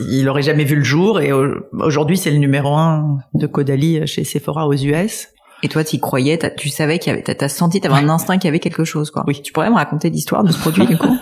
il, 0.00 0.28
aurait 0.28 0.42
jamais 0.42 0.64
vu 0.64 0.76
le 0.76 0.84
jour. 0.84 1.20
Et 1.20 1.32
aujourd'hui, 1.72 2.16
c'est 2.16 2.30
le 2.30 2.38
numéro 2.38 2.74
un 2.74 3.18
de 3.34 3.46
Caudalie 3.46 4.06
chez 4.06 4.24
Sephora 4.24 4.66
aux 4.66 4.74
US. 4.74 5.28
Et 5.64 5.68
toi, 5.68 5.82
tu 5.82 5.98
croyais, 5.98 6.38
tu 6.58 6.68
savais 6.68 6.98
qu'il 6.98 7.10
y 7.10 7.16
avait, 7.16 7.22
t'as 7.22 7.48
senti, 7.48 7.80
t'avais 7.80 7.94
un 7.94 8.10
instinct 8.10 8.36
qu'il 8.36 8.48
y 8.48 8.48
avait 8.48 8.60
quelque 8.60 8.84
chose, 8.84 9.10
quoi. 9.10 9.24
Oui. 9.26 9.40
Tu 9.40 9.50
pourrais 9.50 9.70
me 9.70 9.76
raconter 9.76 10.10
l'histoire 10.10 10.44
de 10.44 10.52
ce 10.52 10.58
produit, 10.58 10.86
du 10.86 10.98
coup 10.98 11.16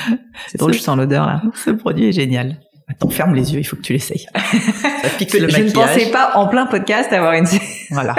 C'est 0.46 0.58
drôle, 0.58 0.72
je 0.72 0.78
sens 0.78 0.96
l'odeur 0.96 1.26
là. 1.26 1.42
Ce 1.52 1.70
produit 1.70 2.06
est 2.06 2.12
génial. 2.12 2.60
Attends, 2.86 3.10
ferme 3.10 3.34
les 3.34 3.52
yeux, 3.52 3.58
il 3.58 3.64
faut 3.64 3.74
que 3.74 3.82
tu 3.82 3.92
l'essayes. 3.92 4.28
Ça 4.36 5.08
pique 5.18 5.32
le 5.34 5.48
maquillage. 5.48 5.62
Je 5.62 5.66
ne 5.66 5.72
pensais 5.72 6.10
pas 6.12 6.36
en 6.36 6.46
plein 6.46 6.66
podcast 6.66 7.12
avoir 7.12 7.32
une. 7.32 7.46
voilà. 7.90 8.14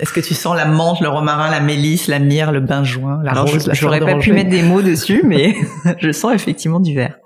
Est-ce 0.00 0.14
que 0.14 0.20
tu 0.20 0.32
sens 0.32 0.56
la 0.56 0.64
menthe, 0.64 1.00
le 1.00 1.10
romarin, 1.10 1.50
la 1.50 1.60
mélisse, 1.60 2.08
la 2.08 2.18
myrrhe, 2.18 2.52
le 2.52 2.60
benjoin, 2.60 3.22
la 3.22 3.32
Alors, 3.32 3.50
rose, 3.50 3.68
je, 3.70 3.78
J'aurais 3.78 4.00
pas 4.00 4.14
pu 4.14 4.32
mettre 4.32 4.48
des 4.48 4.62
mots 4.62 4.80
dessus, 4.80 5.20
mais 5.22 5.54
je 5.98 6.10
sens 6.12 6.32
effectivement 6.32 6.80
du 6.80 6.94
vert. 6.94 7.18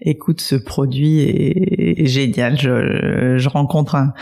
Écoute, 0.00 0.40
ce 0.40 0.56
produit 0.56 1.20
est 1.20 2.06
génial. 2.06 2.58
Je, 2.58 3.36
je 3.38 3.48
rencontre 3.48 3.94
un, 3.94 4.12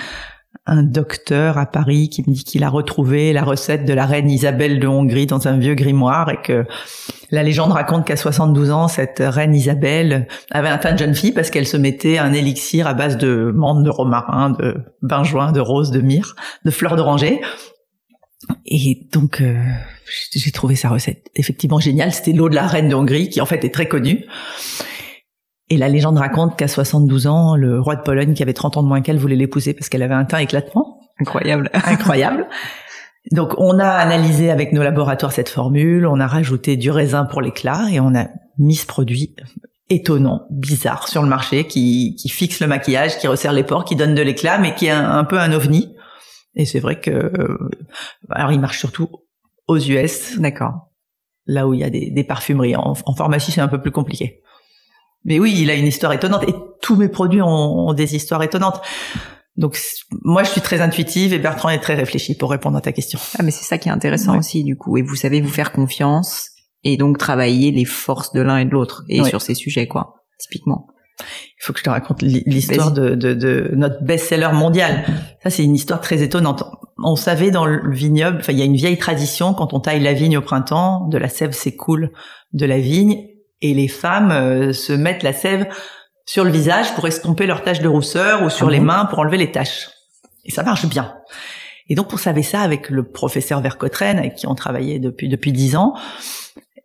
un 0.67 0.83
docteur 0.83 1.59
à 1.59 1.67
Paris 1.67 2.09
qui 2.09 2.23
me 2.23 2.35
dit 2.35 2.45
qu'il 2.45 2.65
a 2.65 2.71
retrouvé 2.71 3.33
la 3.33 3.43
recette 3.43 3.85
de 3.85 3.93
la 3.93 4.07
reine 4.07 4.31
Isabelle 4.31 4.81
de 4.81 4.87
Hongrie 4.87 5.27
dans 5.27 5.47
un 5.47 5.59
vieux 5.59 5.75
grimoire 5.75 6.31
et 6.31 6.41
que 6.41 6.65
la 7.31 7.43
légende 7.43 7.73
raconte 7.73 8.07
qu'à 8.07 8.17
72 8.17 8.71
ans, 8.71 8.89
cette 8.89 9.23
reine 9.23 9.55
Isabelle 9.55 10.27
avait 10.51 10.69
un 10.69 10.79
teint 10.79 10.93
de 10.93 10.99
jeune 10.99 11.15
fille 11.15 11.33
parce 11.33 11.51
qu'elle 11.51 11.67
se 11.67 11.77
mettait 11.77 12.17
un 12.17 12.33
élixir 12.33 12.87
à 12.87 12.95
base 12.95 13.19
de 13.19 13.53
menthe, 13.55 13.85
de 13.85 13.91
romarin, 13.91 14.51
de 14.51 14.77
benjoin, 15.03 15.53
de 15.53 15.61
rose, 15.61 15.91
de 15.91 16.01
myrrhe, 16.01 16.35
de 16.65 16.71
fleurs 16.71 16.97
d'oranger. 16.97 17.43
Et 18.67 19.07
donc, 19.13 19.41
euh, 19.41 19.59
j'ai 20.33 20.51
trouvé 20.51 20.77
sa 20.77 20.89
recette 20.89 21.31
effectivement 21.35 21.81
géniale. 21.81 22.13
C'était 22.13 22.33
l'eau 22.33 22.49
de 22.49 22.55
la 22.55 22.67
reine 22.67 22.89
de 22.89 22.95
Hongrie, 22.95 23.29
qui 23.29 23.41
en 23.41 23.47
fait 23.47 23.65
est 23.65 23.73
très 23.73 23.87
connue. 23.87 24.25
Et 25.75 25.77
la 25.77 25.89
légende 25.89 26.19
raconte 26.19 26.57
qu'à 26.57 26.69
72 26.69 27.27
ans, 27.27 27.57
le 27.57 27.81
roi 27.81 27.97
de 27.97 28.03
Pologne, 28.03 28.33
qui 28.35 28.45
avait 28.45 28.53
30 28.53 28.77
ans 28.77 28.85
de 28.85 28.87
moins 28.87 29.01
qu'elle, 29.01 29.19
voulait 29.19 29.35
l'épouser 29.35 29.75
parce 29.75 29.89
qu'elle 29.89 30.05
avait 30.05 30.15
un 30.15 30.25
teint 30.25 30.39
éclatant. 30.39 31.01
Incroyable. 31.19 31.69
Incroyable. 31.75 32.47
Donc, 33.33 33.55
on 33.59 33.81
a 33.81 33.89
analysé 33.89 34.53
avec 34.53 34.73
nos 34.73 34.85
laboratoires 34.85 35.33
cette 35.33 35.49
formule, 35.49 36.07
on 36.07 36.21
a 36.21 36.29
rajouté 36.29 36.77
du 36.77 36.93
raisin 36.93 37.25
pour 37.25 37.41
l'éclat 37.41 37.89
et 37.91 37.99
on 37.99 38.15
a 38.15 38.29
mis 38.57 38.77
ce 38.77 38.87
produit 38.87 39.35
étonnant, 39.91 40.47
bizarre 40.49 41.09
sur 41.09 41.23
le 41.23 41.29
marché 41.29 41.67
qui, 41.67 42.15
qui 42.21 42.29
fixe 42.29 42.61
le 42.61 42.69
maquillage, 42.69 43.19
qui 43.19 43.27
resserre 43.27 43.53
les 43.53 43.65
pores, 43.65 43.85
qui 43.85 43.97
donne 43.97 44.15
de 44.15 44.23
l'éclat, 44.23 44.59
mais 44.59 44.77
qui 44.77 44.87
est 44.87 44.91
un, 44.91 45.25
peu 45.25 45.41
un 45.41 45.51
ovni. 45.51 45.93
Et 46.55 46.67
c'est 46.67 46.79
vrai 46.79 47.01
que, 47.01 47.11
euh, 47.11 47.59
alors 48.31 48.53
il 48.53 48.61
marche 48.61 48.79
surtout 48.79 49.09
aux 49.67 49.79
US. 49.79 50.39
D'accord. 50.39 50.93
Là 51.47 51.67
où 51.67 51.75
il 51.75 51.81
y 51.81 51.85
a 51.85 51.91
des, 51.91 52.13
des 52.13 52.23
parfumeries. 52.23 52.77
En, 52.77 52.95
en 53.05 53.15
pharmacie, 53.17 53.51
c'est 53.51 53.61
un 53.61 53.67
peu 53.67 53.83
plus 53.83 53.91
compliqué. 53.91 54.44
Mais 55.25 55.39
oui, 55.39 55.55
il 55.59 55.71
a 55.71 55.75
une 55.75 55.87
histoire 55.87 56.13
étonnante 56.13 56.45
et 56.49 56.55
tous 56.83 56.97
mes 56.97 57.09
produits 57.09 57.43
ont, 57.43 57.93
des 57.95 58.15
histoires 58.15 58.43
étonnantes. 58.43 58.81
Donc 59.57 59.79
moi 60.23 60.43
je 60.43 60.51
suis 60.51 60.61
très 60.61 60.81
intuitive 60.81 61.33
et 61.33 61.39
Bertrand 61.39 61.69
est 61.69 61.79
très 61.79 61.95
réfléchi 61.95 62.37
pour 62.37 62.51
répondre 62.51 62.77
à 62.77 62.81
ta 62.81 62.93
question. 62.93 63.21
Ah 63.39 63.45
mais 63.45 63.53
c'est 63.53 63.65
ça 63.65 63.79
qui 63.79 63.89
est 63.89 63.93
intéressant 63.93 64.37
aussi 64.37 64.65
du 64.65 64.77
coup 64.77 64.97
et 64.97 65.03
vous 65.03 65.15
savez 65.15 65.41
vous 65.41 65.49
faire 65.49 65.71
confiance 65.71 66.51
et 66.83 66.97
donc 66.97 67.19
travailler 67.19 67.71
les 67.71 67.85
forces 67.85 68.33
de 68.33 68.41
l'un 68.41 68.59
et 68.59 68.65
de 68.65 68.71
l'autre 68.71 69.05
et 69.09 69.23
sur 69.23 69.41
ces 69.41 69.55
sujets 69.55 69.87
quoi 69.87 70.25
typiquement. 70.41 70.89
Il 71.21 71.65
faut 71.65 71.73
que 71.73 71.79
je 71.79 71.85
te 71.85 71.91
raconte 71.91 72.23
l'histoire 72.23 72.91
de, 72.91 73.15
de, 73.15 73.33
de, 73.33 73.71
notre 73.77 74.03
best-seller 74.03 74.51
mondial. 74.53 75.05
Ça 75.45 75.51
c'est 75.51 75.63
une 75.63 75.77
histoire 75.77 76.01
très 76.01 76.23
étonnante. 76.23 76.65
On 76.99 77.15
savait 77.15 77.53
dans 77.53 77.65
le 77.65 77.95
vignoble, 77.95 78.39
enfin 78.41 78.53
il 78.53 78.59
y 78.59 78.63
a 78.63 78.65
une 78.65 78.75
vieille 78.75 78.99
tradition 78.99 79.55
quand 79.55 79.73
on 79.73 79.79
taille 79.79 80.03
la 80.03 80.15
vigne 80.15 80.37
au 80.37 80.43
printemps, 80.43 81.07
de 81.07 81.17
la 81.17 81.29
sève 81.29 81.53
s'écoule 81.53 82.11
de 82.53 82.67
la 82.67 82.81
vigne 82.81 83.29
et 83.65 83.73
les 83.73 83.89
femmes 83.89 84.31
euh, 84.31 84.75
se 84.75 84.93
mettent 84.93 85.23
la 85.23 85.33
sève 85.33 85.67
sur 86.27 86.45
le 86.45 86.51
visage 86.51 86.95
pour 86.95 87.07
estomper 87.07 87.47
leurs 87.47 87.65
taches 87.65 87.81
de 87.81 87.89
rousseur 87.89 88.43
ou 88.43 88.51
sur 88.51 88.69
ah 88.69 88.71
les 88.71 88.81
mains 88.81 89.07
pour 89.07 89.21
enlever 89.21 89.39
les 89.39 89.51
taches. 89.51 89.89
Et 90.45 90.51
ça 90.51 90.63
marche 90.63 90.85
bien. 90.85 91.15
Et 91.89 91.95
donc 91.95 92.13
on 92.13 92.19
savait 92.19 92.43
ça 92.43 92.61
avec 92.61 92.91
le 92.91 93.05
professeur 93.05 93.63
Vercottren 93.63 94.19
avec 94.19 94.35
qui 94.35 94.47
on 94.47 94.55
travaillait 94.55 94.99
depuis 94.99 95.31
depuis 95.31 95.51
dix 95.51 95.77
ans. 95.77 95.95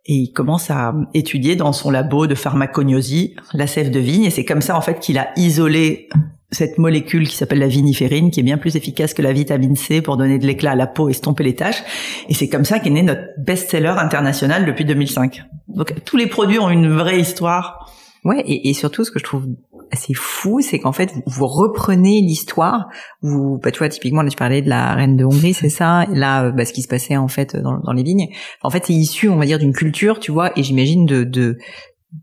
Et 0.06 0.14
il 0.14 0.32
commence 0.32 0.70
à 0.70 0.94
étudier 1.12 1.54
dans 1.54 1.74
son 1.74 1.90
labo 1.90 2.26
de 2.26 2.34
pharmacognosie 2.34 3.36
la 3.52 3.66
sève 3.66 3.90
de 3.90 4.00
vigne. 4.00 4.24
Et 4.24 4.30
c'est 4.30 4.46
comme 4.46 4.62
ça 4.62 4.74
en 4.74 4.80
fait 4.80 5.00
qu'il 5.00 5.18
a 5.18 5.32
isolé 5.36 6.08
cette 6.52 6.78
molécule 6.78 7.28
qui 7.28 7.36
s'appelle 7.36 7.60
la 7.60 7.68
viniférine, 7.68 8.30
qui 8.30 8.40
est 8.40 8.44
bien 8.44 8.58
plus 8.58 8.76
efficace 8.76 9.14
que 9.14 9.22
la 9.22 9.32
vitamine 9.32 9.76
C 9.76 10.02
pour 10.02 10.16
donner 10.16 10.38
de 10.38 10.46
l'éclat 10.46 10.72
à 10.72 10.74
la 10.74 10.86
peau 10.86 11.08
et 11.08 11.12
estomper 11.12 11.44
les 11.44 11.54
taches. 11.54 11.82
Et 12.28 12.34
c'est 12.34 12.48
comme 12.48 12.64
ça 12.64 12.78
qu'est 12.78 12.90
né 12.90 13.02
notre 13.02 13.22
best-seller 13.38 13.94
international 13.98 14.66
depuis 14.66 14.84
2005. 14.84 15.42
Donc 15.68 15.94
tous 16.04 16.16
les 16.16 16.26
produits 16.26 16.58
ont 16.58 16.70
une 16.70 16.88
vraie 16.88 17.20
histoire. 17.20 17.92
Ouais, 18.24 18.42
et, 18.44 18.68
et 18.68 18.74
surtout 18.74 19.04
ce 19.04 19.10
que 19.10 19.18
je 19.18 19.24
trouve 19.24 19.46
assez 19.92 20.12
fou, 20.12 20.60
c'est 20.60 20.78
qu'en 20.78 20.92
fait 20.92 21.14
vous, 21.26 21.46
reprenez 21.46 22.20
l'histoire. 22.20 22.88
Vous, 23.22 23.58
bah 23.62 23.70
tu 23.70 23.78
vois, 23.78 23.88
typiquement 23.88 24.22
là 24.22 24.28
tu 24.28 24.36
parlais 24.36 24.60
de 24.60 24.68
la 24.68 24.94
reine 24.94 25.16
de 25.16 25.24
Hongrie, 25.24 25.54
c'est 25.54 25.70
ça. 25.70 26.04
là, 26.12 26.50
bah, 26.50 26.64
ce 26.64 26.72
qui 26.72 26.82
se 26.82 26.88
passait 26.88 27.16
en 27.16 27.28
fait 27.28 27.56
dans, 27.56 27.78
dans 27.78 27.92
les 27.92 28.02
vignes. 28.02 28.28
En 28.62 28.70
fait, 28.70 28.84
c'est 28.86 28.92
issu, 28.92 29.28
on 29.28 29.36
va 29.36 29.46
dire, 29.46 29.58
d'une 29.58 29.72
culture, 29.72 30.20
tu 30.20 30.32
vois, 30.32 30.52
et 30.58 30.62
j'imagine 30.62 31.06
de, 31.06 31.24
de 31.24 31.56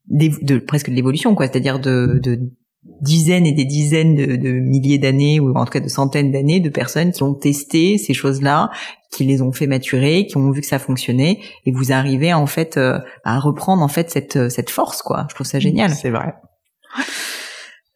de, 0.10 0.58
presque 0.60 0.90
de 0.90 0.96
l'évolution 0.96 1.34
quoi 1.34 1.48
c'est-à-dire 1.48 1.80
de, 1.80 2.20
de 2.22 2.40
dizaines 3.02 3.46
et 3.46 3.52
des 3.52 3.66
dizaines 3.66 4.16
de, 4.16 4.50
milliers 4.60 4.98
d'années 4.98 5.40
ou 5.40 5.56
en 5.56 5.66
tout 5.66 5.72
cas 5.72 5.80
de 5.80 5.88
centaines 5.88 6.32
d'années 6.32 6.60
de 6.60 6.70
personnes 6.70 7.12
qui 7.12 7.24
ont 7.24 7.34
testé 7.34 7.98
ces 7.98 8.14
choses-là, 8.14 8.72
qui 9.12 9.24
les 9.24 9.42
ont 9.42 9.52
fait 9.52 9.68
maturer, 9.68 10.26
qui 10.28 10.38
ont 10.38 10.52
vu 10.52 10.62
que 10.62 10.68
ça 10.68 10.80
fonctionnait 10.80 11.40
et 11.66 11.72
vous 11.72 11.92
arrivez 11.92 12.34
en 12.34 12.48
fait 12.48 12.78
euh, 12.78 13.00
à 13.24 13.40
reprendre 13.40 13.84
en 13.84 13.88
fait 13.88 14.10
cette 14.10 14.50
cette 14.50 14.70
force 14.70 15.02
quoi. 15.02 15.28
Je 15.30 15.36
trouve 15.36 15.48
ça 15.48 15.60
génial. 15.60 15.92
C'est 15.92 16.10
vrai. 16.10 16.34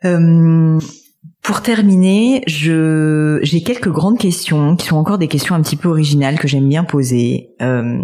Euh, 0.06 0.80
pour 1.42 1.64
terminer, 1.64 2.44
je 2.46 3.40
j'ai 3.42 3.64
quelques 3.64 3.90
grandes 3.90 4.20
questions 4.20 4.76
qui 4.76 4.86
sont 4.86 4.98
encore 4.98 5.18
des 5.18 5.28
questions 5.28 5.56
un 5.56 5.62
petit 5.62 5.76
peu 5.76 5.90
originales 5.90 6.38
que 6.38 6.48
j'aime 6.48 6.70
bien 6.70 6.84
poser. 6.84 7.50
Euh, 7.62 7.98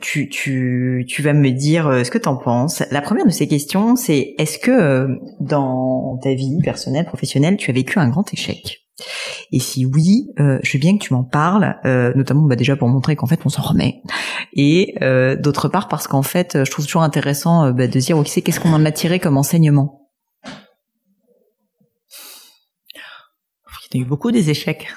tu 0.00 0.30
tu 0.30 1.04
tu 1.06 1.22
vas 1.22 1.34
me 1.34 1.50
dire 1.50 1.86
euh, 1.86 2.04
ce 2.04 2.10
que 2.10 2.18
t'en 2.18 2.36
penses. 2.36 2.82
La 2.90 3.02
première 3.02 3.26
de 3.26 3.30
ces 3.30 3.46
questions, 3.46 3.96
c'est 3.96 4.34
est-ce 4.38 4.58
que 4.58 4.70
euh, 4.70 5.08
dans 5.40 6.18
ta 6.22 6.32
vie 6.32 6.58
personnelle, 6.64 7.04
professionnelle, 7.04 7.58
tu 7.58 7.70
as 7.70 7.74
vécu 7.74 7.98
un 7.98 8.08
grand 8.08 8.32
échec? 8.32 8.86
Et 9.52 9.60
si 9.60 9.84
oui, 9.84 10.28
euh, 10.40 10.58
je 10.62 10.72
veux 10.74 10.78
bien 10.78 10.96
que 10.96 11.02
tu 11.02 11.12
m'en 11.12 11.24
parles, 11.24 11.76
euh, 11.84 12.12
notamment 12.14 12.42
bah, 12.42 12.56
déjà 12.56 12.76
pour 12.76 12.88
montrer 12.88 13.14
qu'en 13.14 13.26
fait 13.26 13.40
on 13.44 13.48
s'en 13.50 13.62
remet, 13.62 14.02
et 14.54 14.94
euh, 15.02 15.36
d'autre 15.36 15.68
part 15.68 15.88
parce 15.88 16.06
qu'en 16.06 16.22
fait 16.22 16.64
je 16.64 16.70
trouve 16.70 16.86
toujours 16.86 17.02
intéressant 17.02 17.72
bah, 17.72 17.86
de 17.86 17.98
dire 17.98 18.16
ok 18.16 18.26
qu'est-ce 18.42 18.60
qu'on 18.60 18.72
en 18.72 18.84
a 18.86 18.90
tiré 18.90 19.18
comme 19.18 19.36
enseignement? 19.36 19.99
A 23.94 23.98
eu 23.98 24.04
beaucoup 24.04 24.30
des 24.30 24.50
échecs 24.50 24.88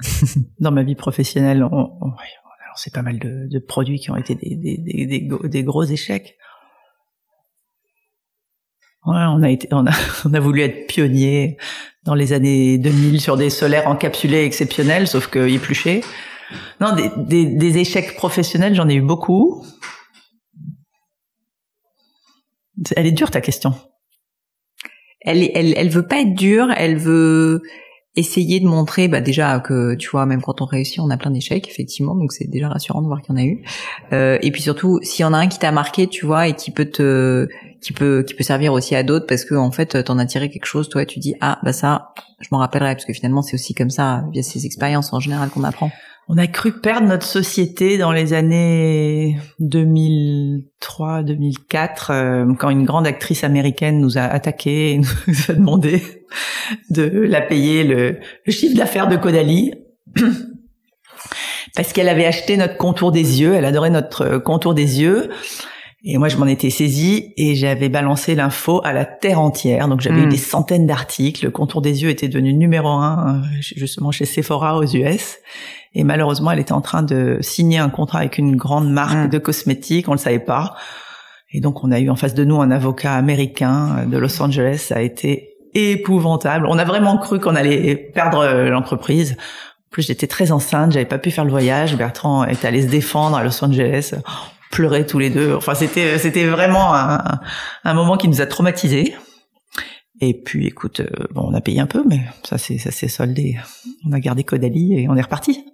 dans 0.58 0.72
ma 0.72 0.82
vie 0.82 0.96
professionnelle. 0.96 1.62
On, 1.62 1.96
on, 2.00 2.12
c'est 2.76 2.92
pas 2.92 3.02
mal 3.02 3.18
de, 3.18 3.46
de, 3.48 3.58
produits 3.58 4.00
qui 4.00 4.10
ont 4.10 4.16
été 4.16 4.34
des, 4.34 4.56
des, 4.56 5.06
des, 5.06 5.28
des 5.48 5.62
gros 5.62 5.84
échecs. 5.84 6.36
Ouais, 9.06 9.16
on 9.28 9.42
a 9.42 9.50
été, 9.50 9.68
on 9.72 9.86
a, 9.86 9.92
on 10.24 10.34
a 10.34 10.40
voulu 10.40 10.62
être 10.62 10.86
pionnier 10.86 11.56
dans 12.04 12.14
les 12.14 12.32
années 12.32 12.78
2000 12.78 13.20
sur 13.20 13.36
des 13.36 13.50
solaires 13.50 13.86
encapsulés 13.88 14.44
exceptionnels, 14.44 15.06
sauf 15.06 15.30
qu'ils 15.30 15.60
pluchaient. 15.60 16.02
Non, 16.80 16.94
des, 16.94 17.10
des, 17.16 17.46
des 17.46 17.78
échecs 17.78 18.16
professionnels, 18.16 18.74
j'en 18.74 18.88
ai 18.88 18.94
eu 18.94 19.02
beaucoup. 19.02 19.64
Elle 22.96 23.06
est 23.06 23.12
dure 23.12 23.30
ta 23.30 23.40
question. 23.40 23.74
Elle, 25.20 25.50
elle, 25.54 25.74
elle 25.76 25.90
veut 25.90 26.06
pas 26.06 26.20
être 26.20 26.34
dure. 26.34 26.68
Elle 26.76 26.96
veut, 26.96 27.62
essayer 28.20 28.60
de 28.60 28.66
montrer 28.66 29.08
bah 29.08 29.20
déjà 29.20 29.58
que 29.60 29.94
tu 29.94 30.08
vois 30.08 30.26
même 30.26 30.40
quand 30.40 30.60
on 30.62 30.64
réussit 30.64 31.00
on 31.00 31.10
a 31.10 31.16
plein 31.16 31.30
d'échecs 31.30 31.68
effectivement 31.68 32.14
donc 32.14 32.32
c'est 32.32 32.48
déjà 32.48 32.68
rassurant 32.68 33.02
de 33.02 33.06
voir 33.06 33.20
qu'il 33.20 33.34
y 33.34 33.38
en 33.38 33.40
a 33.40 33.44
eu. 33.44 33.62
Euh, 34.12 34.38
et 34.42 34.50
puis 34.52 34.62
surtout 34.62 35.00
s'il 35.02 35.22
y 35.22 35.26
en 35.26 35.32
a 35.32 35.38
un 35.38 35.48
qui 35.48 35.58
t'a 35.58 35.72
marqué 35.72 36.06
tu 36.06 36.26
vois 36.26 36.48
et 36.48 36.52
qui 36.52 36.70
peut 36.70 36.84
te 36.84 37.48
qui 37.80 37.92
peut 37.92 38.22
qui 38.26 38.34
peut 38.34 38.44
servir 38.44 38.72
aussi 38.72 38.94
à 38.94 39.02
d'autres 39.02 39.26
parce 39.26 39.44
que 39.44 39.54
en 39.54 39.70
fait 39.70 40.04
t'en 40.04 40.18
as 40.18 40.26
tiré 40.26 40.50
quelque 40.50 40.66
chose 40.66 40.88
toi 40.88 41.04
tu 41.04 41.18
dis 41.18 41.34
ah 41.40 41.58
bah 41.64 41.72
ça 41.72 42.12
je 42.40 42.48
m'en 42.52 42.58
rappellerai 42.58 42.94
parce 42.94 43.04
que 43.04 43.12
finalement 43.12 43.42
c'est 43.42 43.54
aussi 43.54 43.74
comme 43.74 43.90
ça 43.90 44.24
via 44.32 44.42
ces 44.42 44.66
expériences 44.66 45.12
en 45.12 45.20
général 45.20 45.50
qu'on 45.50 45.64
apprend 45.64 45.90
on 46.32 46.38
a 46.38 46.46
cru 46.46 46.70
perdre 46.70 47.08
notre 47.08 47.26
société 47.26 47.98
dans 47.98 48.12
les 48.12 48.34
années 48.34 49.36
2003-2004 49.60 52.06
euh, 52.10 52.54
quand 52.54 52.70
une 52.70 52.84
grande 52.84 53.08
actrice 53.08 53.42
américaine 53.42 53.98
nous 53.98 54.16
a 54.16 54.20
attaqué 54.20 54.92
et 54.92 54.98
nous 54.98 55.06
a 55.48 55.54
demandé 55.54 56.00
de 56.88 57.02
la 57.02 57.40
payer 57.40 57.82
le, 57.82 58.20
chiffre 58.46 58.76
d'affaires 58.76 59.08
de 59.08 59.16
Caudalie 59.16 59.72
parce 61.74 61.92
qu'elle 61.92 62.08
avait 62.08 62.26
acheté 62.26 62.56
notre 62.56 62.76
contour 62.76 63.10
des 63.10 63.40
yeux, 63.40 63.54
elle 63.54 63.64
adorait 63.64 63.90
notre 63.90 64.38
contour 64.38 64.74
des 64.74 65.00
yeux. 65.00 65.30
Et 66.02 66.16
moi, 66.16 66.28
je 66.28 66.38
m'en 66.38 66.46
étais 66.46 66.70
saisie 66.70 67.34
et 67.36 67.54
j'avais 67.54 67.90
balancé 67.90 68.34
l'info 68.34 68.80
à 68.84 68.92
la 68.92 69.04
terre 69.04 69.38
entière. 69.40 69.86
Donc, 69.86 70.00
j'avais 70.00 70.20
eu 70.20 70.26
hmm. 70.26 70.30
des 70.30 70.38
centaines 70.38 70.86
d'articles. 70.86 71.44
Le 71.44 71.50
contour 71.50 71.82
des 71.82 72.02
yeux 72.02 72.08
était 72.08 72.28
devenu 72.28 72.54
numéro 72.54 72.88
un, 72.88 73.42
euh, 73.42 73.46
justement, 73.60 74.10
chez 74.10 74.24
Sephora 74.24 74.78
aux 74.78 74.84
US. 74.84 75.38
Et 75.94 76.04
malheureusement, 76.04 76.52
elle 76.52 76.58
était 76.58 76.72
en 76.72 76.80
train 76.80 77.02
de 77.02 77.38
signer 77.42 77.78
un 77.78 77.90
contrat 77.90 78.20
avec 78.20 78.38
une 78.38 78.56
grande 78.56 78.90
marque 78.90 79.18
ah. 79.24 79.28
de 79.28 79.38
cosmétiques. 79.38 80.08
On 80.08 80.12
le 80.12 80.18
savait 80.18 80.38
pas. 80.38 80.74
Et 81.52 81.60
donc, 81.60 81.84
on 81.84 81.90
a 81.90 82.00
eu 82.00 82.08
en 82.08 82.16
face 82.16 82.34
de 82.34 82.44
nous 82.44 82.60
un 82.62 82.70
avocat 82.70 83.14
américain 83.14 83.98
euh, 83.98 84.06
de 84.06 84.16
Los 84.16 84.40
Angeles. 84.40 84.78
Ça 84.88 84.96
a 84.96 85.00
été 85.00 85.50
épouvantable. 85.74 86.66
On 86.66 86.78
a 86.78 86.84
vraiment 86.84 87.18
cru 87.18 87.40
qu'on 87.40 87.56
allait 87.56 87.94
perdre 87.94 88.38
euh, 88.38 88.70
l'entreprise. 88.70 89.32
En 89.32 89.90
plus, 89.90 90.06
j'étais 90.06 90.28
très 90.28 90.50
enceinte. 90.50 90.92
J'avais 90.92 91.04
pas 91.04 91.18
pu 91.18 91.30
faire 91.30 91.44
le 91.44 91.50
voyage. 91.50 91.94
Bertrand 91.96 92.44
est 92.44 92.64
allé 92.64 92.80
se 92.82 92.88
défendre 92.88 93.36
à 93.36 93.44
Los 93.44 93.62
Angeles. 93.62 94.14
Pleurer 94.70 95.06
tous 95.06 95.18
les 95.18 95.30
deux. 95.30 95.54
Enfin, 95.54 95.74
c'était, 95.74 96.18
c'était 96.18 96.46
vraiment 96.46 96.94
un, 96.94 97.40
un 97.84 97.94
moment 97.94 98.16
qui 98.16 98.28
nous 98.28 98.40
a 98.40 98.46
traumatisés. 98.46 99.14
Et 100.20 100.34
puis, 100.34 100.66
écoute, 100.66 101.00
euh, 101.00 101.26
bon, 101.32 101.48
on 101.50 101.54
a 101.54 101.60
payé 101.60 101.80
un 101.80 101.86
peu, 101.86 102.04
mais 102.06 102.20
ça 102.44 102.58
c'est 102.58 102.78
ça 102.78 102.90
s'est 102.90 103.08
soldé. 103.08 103.58
On 104.06 104.12
a 104.12 104.20
gardé 104.20 104.44
Caudalie 104.44 105.00
et 105.00 105.08
on 105.08 105.16
est 105.16 105.22
reparti. 105.22 105.64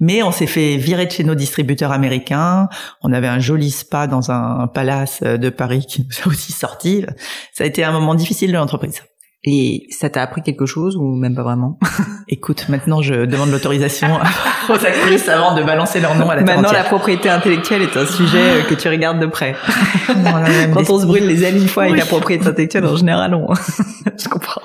Mais 0.00 0.22
on 0.22 0.32
s'est 0.32 0.46
fait 0.46 0.76
virer 0.76 1.06
de 1.06 1.10
chez 1.10 1.24
nos 1.24 1.34
distributeurs 1.34 1.92
américains. 1.92 2.68
On 3.02 3.12
avait 3.12 3.28
un 3.28 3.38
joli 3.38 3.70
spa 3.70 4.06
dans 4.06 4.30
un 4.30 4.66
palace 4.66 5.22
de 5.22 5.50
Paris 5.50 5.84
qui 5.86 6.02
nous 6.02 6.22
a 6.24 6.28
aussi 6.28 6.52
sorti. 6.52 7.04
Ça 7.52 7.64
a 7.64 7.66
été 7.66 7.84
un 7.84 7.92
moment 7.92 8.14
difficile 8.14 8.50
de 8.50 8.56
l'entreprise. 8.56 9.02
Et 9.44 9.86
ça 9.90 10.10
t'a 10.10 10.22
appris 10.22 10.42
quelque 10.42 10.66
chose 10.66 10.96
ou 10.96 11.14
même 11.14 11.34
pas 11.34 11.44
vraiment? 11.44 11.78
Écoute, 12.28 12.68
maintenant 12.68 13.02
je 13.02 13.24
demande 13.24 13.50
l'autorisation 13.50 14.08
aux 14.68 14.72
actrices 14.72 15.28
avant 15.28 15.54
de 15.54 15.62
balancer 15.62 16.00
leur 16.00 16.16
nom 16.16 16.28
à 16.28 16.36
la 16.36 16.42
Maintenant, 16.42 16.72
la 16.72 16.84
propriété 16.84 17.28
intellectuelle 17.28 17.82
est 17.82 17.96
un 17.96 18.06
sujet 18.06 18.38
euh, 18.38 18.62
que 18.62 18.74
tu 18.74 18.88
regardes 18.88 19.20
de 19.20 19.26
près. 19.26 19.54
Quand 20.74 20.90
on 20.90 21.00
se 21.00 21.06
brûle 21.06 21.26
les 21.26 21.44
ailes 21.44 21.56
une 21.56 21.68
fois 21.68 21.84
avec 21.84 21.96
la 21.96 22.06
propriété 22.06 22.46
intellectuelle, 22.48 22.86
en 22.86 22.96
général, 22.96 23.34
on... 23.34 23.54
je 23.54 24.28
comprends. 24.28 24.62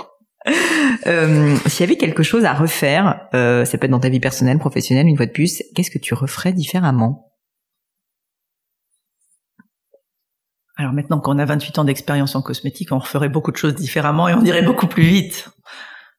Euh, 1.08 1.56
S'il 1.68 1.86
y 1.86 1.90
avait 1.90 1.98
quelque 1.98 2.24
chose 2.24 2.44
à 2.46 2.54
refaire, 2.54 3.28
euh, 3.34 3.66
ça 3.66 3.78
peut 3.78 3.86
être 3.86 3.92
dans 3.92 4.00
ta 4.00 4.10
vie 4.10 4.20
personnelle, 4.20 4.58
professionnelle, 4.58 5.08
une 5.08 5.18
fois 5.18 5.26
de 5.26 5.32
plus, 5.32 5.64
qu'est-ce 5.76 5.92
que 5.92 6.00
tu 6.00 6.14
referais 6.14 6.52
différemment? 6.52 7.33
Alors 10.84 10.94
maintenant 10.94 11.22
qu'on 11.22 11.40
a 11.40 11.46
28 11.46 11.80
ans 11.80 11.86
d'expérience 11.86 12.36
en 12.36 12.42
cosmétique, 12.42 12.92
on 12.92 13.00
referait 13.00 13.30
beaucoup 13.30 13.54
de 13.54 13.58
choses 13.58 13.74
différemment 13.74 14.28
et 14.28 14.34
on 14.34 14.44
irait 14.44 14.64
beaucoup 14.64 14.88
plus 14.88 15.04
vite. 15.04 15.48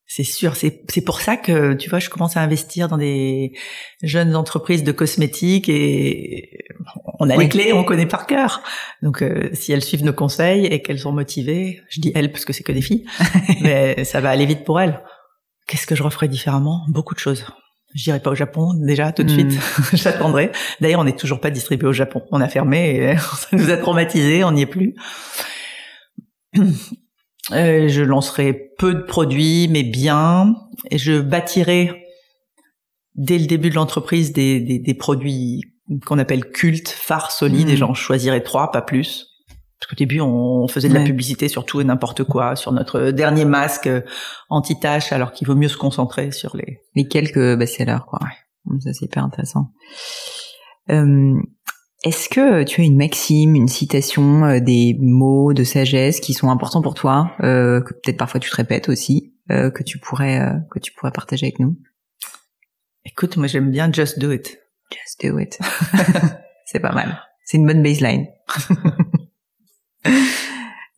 C'est 0.07 0.25
sûr, 0.25 0.57
c'est 0.57 1.05
pour 1.05 1.21
ça 1.21 1.37
que 1.37 1.75
tu 1.75 1.91
vois, 1.91 1.99
je 1.99 2.09
commence 2.09 2.39
à 2.39 2.41
investir 2.41 2.89
dans 2.89 2.97
des 2.97 3.53
jeunes 4.03 4.35
entreprises 4.35 4.83
de 4.83 4.91
cosmétiques 4.91 5.69
et 5.69 6.57
on 7.21 7.29
a 7.29 7.37
les 7.37 7.51
clés, 7.51 7.75
on 7.75 7.85
connaît 7.85 8.07
par 8.07 8.27
cœur. 8.27 8.63
Donc 9.03 9.21
euh, 9.21 9.51
si 9.53 9.71
elles 9.73 9.85
suivent 9.85 10.05
nos 10.05 10.15
conseils 10.15 10.65
et 10.65 10.81
qu'elles 10.81 10.99
sont 10.99 11.13
motivées, 11.13 11.83
je 11.91 12.01
dis 12.01 12.13
elles 12.15 12.33
parce 12.33 12.47
que 12.47 12.55
c'est 12.55 12.63
que 12.63 12.73
des 12.73 12.81
filles, 12.81 13.05
mais 13.61 14.03
ça 14.05 14.23
va 14.23 14.31
aller 14.31 14.47
vite 14.47 14.65
pour 14.65 14.81
elles. 14.81 14.99
Qu'est-ce 15.67 15.87
que 15.87 15.95
je 15.95 16.03
referais 16.03 16.29
différemment? 16.29 16.87
Beaucoup 16.89 17.15
de 17.15 17.21
choses. 17.21 17.45
Je 17.95 18.05
dirais 18.05 18.21
pas 18.21 18.31
au 18.31 18.35
Japon 18.35 18.75
déjà 18.75 19.13
tout 19.13 19.23
de 19.23 19.31
suite. 19.31 19.53
Hmm. 19.53 19.83
J'attendrai. 19.97 20.51
D'ailleurs, 20.81 21.01
on 21.01 21.05
n'est 21.05 21.17
toujours 21.17 21.41
pas 21.41 21.51
distribué 21.51 21.87
au 21.87 21.93
Japon. 21.93 22.23
On 22.33 22.41
a 22.41 22.49
fermé 22.49 22.97
et 22.97 23.17
ça 23.19 23.49
nous 23.53 23.71
a 23.71 23.77
traumatisés. 23.77 24.43
On 24.45 24.53
n'y 24.53 24.63
est 24.63 24.67
plus. 24.67 24.95
Euh, 27.53 27.89
je 27.89 28.01
lancerai 28.01 28.55
peu 28.79 28.95
de 28.95 29.03
produits, 29.03 29.69
mais 29.69 29.83
bien. 29.83 30.55
Et 30.91 30.97
je 30.97 31.21
bâtirai 31.21 32.07
dès 33.17 33.39
le 33.39 33.45
début 33.45 33.69
de 33.69 33.75
l'entreprise 33.75 34.33
des, 34.33 34.61
des, 34.61 34.79
des, 34.79 34.95
produits 34.95 35.61
qu'on 36.07 36.19
appelle 36.19 36.51
cultes, 36.51 36.89
phares, 36.89 37.33
solides. 37.33 37.69
Et 37.69 37.75
hmm. 37.75 37.77
j'en 37.77 37.93
choisirai 37.93 38.43
trois, 38.43 38.73
pas 38.73 38.81
plus. 38.81 39.34
Parce 39.85 39.91
qu'au 39.91 39.99
début, 39.99 40.23
on 40.23 40.67
faisait 40.67 40.89
de 40.89 40.95
la 40.95 41.05
publicité 41.05 41.47
sur 41.49 41.67
tout 41.67 41.79
et 41.79 41.85
n'importe 41.85 42.25
quoi, 42.25 42.57
sur 42.57 42.73
notre 42.73 43.11
dernier 43.11 43.45
masque 43.45 43.87
euh, 43.87 44.01
anti-tache, 44.49 45.13
alors 45.13 45.33
qu'il 45.33 45.47
vaut 45.47 45.55
mieux 45.55 45.69
se 45.69 45.77
concentrer 45.77 46.31
sur 46.31 46.57
les... 46.57 46.81
Les 46.95 47.07
quelques 47.07 47.59
best-sellers, 47.59 47.99
quoi. 48.09 48.19
Ouais. 48.23 48.81
Ça, 48.81 48.95
c'est 48.95 49.05
hyper 49.05 49.23
intéressant. 49.23 49.73
Euh, 50.89 51.35
Est-ce 52.03 52.31
que 52.31 52.63
tu 52.63 52.81
as 52.81 52.85
une 52.85 52.97
maxime, 52.97 53.55
une 53.55 53.69
citation, 53.69 54.47
euh, 54.47 54.61
des 54.61 54.97
mots 54.99 55.53
de 55.53 55.65
sagesse 55.65 56.19
qui 56.21 56.33
sont 56.33 56.49
importants 56.49 56.81
pour 56.81 56.95
toi, 56.95 57.33
euh, 57.43 57.83
que 57.83 57.93
peut-être 57.93 58.17
parfois 58.17 58.41
tu 58.41 58.49
te 58.49 58.57
répètes 58.57 58.89
aussi, 58.89 59.35
euh, 59.51 59.71
que 59.71 59.83
tu 59.83 59.99
pourrais 59.99 60.41
euh, 60.41 60.55
que 60.71 60.79
tu 60.79 60.95
pourrais 60.95 61.13
partager 61.13 61.45
avec 61.45 61.59
nous? 61.59 61.77
Écoute, 63.05 63.37
moi 63.37 63.49
j'aime 63.49 63.71
bien 63.71 63.93
Just 63.93 64.19
Do 64.19 64.33
It. 64.33 64.59
Just 64.91 65.31
Do 65.31 65.39
It. 65.39 65.59
c'est 66.65 66.81
pas 66.81 66.93
mal. 66.93 67.21
C'est 67.45 67.59
une 67.59 67.67
bonne 67.67 67.83
baseline. 67.83 68.27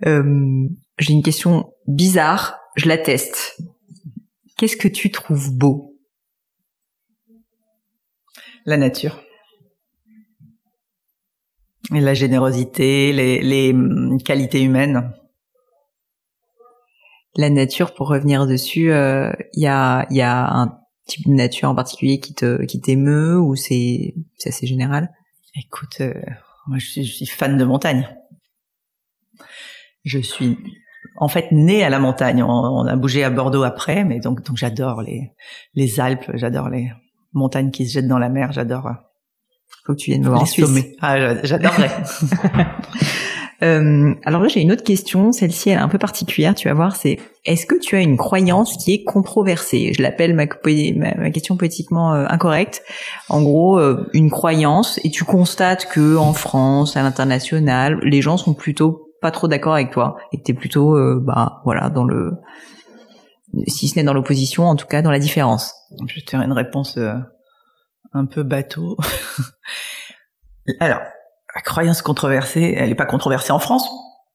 Euh, 0.05 0.69
j'ai 0.99 1.15
une 1.15 1.23
question 1.23 1.73
bizarre, 1.87 2.59
je 2.77 2.87
la 2.87 2.99
teste. 2.99 3.59
Qu'est-ce 4.59 4.77
que 4.77 4.89
tu 4.89 5.11
trouves 5.11 5.57
beau? 5.57 5.97
La 8.67 8.77
nature. 8.77 9.23
Et 11.95 12.01
la 12.01 12.13
générosité, 12.13 13.15
les, 13.15 13.41
les 13.41 13.73
hum, 13.73 14.21
qualités 14.23 14.61
humaines. 14.61 15.15
La 17.35 17.49
nature, 17.49 17.95
pour 17.95 18.09
revenir 18.09 18.47
dessus, 18.47 18.89
il 18.89 18.91
euh, 18.91 19.33
y, 19.55 19.67
a, 19.67 20.07
y 20.11 20.21
a 20.21 20.47
un 20.47 20.79
type 21.07 21.27
de 21.27 21.33
nature 21.33 21.71
en 21.71 21.75
particulier 21.75 22.19
qui 22.21 22.35
te 22.35 22.65
qui 22.65 22.81
t'émeut 22.81 23.39
ou 23.39 23.57
c'est 23.57 24.15
assez 24.45 24.67
général? 24.67 25.11
Écoute, 25.55 26.01
euh, 26.01 26.13
moi 26.67 26.79
je 26.79 26.87
suis, 26.87 27.05
je 27.05 27.15
suis 27.15 27.27
fan 27.27 27.57
de 27.57 27.65
montagne. 27.65 28.09
Je 30.07 30.19
suis 30.19 30.57
en 31.17 31.29
fait 31.29 31.53
née 31.53 31.85
à 31.85 31.91
la 31.91 31.99
montagne. 31.99 32.43
On, 32.43 32.87
a 32.87 32.97
bougé 32.97 33.25
à 33.25 33.31
Bordeaux 33.31 33.65
après, 33.65 34.05
mais 34.05 34.21
donc 34.21 34.43
donc 34.43 34.57
j'adore 34.57 35.03
les 35.03 35.33
les 35.75 36.01
Alpes, 36.01 36.31
j'adore 36.35 36.71
les 36.71 36.91
montagnes 37.35 37.71
qui 37.71 37.87
se 37.87 37.95
jettent 37.95 38.09
dans 38.09 38.19
la 38.19 38.31
mer, 38.31 38.53
j'adore. 38.53 38.87
Euh, 38.87 38.93
Faut 39.85 39.93
que 39.93 39.99
tu 39.99 40.11
viennes 40.13 40.23
me 40.23 40.29
voir 40.29 40.43
en 40.43 40.47
Suisse. 40.47 40.87
Ah, 41.01 41.43
j'adorerais. 41.45 41.91
Euh, 43.63 44.15
alors 44.25 44.43
là, 44.43 44.49
j'ai 44.49 44.61
une 44.61 44.73
autre 44.73 44.83
question. 44.83 45.33
Celle-ci, 45.33 45.71
elle 45.71 45.79
est 45.79 45.81
un 45.81 45.89
peu 45.89 45.99
particulière. 45.99 46.55
Tu 46.55 46.69
vas 46.69 46.75
voir, 46.75 46.97
c'est 46.97 47.19
est-ce 47.45 47.67
que 47.67 47.79
tu 47.79 47.97
as 47.97 48.01
une 48.01 48.17
croyance 48.17 48.77
qui 48.77 48.93
est 48.93 49.05
controversée? 49.05 49.93
Je 49.97 50.03
l'appelle 50.03 50.35
ma, 50.35 50.45
ma, 50.45 51.31
question 51.31 51.57
politiquement 51.57 52.15
euh, 52.15 52.27
incorrecte. 52.29 52.83
En 53.29 53.43
gros, 53.43 53.79
euh, 53.79 54.09
une 54.13 54.31
croyance, 54.31 55.01
et 55.05 55.11
tu 55.11 55.25
constates 55.25 55.87
que 55.87 56.17
en 56.17 56.33
France, 56.33 56.97
à 56.97 57.03
l'international, 57.03 57.99
les 58.03 58.21
gens 58.21 58.37
sont 58.37 58.55
plutôt 58.55 59.06
pas 59.21 59.31
trop 59.31 59.49
d'accord 59.49 59.75
avec 59.75 59.91
toi 59.91 60.17
et 60.33 60.43
t'es 60.43 60.55
plutôt 60.55 60.97
euh, 60.97 61.21
bah 61.23 61.61
voilà 61.65 61.89
dans 61.91 62.05
le 62.05 62.33
si 63.67 63.89
ce 63.89 63.97
n'est 63.97 64.05
dans 64.05 64.15
l'opposition 64.15 64.65
en 64.65 64.77
tout 64.77 64.87
cas 64.87 65.03
dans 65.03 65.11
la 65.11 65.19
différence. 65.19 65.75
Je 66.07 66.21
te 66.21 66.31
faire 66.31 66.43
une 66.43 66.53
réponse 66.53 66.97
euh, 66.99 67.15
un 68.13 68.27
peu 68.27 68.43
bateau. 68.43 68.97
Alors 70.81 71.01
la 71.55 71.63
croyance 71.63 72.03
controversée 72.03 72.75
elle 72.77 72.91
est 72.91 72.97
pas 72.97 73.07
controversée 73.07 73.53
en 73.53 73.59
France 73.59 73.89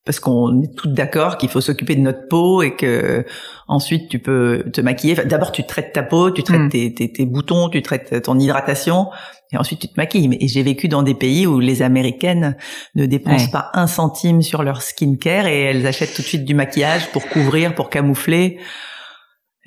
parce 0.05 0.19
qu'on 0.19 0.63
est 0.63 0.75
toutes 0.75 0.93
d'accord 0.93 1.37
qu'il 1.37 1.49
faut 1.49 1.61
s'occuper 1.61 1.95
de 1.95 2.01
notre 2.01 2.27
peau 2.27 2.63
et 2.63 2.75
que 2.75 3.23
ensuite 3.67 4.09
tu 4.09 4.17
peux 4.17 4.65
te 4.73 4.81
maquiller. 4.81 5.15
D'abord 5.25 5.51
tu 5.51 5.63
traites 5.63 5.93
ta 5.93 6.01
peau, 6.01 6.31
tu 6.31 6.41
traites 6.41 6.61
mm. 6.61 6.69
tes, 6.69 6.93
tes, 6.93 7.11
tes, 7.11 7.25
boutons, 7.25 7.69
tu 7.69 7.83
traites 7.83 8.23
ton 8.23 8.39
hydratation 8.39 9.09
et 9.51 9.57
ensuite 9.57 9.79
tu 9.79 9.87
te 9.87 9.93
maquilles. 9.97 10.27
Mais 10.27 10.39
j'ai 10.41 10.63
vécu 10.63 10.87
dans 10.87 11.03
des 11.03 11.13
pays 11.13 11.45
où 11.45 11.59
les 11.59 11.83
Américaines 11.83 12.57
ne 12.95 13.05
dépensent 13.05 13.51
pas 13.51 13.69
un 13.73 13.85
centime 13.85 14.41
sur 14.41 14.63
leur 14.63 14.81
skincare 14.81 15.45
et 15.45 15.61
elles 15.61 15.85
achètent 15.85 16.15
tout 16.15 16.23
de 16.23 16.27
suite 16.27 16.45
du 16.45 16.55
maquillage 16.55 17.11
pour 17.11 17.27
couvrir, 17.27 17.75
pour 17.75 17.89
camoufler. 17.91 18.59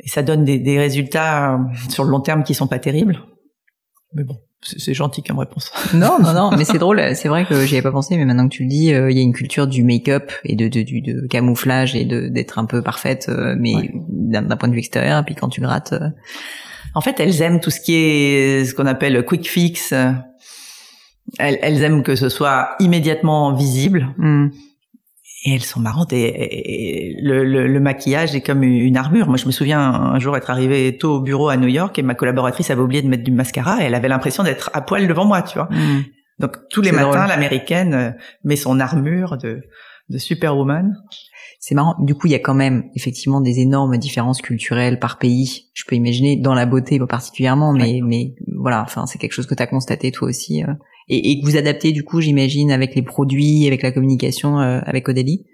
Et 0.03 0.09
ça 0.09 0.23
donne 0.23 0.45
des, 0.45 0.59
des 0.59 0.79
résultats 0.79 1.55
euh, 1.55 1.59
sur 1.89 2.03
le 2.03 2.11
long 2.11 2.21
terme 2.21 2.43
qui 2.43 2.55
sont 2.55 2.67
pas 2.67 2.81
terribles. 2.81 3.21
Mais 4.15 4.25
bon. 4.25 4.37
C'est 4.65 4.95
gentil 4.95 5.23
comme 5.23 5.39
réponse. 5.39 5.71
Non, 5.95 6.19
non, 6.21 6.33
non, 6.33 6.51
mais 6.57 6.65
c'est 6.65 6.79
drôle. 6.79 7.01
C'est 7.15 7.29
vrai 7.29 7.45
que 7.45 7.67
j'y 7.67 7.75
avais 7.75 7.83
pas 7.83 7.93
pensé, 7.93 8.17
mais 8.17 8.25
maintenant 8.25 8.49
que 8.49 8.55
tu 8.55 8.63
le 8.63 8.69
dis, 8.69 8.93
euh, 8.93 9.11
il 9.11 9.17
y 9.17 9.21
a 9.21 9.23
une 9.23 9.33
culture 9.33 9.67
du 9.67 9.83
make-up 9.85 10.33
et 10.45 10.57
de, 10.57 10.69
de, 10.69 10.83
de 10.83 11.27
camouflage 11.27 11.95
et 11.95 12.05
de 12.05 12.29
d'être 12.29 12.59
un 12.59 12.65
peu 12.65 12.83
parfaite, 12.83 13.27
euh, 13.29 13.55
mais 13.59 13.91
d'un 14.09 14.57
point 14.57 14.69
de 14.69 14.73
vue 14.75 14.79
extérieur. 14.79 15.21
Et 15.21 15.23
puis 15.23 15.35
quand 15.35 15.49
tu 15.49 15.61
grattes, 15.61 15.93
euh, 15.93 16.09
en 16.95 17.01
fait, 17.01 17.21
elles 17.21 17.43
aiment 17.43 17.61
tout 17.61 17.71
ce 17.71 17.81
qui 17.81 17.95
est 17.95 18.65
ce 18.65 18.75
qu'on 18.75 18.87
appelle 18.87 19.25
quick 19.25 19.49
fix. 19.49 19.93
Elles, 21.39 21.59
elles, 21.63 21.83
aiment 21.83 22.03
que 22.03 22.17
ce 22.17 22.29
soit 22.29 22.77
immédiatement 22.81 23.55
visible. 23.55 24.15
Hmm 24.19 24.49
et 25.45 25.55
elles 25.55 25.63
sont 25.63 25.81
marrantes 25.81 26.13
et, 26.13 27.17
le, 27.21 27.45
le, 27.45 27.67
le, 27.67 27.81
maquillage 27.81 28.35
est 28.35 28.41
comme 28.41 28.63
une 28.63 28.97
armure. 28.97 29.29
Moi, 29.29 29.37
je 29.37 29.47
me 29.47 29.51
souviens 29.51 29.81
un 29.81 30.19
jour 30.19 30.37
être 30.37 30.51
arrivé 30.51 30.97
tôt 30.97 31.17
au 31.17 31.21
bureau 31.21 31.49
à 31.49 31.57
New 31.57 31.69
York 31.69 31.99
et 31.99 32.03
ma 32.03 32.15
collaboratrice 32.15 32.71
avait 32.71 32.81
oublié 32.81 33.03
de 33.03 33.09
mettre 33.09 33.25
du 33.25 33.31
mascara 33.31 33.83
et 33.83 33.85
elle 33.85 33.95
avait 33.95 34.09
l'impression 34.09 34.43
d'être 34.43 34.71
à 34.73 34.81
poil 34.81 35.07
devant 35.07 35.27
moi, 35.27 35.43
tu 35.43 35.59
vois. 35.59 35.69
Mm. 35.71 36.05
Donc 36.39 36.57
tous 36.71 36.81
les 36.81 36.93
matins, 36.93 37.27
l'américaine 37.27 37.95
euh, 37.95 38.11
met 38.43 38.57
son 38.57 38.81
armure 38.81 39.37
de, 39.37 39.63
de 40.09 40.19
superwoman. 40.19 40.97
C'est 41.61 41.75
marrant. 41.75 41.95
Du 42.01 42.15
coup, 42.15 42.27
il 42.27 42.33
y 42.33 42.37
a 42.37 42.41
quand 42.41 42.55
même 42.55 42.85
effectivement 42.95 43.41
des 43.41 43.61
énormes 43.61 43.97
différences 43.99 44.43
culturelles 44.43 44.99
par 44.99 45.19
pays. 45.19 45.71
Je 45.75 45.85
peux 45.87 45.95
imaginer 45.95 46.37
dans 46.37 46.55
la 46.55 46.67
beauté 46.67 46.99
particulièrement, 47.09 47.73
mais 47.73 48.01
mais 48.03 48.35
voilà. 48.59 48.83
Enfin, 48.83 49.07
c'est 49.07 49.19
quelque 49.19 49.33
chose 49.33 49.47
que 49.47 49.55
tu 49.55 49.63
as 49.63 49.67
constaté 49.67 50.11
toi 50.11 50.29
aussi. 50.29 50.63
Euh 50.63 50.73
et, 51.09 51.31
et, 51.31 51.41
que 51.41 51.47
vous 51.47 51.57
adaptez 51.57 51.93
du 51.93 52.05
coup, 52.05 52.21
j'imagine, 52.21 52.73
avec 52.73 52.95
les 52.95 53.03
produits, 53.03 53.67
avec 53.67 53.83
la 53.83 53.93
communication 53.93 54.61
euh, 54.61 54.81
avec 54.85 55.09
Odali 55.09 55.45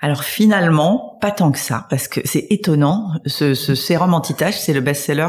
alors 0.00 0.24
finalement, 0.24 1.16
pas 1.20 1.30
tant 1.30 1.50
que 1.50 1.58
ça, 1.58 1.86
parce 1.88 2.06
que 2.06 2.20
c'est 2.24 2.46
étonnant. 2.50 3.12
Ce, 3.24 3.54
ce 3.54 3.74
sérum 3.74 4.12
anti-tache, 4.12 4.58
c'est 4.58 4.74
le 4.74 4.80
best-seller 4.80 5.28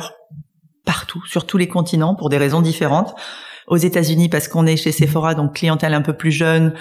partout, 0.86 1.24
sur 1.26 1.46
tous 1.46 1.58
les 1.58 1.68
continents, 1.68 2.16
pour 2.16 2.30
des 2.30 2.38
raisons 2.38 2.62
différentes. 2.62 3.16
Aux 3.68 3.78
États-Unis, 3.78 4.30
parce 4.30 4.48
qu'on 4.48 4.66
est 4.66 4.78
chez 4.78 4.92
Sephora, 4.92 5.36
donc 5.36 5.56
clientèle 5.56 5.94
un 5.94 6.02
peu 6.02 6.14
plus 6.14 6.32
jeune, 6.32 6.74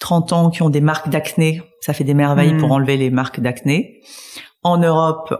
30 0.00 0.32
ans, 0.32 0.50
qui 0.50 0.62
ont 0.62 0.70
des 0.70 0.80
marques 0.80 1.08
d'acné, 1.08 1.62
ça 1.80 1.92
fait 1.92 2.04
des 2.04 2.14
merveilles 2.14 2.56
pour 2.56 2.68
hmm. 2.68 2.72
enlever 2.72 2.96
les 2.96 3.10
marques 3.10 3.40
d'acné. 3.40 4.00
En 4.62 4.78
Europe, 4.78 5.34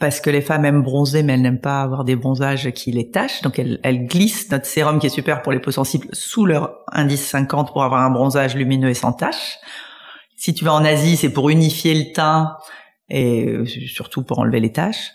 parce 0.00 0.20
que 0.20 0.30
les 0.30 0.40
femmes 0.40 0.64
aiment 0.64 0.82
bronzer, 0.82 1.22
mais 1.22 1.34
elles 1.34 1.42
n'aiment 1.42 1.60
pas 1.60 1.82
avoir 1.82 2.04
des 2.04 2.16
bronzages 2.16 2.70
qui 2.72 2.90
les 2.90 3.10
tachent. 3.10 3.42
Donc 3.42 3.58
elles, 3.58 3.78
elles, 3.82 4.06
glissent 4.06 4.50
notre 4.50 4.64
sérum 4.64 4.98
qui 4.98 5.06
est 5.06 5.10
super 5.10 5.42
pour 5.42 5.52
les 5.52 5.60
peaux 5.60 5.70
sensibles 5.70 6.08
sous 6.12 6.46
leur 6.46 6.78
indice 6.90 7.24
50 7.28 7.72
pour 7.72 7.84
avoir 7.84 8.02
un 8.02 8.10
bronzage 8.10 8.56
lumineux 8.56 8.88
et 8.88 8.94
sans 8.94 9.12
taches. 9.12 9.58
Si 10.36 10.54
tu 10.54 10.64
vas 10.64 10.72
en 10.72 10.84
Asie, 10.84 11.18
c'est 11.18 11.30
pour 11.30 11.50
unifier 11.50 11.94
le 11.94 12.12
teint 12.12 12.56
et 13.10 13.46
euh, 13.46 13.66
surtout 13.66 14.24
pour 14.24 14.38
enlever 14.38 14.58
les 14.58 14.72
taches. 14.72 15.12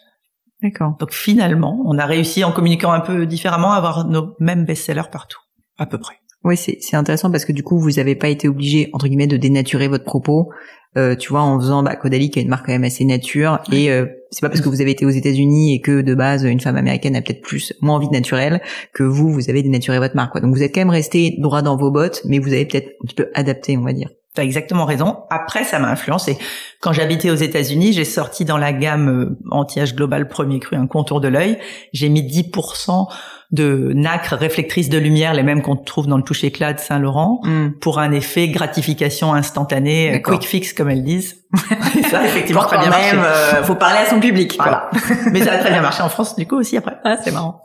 D'accord. 0.61 0.95
Donc 0.99 1.11
finalement, 1.11 1.81
on 1.86 1.97
a 1.97 2.05
réussi 2.05 2.43
en 2.43 2.51
communiquant 2.51 2.91
un 2.91 2.99
peu 2.99 3.25
différemment 3.25 3.73
à 3.73 3.77
avoir 3.77 4.05
nos 4.05 4.36
mêmes 4.39 4.65
best-sellers 4.65 5.09
partout, 5.11 5.39
à 5.77 5.88
peu 5.88 5.97
près. 5.97 6.15
Oui, 6.45 6.55
c'est 6.55 6.77
c'est 6.79 6.95
intéressant 6.95 7.31
parce 7.31 7.43
que 7.43 7.51
du 7.51 7.63
coup, 7.63 7.79
vous 7.79 7.93
n'avez 7.93 8.15
pas 8.15 8.29
été 8.29 8.47
obligé 8.47 8.89
entre 8.93 9.07
guillemets 9.07 9.27
de 9.27 9.35
dénaturer 9.35 9.87
votre 9.87 10.03
propos. 10.05 10.51
Euh, 10.95 11.15
tu 11.15 11.29
vois, 11.29 11.41
en 11.41 11.59
faisant 11.59 11.83
bah, 11.83 11.95
Caudalie, 11.97 12.29
qui 12.29 12.39
est 12.39 12.43
une 12.43 12.47
marque 12.47 12.67
quand 12.67 12.71
même 12.71 12.85
assez 12.85 13.03
nature, 13.03 13.59
et 13.69 13.91
euh, 13.91 14.05
c'est 14.31 14.39
pas 14.39 14.47
parce 14.47 14.61
que 14.61 14.69
vous 14.69 14.79
avez 14.79 14.91
été 14.91 15.05
aux 15.05 15.09
États-Unis 15.09 15.75
et 15.75 15.81
que 15.81 15.99
de 15.99 16.15
base 16.15 16.43
une 16.45 16.61
femme 16.61 16.77
américaine 16.77 17.17
a 17.17 17.21
peut-être 17.21 17.41
plus 17.41 17.73
moins 17.81 17.95
envie 17.95 18.07
de 18.07 18.13
naturel 18.13 18.61
que 18.93 19.03
vous, 19.03 19.29
vous 19.29 19.49
avez 19.49 19.61
dénaturé 19.61 19.99
votre 19.99 20.15
marque. 20.15 20.31
Quoi. 20.31 20.39
Donc 20.39 20.55
vous 20.55 20.63
êtes 20.63 20.73
quand 20.73 20.81
même 20.81 20.91
resté 20.91 21.35
droit 21.39 21.61
dans 21.61 21.75
vos 21.75 21.91
bottes, 21.91 22.21
mais 22.23 22.39
vous 22.39 22.53
avez 22.53 22.65
peut-être 22.65 22.87
un 23.03 23.07
petit 23.07 23.15
peu 23.15 23.27
adapté, 23.33 23.77
on 23.77 23.81
va 23.81 23.91
dire. 23.91 24.09
T'as 24.35 24.43
exactement 24.43 24.83
raison. 24.83 25.19
Après, 25.29 25.63
ça 25.63 25.79
m'a 25.79 25.89
influencé. 25.89 26.37
Quand 26.81 26.91
j'habitais 26.91 27.29
aux 27.29 27.35
États-Unis, 27.35 27.93
j'ai 27.93 28.03
sorti 28.03 28.43
dans 28.43 28.57
la 28.57 28.73
gamme 28.73 29.07
euh, 29.07 29.39
anti-âge 29.49 29.95
global 29.95 30.27
premier 30.27 30.59
cru 30.59 30.75
un 30.75 30.87
contour 30.87 31.21
de 31.21 31.29
l'œil. 31.29 31.57
J'ai 31.93 32.09
mis 32.09 32.21
10% 32.21 33.07
de 33.55 33.91
nacre 33.95 34.35
réflectrice 34.35 34.89
de 34.89 34.97
lumière, 34.97 35.33
les 35.33 35.41
mêmes 35.41 35.61
qu'on 35.61 35.75
trouve 35.75 36.05
dans 36.05 36.17
le 36.17 36.23
toucher 36.23 36.47
éclat 36.47 36.73
de 36.73 36.79
Saint-Laurent, 36.79 37.41
mm. 37.43 37.79
pour 37.81 37.97
un 37.99 38.11
effet 38.11 38.49
gratification 38.49 39.33
instantanée, 39.33 40.21
quick 40.21 40.43
fix 40.43 40.73
comme 40.73 40.89
elles 40.89 41.03
disent. 41.03 41.37
ça, 42.11 42.23
effectivement, 42.25 42.63
très 42.63 42.77
bien 42.77 42.89
même, 42.89 43.19
euh, 43.23 43.63
faut 43.63 43.75
parler 43.75 43.99
à 43.99 44.05
son 44.05 44.19
public. 44.19 44.55
Voilà. 44.57 44.91
Mais 45.31 45.43
ça 45.43 45.53
a 45.53 45.57
très 45.57 45.71
bien 45.71 45.81
marché 45.81 46.03
en 46.03 46.09
France, 46.09 46.35
du 46.35 46.45
coup, 46.45 46.57
aussi 46.57 46.77
après. 46.77 46.97
Ah, 47.03 47.17
c'est 47.23 47.31
marrant. 47.31 47.63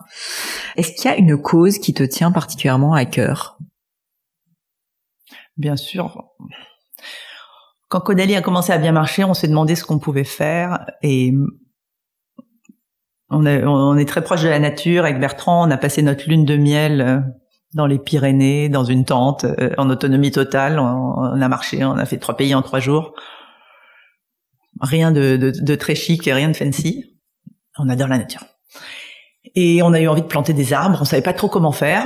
Est-ce 0.77 0.93
qu'il 0.93 1.11
y 1.11 1.15
a 1.15 1.17
une 1.17 1.37
cause 1.37 1.79
qui 1.79 1.93
te 1.93 2.03
tient 2.03 2.33
particulièrement 2.33 2.95
à 2.95 3.05
cœur? 3.05 3.59
Bien 5.57 5.77
sûr, 5.77 6.25
quand 7.91 8.01
Caudalie 8.01 8.37
a 8.37 8.41
commencé 8.41 8.73
à 8.73 8.79
bien 8.79 8.93
marcher, 8.93 9.25
on 9.25 9.35
s'est 9.35 9.49
demandé 9.49 9.75
ce 9.75 9.85
qu'on 9.85 9.99
pouvait 9.99 10.25
faire 10.25 10.87
et 11.03 11.35
on, 13.31 13.97
est 13.97 14.09
très 14.09 14.23
proche 14.23 14.43
de 14.43 14.49
la 14.49 14.59
nature 14.59 15.05
avec 15.05 15.21
Bertrand. 15.21 15.67
On 15.67 15.71
a 15.71 15.77
passé 15.77 16.03
notre 16.03 16.29
lune 16.29 16.45
de 16.45 16.57
miel 16.57 17.01
euh, 17.01 17.19
dans 17.75 17.87
les 17.87 17.99
Pyrénées, 17.99 18.69
dans 18.69 18.85
une 18.85 19.05
tente, 19.05 19.45
euh, 19.45 19.71
en 19.79 19.89
autonomie 19.89 20.31
totale. 20.31 20.79
On, 20.79 21.41
a 21.41 21.49
marché, 21.49 21.85
on 21.85 21.97
a 21.97 22.05
fait 22.07 22.19
trois 22.19 22.37
pays 22.37 22.55
en 22.55 22.63
trois 22.63 22.81
jours. 22.81 23.15
Rien 24.81 25.13
de, 25.13 25.37
de 25.37 25.75
très 25.75 25.95
chic 25.95 26.27
et 26.27 26.33
rien 26.33 26.49
de 26.49 26.57
fancy. 26.57 27.19
On 27.79 27.89
adore 27.89 28.09
la 28.09 28.19
nature. 28.19 28.45
Et 29.55 29.83
on 29.83 29.93
a 29.93 30.01
eu 30.01 30.09
envie 30.09 30.23
de 30.23 30.27
planter 30.27 30.53
des 30.53 30.73
arbres. 30.73 30.99
On 31.01 31.05
savait 31.05 31.23
pas 31.23 31.33
trop 31.33 31.49
comment 31.49 31.73
faire. 31.73 32.05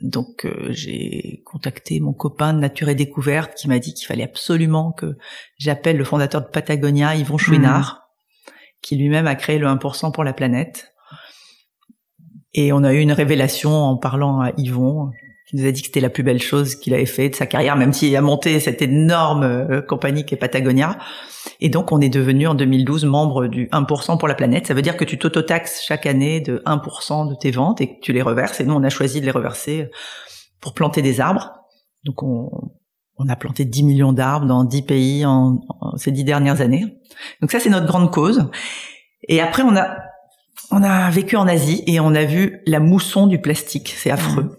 Donc 0.00 0.44
euh, 0.44 0.68
j'ai 0.70 1.42
contacté 1.46 1.98
mon 2.00 2.12
copain 2.12 2.52
de 2.52 2.58
Nature 2.58 2.88
et 2.90 2.94
Découverte 2.94 3.54
qui 3.54 3.68
m'a 3.68 3.78
dit 3.78 3.94
qu'il 3.94 4.06
fallait 4.06 4.24
absolument 4.24 4.92
que 4.92 5.16
j'appelle 5.56 5.96
le 5.96 6.04
fondateur 6.04 6.42
de 6.42 6.48
Patagonia, 6.48 7.16
Yvon 7.16 7.38
Chouinard, 7.38 7.94
mmh. 7.94 8.03
Qui 8.84 8.96
lui-même 8.96 9.26
a 9.26 9.34
créé 9.34 9.58
le 9.58 9.66
1% 9.66 10.12
pour 10.12 10.24
la 10.24 10.34
planète. 10.34 10.92
Et 12.52 12.72
on 12.72 12.84
a 12.84 12.92
eu 12.92 13.00
une 13.00 13.12
révélation 13.12 13.72
en 13.72 13.96
parlant 13.96 14.40
à 14.40 14.52
Yvon, 14.58 15.10
qui 15.48 15.56
nous 15.56 15.66
a 15.66 15.72
dit 15.72 15.80
que 15.80 15.86
c'était 15.86 16.00
la 16.00 16.10
plus 16.10 16.22
belle 16.22 16.40
chose 16.40 16.76
qu'il 16.76 16.92
avait 16.92 17.06
fait 17.06 17.30
de 17.30 17.34
sa 17.34 17.46
carrière, 17.46 17.76
même 17.76 17.94
s'il 17.94 18.14
a 18.14 18.20
monté 18.20 18.60
cette 18.60 18.82
énorme 18.82 19.42
euh, 19.42 19.80
compagnie 19.80 20.26
qui 20.26 20.34
est 20.34 20.38
Patagonia. 20.38 20.98
Et 21.60 21.70
donc, 21.70 21.92
on 21.92 22.00
est 22.02 22.10
devenu 22.10 22.46
en 22.46 22.54
2012 22.54 23.06
membre 23.06 23.46
du 23.46 23.68
1% 23.68 24.18
pour 24.18 24.28
la 24.28 24.34
planète. 24.34 24.66
Ça 24.66 24.74
veut 24.74 24.82
dire 24.82 24.98
que 24.98 25.04
tu 25.04 25.18
t'autotaxes 25.18 25.82
chaque 25.82 26.04
année 26.04 26.40
de 26.40 26.62
1% 26.66 27.28
de 27.28 27.34
tes 27.34 27.50
ventes 27.50 27.80
et 27.80 27.96
que 27.96 28.00
tu 28.00 28.12
les 28.12 28.22
reverses. 28.22 28.60
Et 28.60 28.64
nous, 28.64 28.74
on 28.74 28.82
a 28.82 28.90
choisi 28.90 29.20
de 29.20 29.24
les 29.24 29.32
reverser 29.32 29.90
pour 30.60 30.74
planter 30.74 31.00
des 31.00 31.20
arbres. 31.20 31.54
Donc, 32.04 32.22
on, 32.22 32.50
on 33.18 33.28
a 33.28 33.36
planté 33.36 33.64
10 33.64 33.84
millions 33.84 34.12
d'arbres 34.12 34.46
dans 34.46 34.64
10 34.64 34.82
pays 34.82 35.26
en, 35.26 35.60
ces 35.96 36.10
10 36.10 36.24
dernières 36.24 36.60
années. 36.60 36.98
Donc 37.40 37.52
ça, 37.52 37.60
c'est 37.60 37.70
notre 37.70 37.86
grande 37.86 38.10
cause. 38.10 38.50
Et 39.28 39.40
après, 39.40 39.62
on 39.62 39.76
a, 39.76 39.96
on 40.70 40.82
a 40.82 41.10
vécu 41.10 41.36
en 41.36 41.46
Asie 41.46 41.82
et 41.86 42.00
on 42.00 42.14
a 42.14 42.24
vu 42.24 42.60
la 42.66 42.80
mousson 42.80 43.26
du 43.26 43.40
plastique. 43.40 43.94
C'est 43.96 44.10
affreux. 44.10 44.58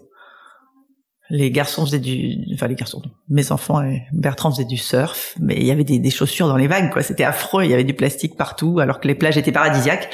Les 1.28 1.50
garçons 1.50 1.84
faisaient 1.84 1.98
du, 1.98 2.36
enfin 2.54 2.68
les 2.68 2.76
garçons, 2.76 3.02
mes 3.28 3.50
enfants 3.50 3.82
et 3.82 4.04
Bertrand 4.12 4.52
faisaient 4.52 4.64
du 4.64 4.76
surf, 4.76 5.34
mais 5.40 5.56
il 5.56 5.64
y 5.64 5.72
avait 5.72 5.82
des, 5.82 5.98
des 5.98 6.10
chaussures 6.10 6.46
dans 6.46 6.56
les 6.56 6.68
vagues, 6.68 6.92
quoi. 6.92 7.02
C'était 7.02 7.24
affreux. 7.24 7.64
Il 7.64 7.70
y 7.70 7.74
avait 7.74 7.84
du 7.84 7.94
plastique 7.94 8.36
partout, 8.36 8.78
alors 8.78 9.00
que 9.00 9.08
les 9.08 9.16
plages 9.16 9.36
étaient 9.36 9.52
paradisiaques. 9.52 10.08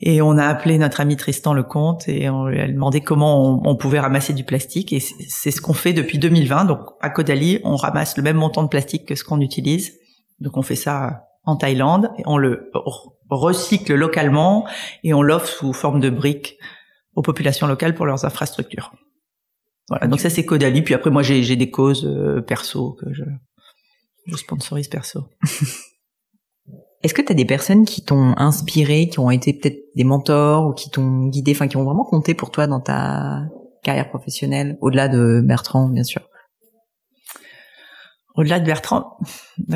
Et 0.00 0.20
on 0.20 0.36
a 0.36 0.46
appelé 0.46 0.76
notre 0.76 1.00
ami 1.00 1.16
Tristan 1.16 1.54
Lecomte 1.54 2.06
et 2.08 2.28
on 2.28 2.46
lui 2.46 2.60
a 2.60 2.68
demandé 2.68 3.00
comment 3.00 3.66
on, 3.66 3.76
pouvait 3.76 3.98
ramasser 3.98 4.34
du 4.34 4.44
plastique. 4.44 4.92
Et 4.92 5.00
c'est 5.00 5.50
ce 5.50 5.62
qu'on 5.62 5.72
fait 5.72 5.94
depuis 5.94 6.18
2020. 6.18 6.66
Donc 6.66 6.80
à 7.00 7.08
Kodali, 7.08 7.60
on 7.64 7.76
ramasse 7.76 8.16
le 8.18 8.22
même 8.22 8.36
montant 8.36 8.62
de 8.62 8.68
plastique 8.68 9.06
que 9.06 9.14
ce 9.14 9.24
qu'on 9.24 9.40
utilise. 9.40 9.94
Donc 10.38 10.58
on 10.58 10.62
fait 10.62 10.76
ça 10.76 11.28
en 11.44 11.56
Thaïlande 11.56 12.10
et 12.18 12.22
on 12.26 12.36
le 12.36 12.70
recycle 13.30 13.94
localement 13.94 14.66
et 15.02 15.14
on 15.14 15.22
l'offre 15.22 15.48
sous 15.48 15.72
forme 15.72 16.00
de 16.00 16.10
briques 16.10 16.58
aux 17.14 17.22
populations 17.22 17.66
locales 17.66 17.94
pour 17.94 18.04
leurs 18.04 18.26
infrastructures. 18.26 18.92
Voilà, 19.88 20.08
donc 20.08 20.20
ça 20.20 20.28
c'est 20.28 20.44
Caudalie. 20.44 20.82
Puis 20.82 20.92
après 20.92 21.10
moi 21.10 21.22
j'ai 21.22 21.56
des 21.56 21.70
causes 21.70 22.04
euh, 22.04 22.42
perso 22.42 22.98
que 23.00 23.06
je 23.14 23.24
sponsorise 24.36 24.88
perso. 24.88 25.24
Est-ce 27.06 27.14
que 27.14 27.22
tu 27.22 27.30
as 27.30 27.36
des 27.36 27.44
personnes 27.44 27.84
qui 27.84 28.02
t'ont 28.02 28.34
inspiré, 28.36 29.08
qui 29.08 29.20
ont 29.20 29.30
été 29.30 29.52
peut-être 29.52 29.78
des 29.94 30.02
mentors 30.02 30.66
ou 30.66 30.72
qui 30.72 30.90
t'ont 30.90 31.26
guidé, 31.26 31.52
enfin 31.52 31.68
qui 31.68 31.76
ont 31.76 31.84
vraiment 31.84 32.02
compté 32.02 32.34
pour 32.34 32.50
toi 32.50 32.66
dans 32.66 32.80
ta 32.80 33.44
carrière 33.84 34.08
professionnelle, 34.08 34.76
au-delà 34.80 35.06
de 35.06 35.40
Bertrand 35.40 35.88
bien 35.88 36.02
sûr? 36.02 36.22
Au-delà 38.34 38.58
de 38.58 38.66
Bertrand, 38.66 39.18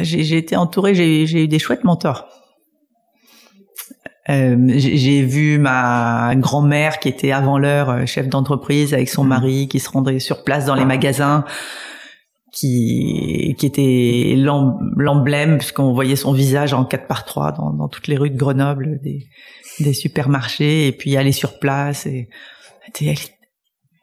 j'ai 0.03 0.39
été 0.39 0.57
entourée, 0.57 0.93
j'ai 0.97 1.45
eu 1.45 1.47
des 1.47 1.59
chouettes 1.61 1.85
mentors. 1.85 2.27
Euh, 4.29 4.57
j'ai 4.75 5.23
vu 5.23 5.59
ma 5.61 6.35
grand-mère 6.35 6.99
qui 6.99 7.09
était 7.09 7.31
avant 7.31 7.59
l'heure 7.59 7.91
euh, 7.91 8.07
chef 8.07 8.29
d'entreprise 8.29 8.93
avec 8.93 9.09
son 9.09 9.23
mmh. 9.23 9.29
mari 9.29 9.69
qui 9.69 9.79
se 9.79 9.89
rendait 9.89 10.19
sur 10.19 10.43
place 10.43 10.67
dans 10.67 10.75
les 10.75 10.85
magasins 10.85 11.45
qui 12.53 13.55
qui 13.59 13.67
était 13.67 14.35
l'emblème 14.37 15.59
puisqu'on 15.59 15.93
voyait 15.93 16.17
son 16.17 16.33
visage 16.33 16.75
en 16.75 16.85
4 16.85 17.07
par 17.07 17.25
3 17.25 17.53
dans, 17.53 17.73
dans 17.73 17.89
toutes 17.89 18.09
les 18.09 18.17
rues 18.17 18.31
de 18.31 18.37
Grenoble 18.37 19.01
des, 19.03 19.27
des 19.79 19.93
supermarchés 19.93 20.87
et 20.87 20.93
puis 20.93 21.17
aller 21.17 21.33
sur 21.33 21.59
place 21.59 22.07
et 22.07 22.29
elle, 23.01 23.15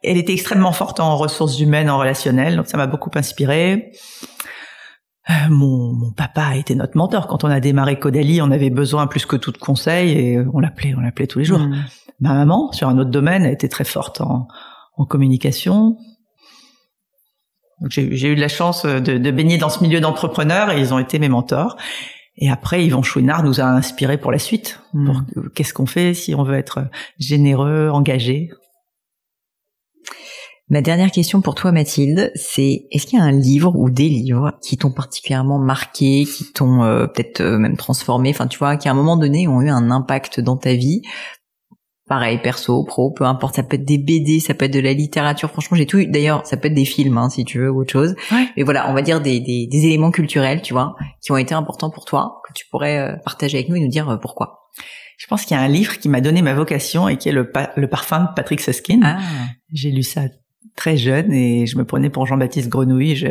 elle 0.02 0.16
était 0.16 0.32
extrêmement 0.32 0.72
forte 0.72 1.00
en 1.00 1.16
ressources 1.16 1.60
humaines 1.60 1.90
en 1.90 1.98
relationnel 1.98 2.56
donc 2.56 2.68
ça 2.68 2.76
m'a 2.76 2.86
beaucoup 2.86 3.10
inspiré 3.14 3.92
euh, 5.30 5.34
mon, 5.50 5.92
mon, 5.92 6.10
papa 6.10 6.42
a 6.42 6.56
été 6.56 6.74
notre 6.74 6.96
mentor. 6.96 7.26
Quand 7.26 7.44
on 7.44 7.48
a 7.48 7.60
démarré 7.60 7.98
Caudalie, 7.98 8.40
on 8.40 8.50
avait 8.50 8.70
besoin 8.70 9.06
plus 9.06 9.26
que 9.26 9.36
tout 9.36 9.52
de 9.52 9.58
conseils 9.58 10.12
et 10.12 10.38
on 10.54 10.58
l'appelait, 10.58 10.94
on 10.96 11.00
l'appelait 11.00 11.26
tous 11.26 11.38
les 11.38 11.44
jours. 11.44 11.58
Mm. 11.58 11.84
Ma 12.20 12.32
maman, 12.32 12.72
sur 12.72 12.88
un 12.88 12.96
autre 12.96 13.10
domaine, 13.10 13.44
a 13.44 13.50
été 13.50 13.68
très 13.68 13.84
forte 13.84 14.22
en, 14.22 14.48
en 14.96 15.04
communication. 15.04 15.98
J'ai 17.88 18.28
eu 18.28 18.34
de 18.34 18.40
la 18.40 18.48
chance 18.48 18.84
de, 18.84 18.98
de, 18.98 19.30
baigner 19.30 19.58
dans 19.58 19.68
ce 19.68 19.82
milieu 19.82 20.00
d'entrepreneurs 20.00 20.70
et 20.70 20.80
ils 20.80 20.92
ont 20.92 20.98
été 20.98 21.18
mes 21.18 21.28
mentors. 21.28 21.76
Et 22.36 22.50
après, 22.50 22.84
Yvon 22.84 23.02
Chouinard 23.02 23.42
nous 23.42 23.60
a 23.60 23.64
inspirés 23.64 24.18
pour 24.18 24.32
la 24.32 24.38
suite. 24.38 24.80
Mm. 24.94 25.20
Qu'est-ce 25.54 25.74
qu'on 25.74 25.86
fait 25.86 26.14
si 26.14 26.34
on 26.34 26.42
veut 26.42 26.56
être 26.56 26.84
généreux, 27.18 27.90
engagé? 27.90 28.50
Ma 30.70 30.82
dernière 30.82 31.10
question 31.10 31.40
pour 31.40 31.54
toi, 31.54 31.72
Mathilde, 31.72 32.30
c'est 32.34 32.86
est-ce 32.90 33.06
qu'il 33.06 33.18
y 33.18 33.22
a 33.22 33.24
un 33.24 33.32
livre 33.32 33.74
ou 33.74 33.88
des 33.88 34.10
livres 34.10 34.52
qui 34.60 34.76
t'ont 34.76 34.90
particulièrement 34.90 35.58
marqué, 35.58 36.26
qui 36.26 36.52
t'ont 36.52 36.82
euh, 36.82 37.06
peut-être 37.06 37.40
euh, 37.40 37.56
même 37.56 37.78
transformé, 37.78 38.30
enfin 38.30 38.46
tu 38.46 38.58
vois, 38.58 38.76
qui 38.76 38.86
à 38.86 38.90
un 38.90 38.94
moment 38.94 39.16
donné 39.16 39.48
ont 39.48 39.62
eu 39.62 39.70
un 39.70 39.90
impact 39.90 40.40
dans 40.40 40.58
ta 40.58 40.74
vie? 40.74 41.00
Pareil, 42.08 42.40
perso, 42.42 42.84
pro, 42.84 43.10
peu 43.10 43.24
importe, 43.24 43.56
ça 43.56 43.62
peut 43.62 43.76
être 43.76 43.84
des 43.84 43.98
BD, 43.98 44.40
ça 44.40 44.54
peut 44.54 44.64
être 44.64 44.72
de 44.72 44.80
la 44.80 44.94
littérature. 44.94 45.50
Franchement, 45.50 45.76
j'ai 45.76 45.86
tout. 45.86 46.02
D'ailleurs, 46.08 46.46
ça 46.46 46.56
peut 46.56 46.68
être 46.68 46.74
des 46.74 46.86
films, 46.86 47.18
hein, 47.18 47.28
si 47.28 47.44
tu 47.44 47.58
veux, 47.58 47.70
ou 47.70 47.82
autre 47.82 47.92
chose. 47.92 48.16
Mais 48.56 48.62
voilà, 48.62 48.90
on 48.90 48.94
va 48.94 49.02
dire 49.02 49.20
des, 49.20 49.40
des, 49.40 49.66
des, 49.66 49.86
éléments 49.86 50.10
culturels, 50.10 50.62
tu 50.62 50.72
vois, 50.72 50.96
qui 51.20 51.32
ont 51.32 51.36
été 51.36 51.54
importants 51.54 51.90
pour 51.90 52.06
toi, 52.06 52.40
que 52.46 52.52
tu 52.54 52.66
pourrais 52.70 52.98
euh, 52.98 53.16
partager 53.24 53.58
avec 53.58 53.68
nous 53.68 53.76
et 53.76 53.80
nous 53.80 53.88
dire 53.88 54.18
pourquoi. 54.22 54.70
Je 55.18 55.26
pense 55.26 55.44
qu'il 55.44 55.56
y 55.56 55.60
a 55.60 55.62
un 55.62 55.68
livre 55.68 55.98
qui 55.98 56.08
m'a 56.08 56.20
donné 56.20 56.42
ma 56.42 56.54
vocation 56.54 57.08
et 57.08 57.16
qui 57.16 57.28
est 57.28 57.32
le, 57.32 57.52
le 57.76 57.88
parfum 57.88 58.20
de 58.20 58.28
Patrick 58.34 58.60
Susskind. 58.60 59.02
Ah. 59.04 59.18
J'ai 59.72 59.90
lu 59.90 60.02
ça 60.02 60.22
très 60.76 60.96
jeune 60.96 61.32
et 61.32 61.66
je 61.66 61.76
me 61.76 61.84
prenais 61.84 62.08
pour 62.08 62.24
Jean-Baptiste 62.24 62.68
Grenouille. 62.68 63.16
Je, 63.16 63.28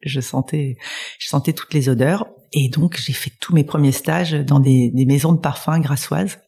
je 0.00 0.20
sentais, 0.20 0.76
je 1.18 1.28
sentais 1.28 1.52
toutes 1.52 1.74
les 1.74 1.88
odeurs. 1.88 2.26
Et 2.52 2.68
donc, 2.68 2.96
j'ai 2.96 3.12
fait 3.12 3.32
tous 3.40 3.54
mes 3.54 3.64
premiers 3.64 3.92
stages 3.92 4.32
dans 4.32 4.60
des, 4.60 4.90
des 4.94 5.04
maisons 5.04 5.32
de 5.32 5.38
parfums 5.40 5.80
grassoises. 5.80 6.38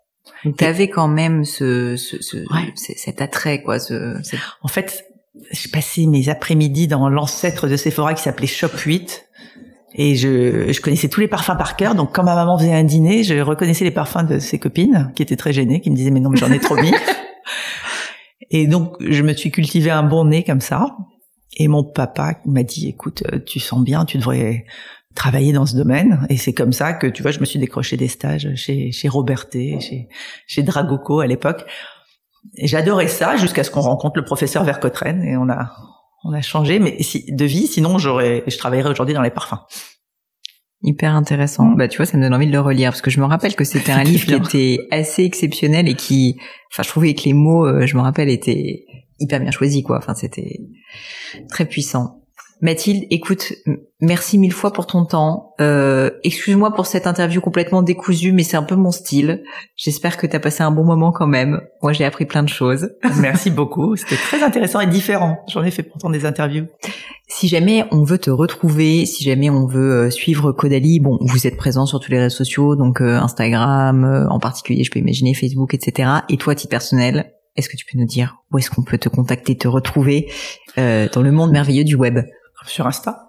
Tu 0.43 0.65
avais 0.65 0.89
quand 0.89 1.09
même 1.09 1.45
ce, 1.45 1.97
ce, 1.97 2.23
ce 2.23 2.39
cet 2.75 3.21
attrait, 3.21 3.63
quoi. 3.63 3.79
Ce, 3.79 4.17
En 4.63 4.69
fait, 4.69 5.05
j'ai 5.51 5.69
passé 5.69 6.07
mes 6.07 6.29
après-midi 6.29 6.89
dans 6.89 7.09
l'ancêtre 7.09 7.69
de 7.69 7.77
Sephora 7.77 8.15
qui 8.15 8.23
s'appelait 8.23 8.47
Shop 8.47 8.77
8. 8.85 9.27
Et 9.95 10.15
je, 10.15 10.73
je 10.73 10.81
connaissais 10.81 11.09
tous 11.09 11.21
les 11.21 11.29
parfums 11.29 11.57
par 11.59 11.77
cœur. 11.77 11.95
Donc, 11.95 12.15
quand 12.15 12.23
ma 12.23 12.35
maman 12.35 12.57
faisait 12.59 12.73
un 12.73 12.85
dîner, 12.85 13.25
je 13.25 13.35
reconnaissais 13.41 13.85
les 13.85 13.91
parfums 13.91 14.25
de 14.29 14.39
ses 14.39 14.59
copines, 14.59 15.13
qui 15.17 15.23
étaient 15.23 15.37
très 15.37 15.53
gênées, 15.53 15.81
qui 15.81 15.91
me 15.91 15.97
disaient, 15.97 16.13
mais 16.13 16.21
non, 16.21 16.31
mais 16.31 16.39
j'en 16.39 16.51
ai 16.53 16.61
trop 16.61 16.77
mis. 16.77 16.95
Et 18.51 18.67
donc, 18.67 18.95
je 19.01 19.23
me 19.23 19.33
suis 19.33 19.51
cultivé 19.51 19.91
un 19.91 20.03
bon 20.03 20.25
nez 20.27 20.45
comme 20.45 20.61
ça. 20.61 20.97
Et 21.57 21.69
mon 21.69 21.85
papa 21.85 22.37
m'a 22.47 22.63
dit, 22.63 22.89
écoute, 22.89 23.25
euh, 23.33 23.39
tu 23.45 23.59
sens 23.59 23.83
bien, 23.83 24.05
tu 24.05 24.19
devrais 24.19 24.65
travailler 25.15 25.53
dans 25.53 25.67
ce 25.67 25.77
domaine. 25.77 26.27
Et 26.29 26.37
c'est 26.37 26.53
comme 26.53 26.73
ça 26.73 26.93
que, 26.93 27.07
tu 27.07 27.23
vois, 27.23 27.31
je 27.31 27.41
me 27.41 27.45
suis 27.45 27.59
décroché 27.59 27.97
des 27.97 28.09
stages 28.09 28.55
chez, 28.55 28.93
chez 28.93 29.09
Roberté, 29.09 29.79
chez, 29.81 30.09
chez 30.47 30.63
Dragoco 30.63 31.21
à 31.21 31.27
l'époque. 31.27 31.65
Et 32.57 32.67
j'adorais 32.67 33.09
ça 33.09 33.37
jusqu'à 33.37 33.65
ce 33.65 33.71
qu'on 33.71 33.81
rencontre 33.81 34.19
le 34.19 34.25
professeur 34.25 34.65
Vercotraine 34.65 35.23
et 35.23 35.37
on 35.37 35.49
a 35.49 35.71
on 36.25 36.33
a 36.33 36.43
changé, 36.43 36.79
mais 36.79 37.03
si, 37.03 37.25
de 37.33 37.45
vie. 37.45 37.67
Sinon, 37.67 37.99
j'aurais, 37.99 38.45
je 38.47 38.57
travaillerais 38.59 38.91
aujourd'hui 38.91 39.15
dans 39.15 39.23
les 39.23 39.31
parfums. 39.31 39.61
Hyper 40.83 41.15
intéressant. 41.15 41.65
Mm. 41.65 41.77
Bah, 41.77 41.89
tu 41.89 41.97
vois, 41.97 42.07
ça 42.07 42.17
me 42.17 42.23
donne 42.23 42.35
envie 42.35 42.47
de 42.47 42.53
le 42.53 42.61
relire 42.61 42.91
parce 42.91 43.03
que 43.03 43.11
je 43.11 43.21
me 43.21 43.27
rappelle 43.27 43.55
que 43.55 43.65
c'était 43.65 43.93
un 43.93 44.03
livre 44.05 44.27
qui 44.27 44.35
était 44.35 44.79
assez 44.91 45.25
exceptionnel 45.25 45.89
et 45.89 45.95
qui, 45.95 46.37
enfin, 46.73 46.83
je 46.83 46.89
trouvais 46.89 47.15
que 47.15 47.25
les 47.25 47.33
mots, 47.33 47.67
euh, 47.67 47.87
je 47.87 47.97
me 47.97 48.03
rappelle, 48.03 48.29
étaient 48.29 48.85
hyper 49.19 49.41
bien 49.41 49.51
choisis, 49.51 49.83
quoi. 49.83 49.99
Enfin, 49.99 50.15
c'était 50.15 50.61
très 51.49 51.67
puissant. 51.67 52.20
Mathilde, 52.63 53.07
écoute, 53.09 53.55
merci 54.03 54.37
mille 54.37 54.53
fois 54.53 54.71
pour 54.71 54.87
ton 54.87 55.07
temps. 55.07 55.55
Euh, 55.63 56.11
excuse-moi 56.25 56.75
pour 56.75 56.85
cette 56.85 57.07
interview 57.07 57.41
complètement 57.41 57.81
décousue, 57.81 58.33
mais 58.33 58.43
c'est 58.43 58.59
un 58.59 58.63
peu 58.63 58.75
mon 58.75 58.91
style. 58.91 59.43
J'espère 59.77 60.19
que 60.19 60.27
tu 60.27 60.37
as 60.37 60.41
passé 60.41 60.63
un 60.63 60.71
bon 60.71 60.85
moment 60.85 61.11
quand 61.11 61.27
même. 61.27 61.63
Moi, 61.83 61.95
j'ai 61.95 62.05
appris 62.05 62.27
plein 62.27 62.43
de 62.43 62.51
choses. 62.51 62.91
Merci 63.19 63.51
beaucoup. 63.51 63.97
C'était 63.97 64.17
très 64.17 64.43
intéressant 64.43 64.81
et 64.81 64.87
différent. 64.87 65.39
J'en 65.49 65.63
ai 65.65 65.71
fait 65.71 65.83
pourtant 65.83 66.11
des 66.11 66.27
interviews. 66.27 66.67
Si 67.29 67.49
jamais 67.49 67.87
on 67.93 68.05
veut 68.05 68.19
te 68.19 68.31
retrouver, 68.31 69.07
si 69.07 69.25
jamais 69.25 69.49
on 69.49 69.67
veut 69.67 69.93
euh, 69.93 70.11
suivre 70.11 70.53
Codali, 70.53 71.01
bon, 71.01 71.17
vous 71.23 71.47
êtes 71.47 71.57
présent 71.57 71.87
sur 71.87 71.99
tous 71.99 72.11
les 72.11 72.19
réseaux 72.19 72.37
sociaux, 72.37 72.77
donc 72.77 73.01
euh, 73.01 73.17
Instagram 73.17 74.27
en 74.29 74.39
particulier, 74.39 74.85
je 74.85 74.91
peux 74.91 74.99
imaginer 74.99 75.33
Facebook, 75.33 75.73
etc. 75.73 76.11
Et 76.29 76.37
toi, 76.37 76.55
titre 76.55 76.71
personnel, 76.71 77.33
est-ce 77.57 77.71
que 77.71 77.77
tu 77.77 77.87
peux 77.91 77.99
nous 77.99 78.07
dire 78.07 78.37
où 78.53 78.59
est-ce 78.59 78.71
qu'on 78.71 78.83
peut 78.83 78.99
te 78.99 79.09
contacter, 79.09 79.57
te 79.57 79.69
retrouver 79.69 80.31
dans 80.77 81.23
le 81.23 81.31
monde 81.31 81.53
merveilleux 81.53 81.85
du 81.85 81.95
web? 81.95 82.21
Sur 82.67 82.87
Insta. 82.87 83.27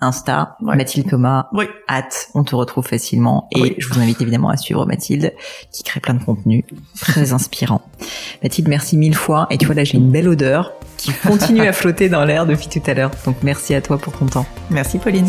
Insta, 0.00 0.56
Mathilde 0.60 1.08
Thomas, 1.08 1.48
oui. 1.52 1.64
hâte, 1.88 2.28
on 2.34 2.44
te 2.44 2.54
retrouve 2.54 2.86
facilement. 2.86 3.48
Et 3.56 3.76
je 3.78 3.88
vous 3.88 4.00
invite 4.00 4.20
évidemment 4.20 4.50
à 4.50 4.56
suivre 4.56 4.84
Mathilde, 4.86 5.32
qui 5.72 5.82
crée 5.82 6.00
plein 6.00 6.14
de 6.14 6.22
contenu 6.22 6.64
très 7.00 7.32
inspirant. 7.32 7.80
Mathilde, 8.42 8.68
merci 8.68 8.96
mille 8.96 9.14
fois. 9.14 9.46
Et 9.50 9.56
tu 9.56 9.66
vois, 9.66 9.74
là, 9.74 9.84
j'ai 9.84 9.96
une 9.96 10.10
belle 10.10 10.28
odeur 10.28 10.72
qui 10.96 11.12
continue 11.12 11.66
à 11.66 11.72
flotter 11.72 12.08
dans 12.08 12.24
l'air 12.24 12.44
depuis 12.46 12.68
tout 12.68 12.82
à 12.86 12.94
l'heure. 12.94 13.12
Donc 13.24 13.36
merci 13.42 13.74
à 13.74 13.80
toi 13.80 13.98
pour 13.98 14.12
ton 14.12 14.26
temps. 14.26 14.46
Merci 14.70 14.98
Pauline. 14.98 15.28